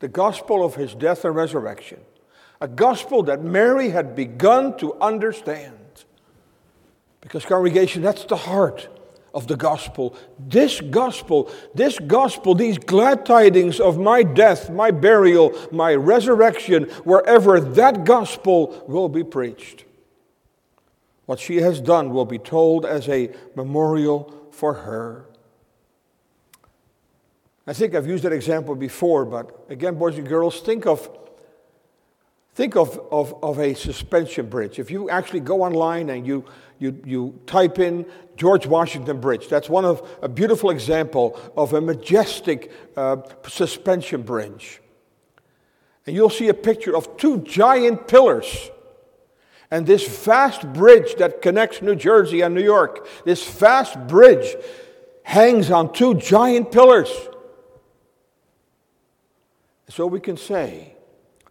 The 0.00 0.08
gospel 0.08 0.64
of 0.64 0.74
his 0.74 0.94
death 0.94 1.24
and 1.24 1.34
resurrection. 1.34 2.00
A 2.60 2.68
gospel 2.68 3.22
that 3.24 3.42
Mary 3.42 3.90
had 3.90 4.14
begun 4.16 4.76
to 4.78 4.94
understand. 5.00 5.74
Because, 7.20 7.44
congregation, 7.44 8.02
that's 8.02 8.24
the 8.24 8.36
heart 8.36 8.88
of 9.34 9.46
the 9.46 9.56
gospel. 9.56 10.16
This 10.38 10.80
gospel, 10.80 11.50
this 11.74 11.98
gospel, 11.98 12.54
these 12.54 12.78
glad 12.78 13.26
tidings 13.26 13.78
of 13.78 13.98
my 13.98 14.22
death, 14.22 14.70
my 14.70 14.90
burial, 14.90 15.56
my 15.70 15.94
resurrection, 15.94 16.84
wherever 17.04 17.60
that 17.60 18.04
gospel 18.04 18.84
will 18.88 19.08
be 19.08 19.22
preached. 19.22 19.84
What 21.26 21.38
she 21.38 21.56
has 21.56 21.80
done 21.80 22.10
will 22.10 22.24
be 22.24 22.38
told 22.38 22.86
as 22.86 23.08
a 23.08 23.30
memorial 23.54 24.48
for 24.50 24.74
her. 24.74 25.27
I 27.68 27.74
think 27.74 27.94
I've 27.94 28.06
used 28.06 28.24
that 28.24 28.32
example 28.32 28.74
before, 28.74 29.26
but 29.26 29.66
again, 29.68 29.96
boys 29.96 30.16
and 30.16 30.26
girls, 30.26 30.60
think 30.60 30.86
of 30.86 31.10
think 32.54 32.76
of, 32.76 32.98
of, 33.12 33.34
of 33.44 33.60
a 33.60 33.74
suspension 33.74 34.48
bridge. 34.48 34.78
If 34.78 34.90
you 34.90 35.10
actually 35.10 35.40
go 35.40 35.62
online 35.62 36.08
and 36.08 36.26
you, 36.26 36.46
you, 36.78 36.98
you 37.04 37.40
type 37.46 37.78
in 37.78 38.06
George 38.36 38.66
Washington 38.66 39.20
Bridge, 39.20 39.48
that's 39.48 39.68
one 39.68 39.84
of 39.84 40.18
a 40.22 40.28
beautiful 40.30 40.70
example 40.70 41.38
of 41.56 41.74
a 41.74 41.80
majestic 41.80 42.72
uh, 42.96 43.18
suspension 43.46 44.22
bridge. 44.22 44.80
And 46.06 46.16
you'll 46.16 46.30
see 46.30 46.48
a 46.48 46.54
picture 46.54 46.96
of 46.96 47.18
two 47.18 47.42
giant 47.42 48.08
pillars. 48.08 48.70
And 49.70 49.86
this 49.86 50.24
vast 50.24 50.72
bridge 50.72 51.16
that 51.16 51.42
connects 51.42 51.82
New 51.82 51.94
Jersey 51.94 52.40
and 52.40 52.54
New 52.54 52.64
York, 52.64 53.06
this 53.26 53.46
vast 53.46 54.08
bridge 54.08 54.56
hangs 55.22 55.70
on 55.70 55.92
two 55.92 56.14
giant 56.14 56.72
pillars. 56.72 57.10
So 59.88 60.06
we 60.06 60.20
can 60.20 60.36
say 60.36 60.94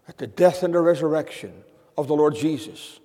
that 0.06 0.18
the 0.18 0.28
death 0.28 0.64
and 0.64 0.74
the 0.74 0.80
resurrection 0.80 1.54
of 1.98 2.08
the 2.08 2.16
Lord 2.16 2.36
Jesus 2.36 3.00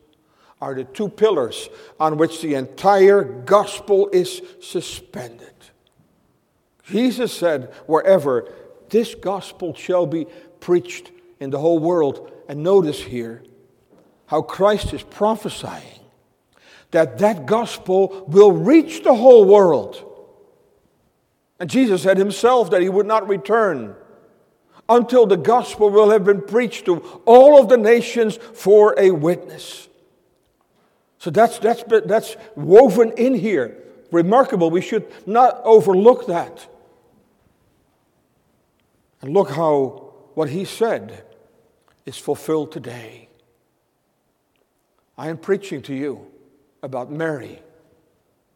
are 0.60 0.74
the 0.74 0.84
two 0.84 1.08
pillars 1.08 1.68
on 1.98 2.16
which 2.16 2.40
the 2.40 2.54
entire 2.54 3.24
gospel 3.24 4.08
is 4.12 4.42
suspended. 4.60 5.48
Jesus 6.84 7.32
said, 7.36 7.72
wherever 7.86 8.52
this 8.90 9.14
gospel 9.14 9.74
shall 9.74 10.06
be 10.06 10.26
preached 10.60 11.10
in 11.40 11.50
the 11.50 11.58
whole 11.58 11.78
world, 11.78 12.30
and 12.48 12.62
notice 12.62 13.02
here 13.02 13.42
how 14.26 14.42
Christ 14.42 14.92
is 14.92 15.02
prophesying 15.02 16.00
that 16.92 17.18
that 17.18 17.46
gospel 17.46 18.24
will 18.28 18.52
reach 18.52 19.02
the 19.02 19.14
whole 19.14 19.46
world. 19.46 20.08
And 21.58 21.68
Jesus 21.68 22.02
said 22.02 22.18
himself 22.18 22.70
that 22.70 22.82
he 22.82 22.88
would 22.88 23.06
not 23.06 23.28
return 23.28 23.96
until 24.88 25.26
the 25.26 25.36
gospel 25.36 25.90
will 25.90 26.10
have 26.10 26.24
been 26.24 26.42
preached 26.42 26.86
to 26.86 26.98
all 27.24 27.60
of 27.60 27.68
the 27.68 27.76
nations 27.76 28.36
for 28.36 28.94
a 28.98 29.10
witness. 29.10 29.88
So 31.18 31.30
that's, 31.30 31.58
that's, 31.58 31.84
that's 32.06 32.36
woven 32.56 33.12
in 33.12 33.34
here. 33.34 33.78
Remarkable. 34.10 34.70
We 34.70 34.80
should 34.80 35.10
not 35.26 35.60
overlook 35.64 36.26
that. 36.26 36.66
And 39.20 39.32
look 39.32 39.50
how 39.50 40.12
what 40.34 40.50
he 40.50 40.64
said 40.64 41.24
is 42.04 42.18
fulfilled 42.18 42.72
today. 42.72 43.28
I 45.16 45.28
am 45.28 45.38
preaching 45.38 45.82
to 45.82 45.94
you 45.94 46.26
about 46.82 47.10
Mary 47.10 47.62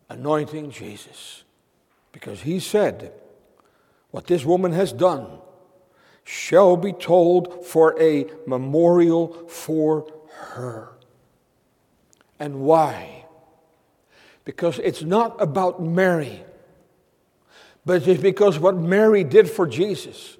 anointing 0.08 0.70
Jesus 0.72 1.44
because 2.12 2.40
he 2.42 2.58
said, 2.58 3.12
What 4.10 4.26
this 4.26 4.44
woman 4.44 4.72
has 4.72 4.92
done 4.92 5.38
shall 6.26 6.76
be 6.76 6.92
told 6.92 7.64
for 7.64 7.98
a 8.02 8.26
memorial 8.46 9.28
for 9.48 10.12
her. 10.28 10.88
And 12.40 12.62
why? 12.62 13.24
Because 14.44 14.80
it's 14.80 15.02
not 15.02 15.40
about 15.40 15.80
Mary, 15.80 16.42
but 17.84 18.06
it's 18.08 18.20
because 18.20 18.58
what 18.58 18.76
Mary 18.76 19.22
did 19.22 19.48
for 19.48 19.68
Jesus. 19.68 20.36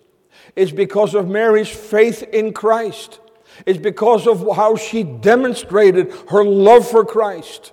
It's 0.57 0.73
because 0.73 1.15
of 1.15 1.29
Mary's 1.29 1.69
faith 1.69 2.25
in 2.25 2.53
Christ. 2.53 3.21
It's 3.65 3.79
because 3.79 4.27
of 4.27 4.57
how 4.57 4.75
she 4.75 5.05
demonstrated 5.05 6.13
her 6.31 6.45
love 6.45 6.91
for 6.91 7.05
Christ 7.05 7.73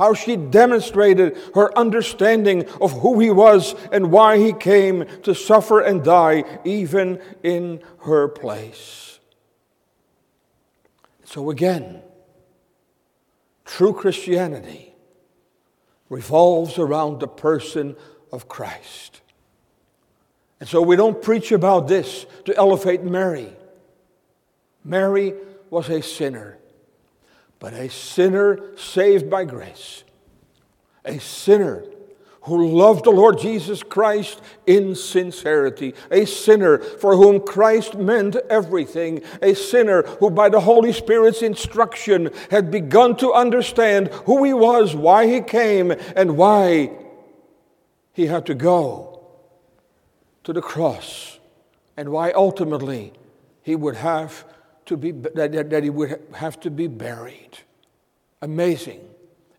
how 0.00 0.14
she 0.14 0.34
demonstrated 0.34 1.36
her 1.54 1.76
understanding 1.76 2.66
of 2.80 2.90
who 3.02 3.20
he 3.20 3.30
was 3.30 3.74
and 3.92 4.10
why 4.10 4.38
he 4.38 4.50
came 4.50 5.04
to 5.22 5.34
suffer 5.34 5.78
and 5.78 6.02
die, 6.02 6.42
even 6.64 7.20
in 7.42 7.82
her 8.04 8.26
place. 8.26 9.20
So, 11.24 11.50
again, 11.50 12.00
true 13.66 13.92
Christianity 13.92 14.94
revolves 16.08 16.78
around 16.78 17.20
the 17.20 17.28
person 17.28 17.94
of 18.32 18.48
Christ. 18.48 19.20
And 20.60 20.68
so 20.68 20.80
we 20.80 20.96
don't 20.96 21.20
preach 21.20 21.52
about 21.52 21.88
this 21.88 22.24
to 22.46 22.56
elevate 22.56 23.02
Mary. 23.02 23.52
Mary 24.82 25.34
was 25.68 25.90
a 25.90 26.00
sinner 26.00 26.56
but 27.60 27.74
a 27.74 27.88
sinner 27.88 28.76
saved 28.76 29.30
by 29.30 29.44
grace, 29.44 30.02
a 31.04 31.20
sinner 31.20 31.84
who 32.44 32.68
loved 32.68 33.04
the 33.04 33.10
Lord 33.10 33.38
Jesus 33.38 33.82
Christ 33.82 34.40
in 34.66 34.94
sincerity, 34.94 35.94
a 36.10 36.24
sinner 36.24 36.78
for 36.78 37.14
whom 37.14 37.40
Christ 37.40 37.96
meant 37.96 38.36
everything, 38.48 39.22
a 39.42 39.54
sinner 39.54 40.02
who, 40.02 40.30
by 40.30 40.48
the 40.48 40.60
Holy 40.60 40.92
Spirit's 40.92 41.42
instruction, 41.42 42.30
had 42.50 42.70
begun 42.70 43.14
to 43.18 43.34
understand 43.34 44.08
who 44.24 44.42
he 44.42 44.54
was, 44.54 44.96
why 44.96 45.26
he 45.26 45.42
came, 45.42 45.92
and 46.16 46.38
why 46.38 46.90
he 48.14 48.26
had 48.26 48.46
to 48.46 48.54
go 48.54 49.22
to 50.44 50.54
the 50.54 50.62
cross, 50.62 51.38
and 51.94 52.08
why 52.08 52.32
ultimately 52.32 53.12
he 53.62 53.76
would 53.76 53.96
have 53.96 54.46
to 54.90 54.96
be, 54.96 55.12
that, 55.12 55.70
that 55.70 55.84
he 55.84 55.88
would 55.88 56.20
have 56.34 56.58
to 56.60 56.70
be 56.70 56.88
buried. 56.88 57.58
Amazing 58.42 59.00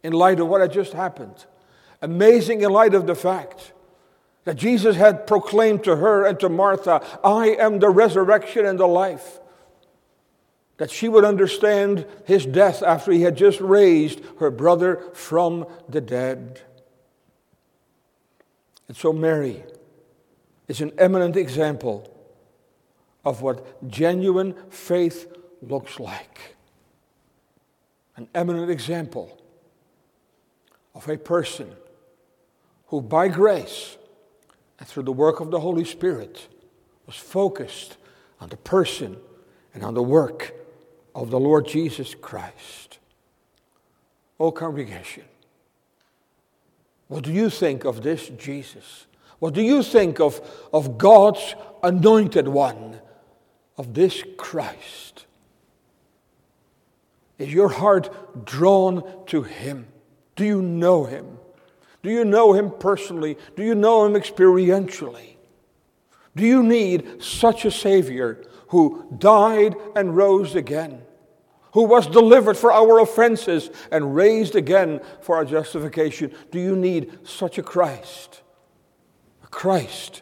in 0.04 0.12
light 0.12 0.42
of 0.42 0.48
what 0.48 0.60
had 0.60 0.74
just 0.74 0.92
happened. 0.92 1.46
Amazing 2.02 2.62
in 2.62 2.70
light 2.70 2.94
of 2.94 3.08
the 3.08 3.16
fact 3.16 3.72
that 4.44 4.58
Jesus 4.58 4.98
had 4.98 5.26
proclaimed 5.28 5.86
to 5.86 5.96
her 5.96 6.26
and 6.26 6.38
to 6.42 6.50
Martha, 6.50 7.02
I 7.24 7.52
am 7.52 7.80
the 7.80 7.90
resurrection 7.90 8.66
and 8.66 8.78
the 8.78 8.88
life. 8.88 9.40
That 10.76 10.92
she 10.92 11.08
would 11.08 11.24
understand 11.24 12.06
his 12.26 12.46
death 12.46 12.84
after 12.84 13.14
he 13.14 13.22
had 13.22 13.38
just 13.38 13.62
raised 13.62 14.20
her 14.40 14.52
brother 14.52 15.02
from 15.14 15.66
the 15.88 16.02
dead. 16.02 16.60
And 18.90 18.98
so, 18.98 19.14
Mary 19.14 19.64
is 20.68 20.82
an 20.82 20.92
eminent 20.98 21.38
example 21.38 22.11
of 23.24 23.42
what 23.42 23.90
genuine 23.90 24.56
faith 24.70 25.32
looks 25.62 26.00
like. 26.00 26.56
An 28.16 28.28
eminent 28.34 28.70
example 28.70 29.42
of 30.94 31.08
a 31.08 31.18
person 31.18 31.72
who, 32.88 33.02
by 33.02 33.28
grace 33.28 33.98
and 34.80 34.88
through 34.88 35.04
the 35.04 35.12
work 35.12 35.40
of 35.40 35.52
the 35.52 35.60
Holy 35.60 35.86
Spirit, 35.86 36.48
was 37.06 37.16
focused 37.16 37.98
on 38.40 38.50
the 38.50 38.58
person 38.58 39.18
and 39.74 39.84
on 39.84 39.94
the 39.94 40.04
work 40.04 40.54
of 41.16 41.30
the 41.30 41.40
Lord 41.40 41.68
Jesus 41.68 42.16
Christ. 42.16 43.00
Oh, 44.40 44.52
congregation, 44.52 45.24
what 47.08 47.24
do 47.24 47.32
you 47.32 47.50
think 47.50 47.86
of 47.86 48.02
this 48.02 48.30
Jesus? 48.30 49.06
What 49.40 49.54
do 49.54 49.62
you 49.62 49.84
think 49.84 50.20
of, 50.20 50.42
of 50.74 50.98
God's 50.98 51.56
anointed 51.84 52.48
one, 52.48 53.00
of 53.82 53.96
this 53.96 54.24
Christ? 54.38 55.26
Is 57.40 57.52
your 57.52 57.70
heart 57.70 58.46
drawn 58.46 59.26
to 59.26 59.42
him? 59.42 59.88
Do 60.36 60.46
you 60.46 60.62
know 60.62 61.06
him? 61.06 61.40
Do 62.04 62.12
you 62.12 62.24
know 62.24 62.54
him 62.54 62.70
personally? 62.70 63.40
Do 63.56 63.64
you 63.64 63.74
know 63.74 64.06
him 64.06 64.14
experientially? 64.14 65.36
Do 66.36 66.46
you 66.46 66.62
need 66.62 67.24
such 67.24 67.66
a 67.66 67.72
Savior 67.72 68.44
who 68.68 69.04
died 69.18 69.76
and 69.96 70.16
rose 70.16 70.54
again? 70.54 71.02
Who 71.74 71.86
was 71.86 72.06
delivered 72.06 72.58
for 72.58 72.72
our 72.72 73.00
offenses 73.00 73.72
and 73.92 74.16
raised 74.16 74.56
again 74.56 75.02
for 75.22 75.38
our 75.38 75.46
justification? 75.46 76.36
Do 76.52 76.60
you 76.60 76.76
need 76.76 77.28
such 77.28 77.58
a 77.58 77.64
Christ? 77.64 78.44
A 79.44 79.48
Christ 79.48 80.22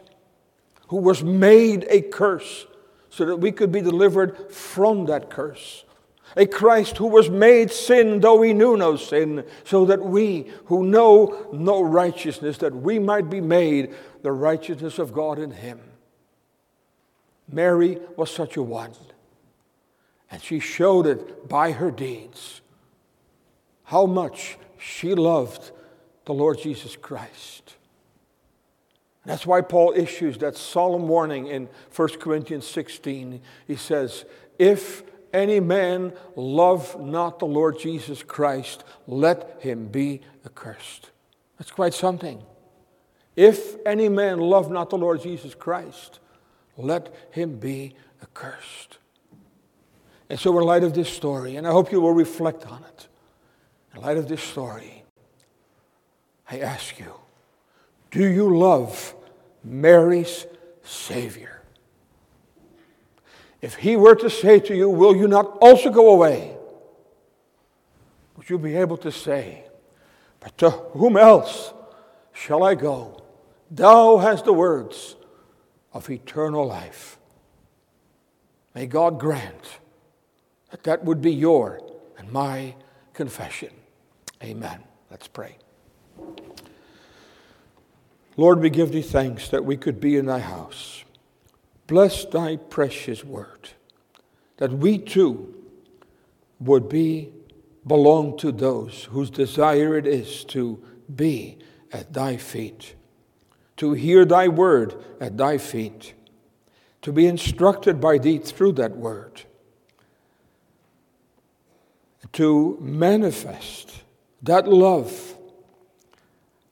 who 0.88 0.96
was 0.96 1.22
made 1.22 1.86
a 1.90 2.00
curse 2.00 2.66
so 3.10 3.24
that 3.26 3.36
we 3.36 3.52
could 3.52 3.70
be 3.70 3.80
delivered 3.80 4.50
from 4.50 5.06
that 5.06 5.28
curse 5.28 5.84
a 6.36 6.46
Christ 6.46 6.98
who 6.98 7.08
was 7.08 7.28
made 7.28 7.70
sin, 7.70 8.20
though 8.20 8.40
he 8.42 8.52
knew 8.52 8.76
no 8.76 8.96
sin, 8.96 9.44
so 9.64 9.84
that 9.86 10.00
we 10.00 10.50
who 10.66 10.84
know 10.84 11.48
no 11.52 11.82
righteousness, 11.82 12.58
that 12.58 12.74
we 12.74 12.98
might 12.98 13.28
be 13.28 13.40
made 13.40 13.94
the 14.22 14.32
righteousness 14.32 14.98
of 14.98 15.12
God 15.12 15.38
in 15.38 15.50
him. 15.50 15.80
Mary 17.50 17.98
was 18.16 18.30
such 18.30 18.56
a 18.56 18.62
one, 18.62 18.92
and 20.30 20.40
she 20.40 20.60
showed 20.60 21.06
it 21.06 21.48
by 21.48 21.72
her 21.72 21.90
deeds 21.90 22.60
how 23.84 24.06
much 24.06 24.56
she 24.78 25.14
loved 25.14 25.72
the 26.26 26.34
Lord 26.34 26.58
Jesus 26.60 26.94
Christ. 26.94 27.74
That's 29.26 29.46
why 29.46 29.60
Paul 29.60 29.92
issues 29.94 30.38
that 30.38 30.56
solemn 30.56 31.06
warning 31.06 31.46
in 31.46 31.68
1 31.94 32.08
Corinthians 32.20 32.66
16. 32.66 33.40
He 33.66 33.76
says, 33.76 34.24
If 34.58 35.02
any 35.32 35.60
man 35.60 36.12
love 36.36 37.00
not 37.00 37.38
the 37.38 37.46
Lord 37.46 37.78
Jesus 37.78 38.22
Christ, 38.22 38.84
let 39.06 39.58
him 39.60 39.88
be 39.88 40.22
accursed. 40.44 41.10
That's 41.58 41.70
quite 41.70 41.94
something. 41.94 42.42
If 43.36 43.76
any 43.86 44.08
man 44.08 44.38
love 44.38 44.70
not 44.70 44.90
the 44.90 44.98
Lord 44.98 45.22
Jesus 45.22 45.54
Christ, 45.54 46.18
let 46.76 47.14
him 47.30 47.58
be 47.58 47.94
accursed. 48.22 48.98
And 50.28 50.38
so, 50.38 50.56
in 50.58 50.64
light 50.64 50.84
of 50.84 50.94
this 50.94 51.08
story, 51.08 51.56
and 51.56 51.66
I 51.66 51.72
hope 51.72 51.92
you 51.92 52.00
will 52.00 52.14
reflect 52.14 52.66
on 52.66 52.84
it, 52.84 53.08
in 53.94 54.00
light 54.00 54.16
of 54.16 54.28
this 54.28 54.42
story, 54.42 55.04
I 56.48 56.60
ask 56.60 56.98
you 56.98 57.19
do 58.10 58.26
you 58.26 58.56
love 58.56 59.14
Mary's 59.62 60.46
Savior? 60.82 61.62
If 63.60 63.76
he 63.76 63.96
were 63.96 64.14
to 64.16 64.30
say 64.30 64.58
to 64.60 64.74
you, 64.74 64.88
Will 64.88 65.14
you 65.14 65.28
not 65.28 65.58
also 65.60 65.90
go 65.90 66.10
away? 66.10 66.56
Would 68.36 68.48
you 68.48 68.58
be 68.58 68.76
able 68.76 68.96
to 68.98 69.12
say, 69.12 69.64
But 70.40 70.56
to 70.58 70.70
whom 70.70 71.16
else 71.16 71.72
shall 72.32 72.64
I 72.64 72.74
go? 72.74 73.22
Thou 73.70 74.18
hast 74.18 74.46
the 74.46 74.52
words 74.52 75.16
of 75.92 76.08
eternal 76.10 76.66
life. 76.66 77.18
May 78.74 78.86
God 78.86 79.20
grant 79.20 79.78
that 80.70 80.84
that 80.84 81.04
would 81.04 81.20
be 81.20 81.32
your 81.32 81.80
and 82.18 82.30
my 82.32 82.74
confession. 83.12 83.70
Amen. 84.42 84.82
Let's 85.10 85.28
pray. 85.28 85.56
Lord, 88.40 88.60
we 88.60 88.70
give 88.70 88.92
thee 88.92 89.02
thanks 89.02 89.50
that 89.50 89.66
we 89.66 89.76
could 89.76 90.00
be 90.00 90.16
in 90.16 90.24
thy 90.24 90.38
house. 90.38 91.04
Bless 91.86 92.24
thy 92.24 92.56
precious 92.56 93.22
word, 93.22 93.68
that 94.56 94.72
we 94.72 94.96
too 94.96 95.54
would 96.58 96.88
be 96.88 97.34
belong 97.86 98.38
to 98.38 98.50
those 98.50 99.04
whose 99.10 99.28
desire 99.28 99.94
it 99.94 100.06
is 100.06 100.42
to 100.46 100.82
be 101.14 101.58
at 101.92 102.14
thy 102.14 102.38
feet, 102.38 102.94
to 103.76 103.92
hear 103.92 104.24
thy 104.24 104.48
word 104.48 104.94
at 105.20 105.36
thy 105.36 105.58
feet, 105.58 106.14
to 107.02 107.12
be 107.12 107.26
instructed 107.26 108.00
by 108.00 108.16
thee 108.16 108.38
through 108.38 108.72
that 108.72 108.96
word, 108.96 109.42
to 112.32 112.78
manifest 112.80 114.02
that 114.42 114.66
love 114.66 115.36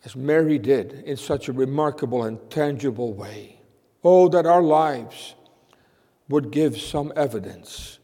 as 0.04 0.14
Mary 0.16 0.58
did 0.58 0.92
in 1.04 1.16
such 1.16 1.48
a 1.48 1.52
remarkable 1.52 2.22
and 2.22 2.38
tangible 2.50 3.12
way. 3.12 3.60
Oh, 4.04 4.28
that 4.28 4.46
our 4.46 4.62
lives 4.62 5.34
would 6.28 6.50
give 6.50 6.80
some 6.80 7.12
evidence 7.16 7.98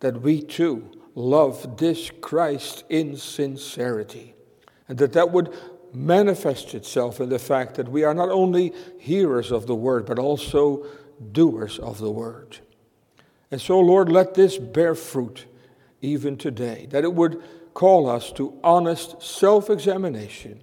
that 0.00 0.20
we 0.20 0.40
too 0.40 0.90
love 1.14 1.78
this 1.78 2.10
Christ 2.20 2.84
in 2.88 3.16
sincerity, 3.16 4.34
and 4.88 4.98
that 4.98 5.12
that 5.14 5.32
would 5.32 5.52
manifest 5.92 6.74
itself 6.74 7.20
in 7.20 7.28
the 7.28 7.38
fact 7.38 7.74
that 7.76 7.88
we 7.88 8.04
are 8.04 8.14
not 8.14 8.28
only 8.28 8.72
hearers 8.98 9.50
of 9.50 9.66
the 9.66 9.74
word, 9.74 10.06
but 10.06 10.18
also 10.18 10.86
doers 11.32 11.78
of 11.78 11.98
the 11.98 12.10
word. 12.10 12.58
And 13.50 13.60
so, 13.60 13.80
Lord, 13.80 14.12
let 14.12 14.34
this 14.34 14.58
bear 14.58 14.94
fruit 14.94 15.46
even 16.00 16.36
today, 16.36 16.86
that 16.90 17.04
it 17.04 17.14
would 17.14 17.42
call 17.74 18.08
us 18.08 18.30
to 18.32 18.58
honest 18.62 19.20
self 19.22 19.70
examination 19.70 20.62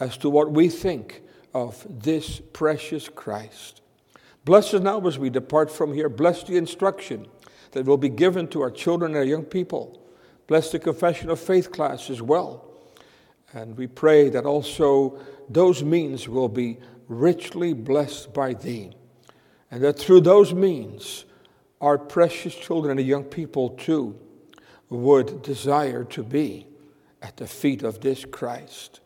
as 0.00 0.16
to 0.18 0.30
what 0.30 0.50
we 0.50 0.68
think 0.68 1.22
of 1.54 1.86
this 1.88 2.40
precious 2.52 3.08
Christ. 3.08 3.82
Bless 4.44 4.72
us 4.72 4.82
now 4.82 5.06
as 5.06 5.18
we 5.18 5.30
depart 5.30 5.70
from 5.70 5.92
here. 5.92 6.08
Bless 6.08 6.42
the 6.42 6.56
instruction 6.56 7.26
that 7.72 7.84
will 7.84 7.98
be 7.98 8.08
given 8.08 8.48
to 8.48 8.62
our 8.62 8.70
children 8.70 9.12
and 9.12 9.18
our 9.18 9.24
young 9.24 9.44
people. 9.44 10.00
Bless 10.46 10.72
the 10.72 10.78
confession 10.78 11.30
of 11.30 11.38
faith 11.38 11.70
class 11.70 12.10
as 12.10 12.22
well. 12.22 12.64
And 13.52 13.76
we 13.76 13.86
pray 13.86 14.30
that 14.30 14.46
also 14.46 15.18
those 15.48 15.84
means 15.84 16.28
will 16.28 16.48
be 16.48 16.78
richly 17.08 17.72
blessed 17.72 18.32
by 18.32 18.54
Thee. 18.54 18.92
And 19.70 19.82
that 19.82 19.98
through 19.98 20.22
those 20.22 20.54
means, 20.54 21.24
our 21.80 21.98
precious 21.98 22.54
children 22.54 22.98
and 22.98 23.06
young 23.06 23.24
people 23.24 23.70
too 23.70 24.18
would 24.88 25.42
desire 25.42 26.04
to 26.04 26.22
be 26.22 26.66
at 27.22 27.36
the 27.36 27.46
feet 27.46 27.82
of 27.82 28.00
this 28.00 28.24
Christ. 28.24 29.00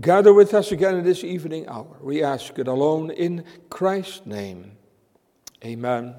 Gather 0.00 0.32
with 0.32 0.54
us 0.54 0.70
again 0.70 0.96
in 0.96 1.04
this 1.04 1.24
evening 1.24 1.66
hour. 1.68 1.98
We 2.00 2.22
ask 2.22 2.56
it 2.58 2.68
alone 2.68 3.10
in 3.10 3.44
Christ's 3.68 4.24
name. 4.26 4.78
Amen. 5.64 6.14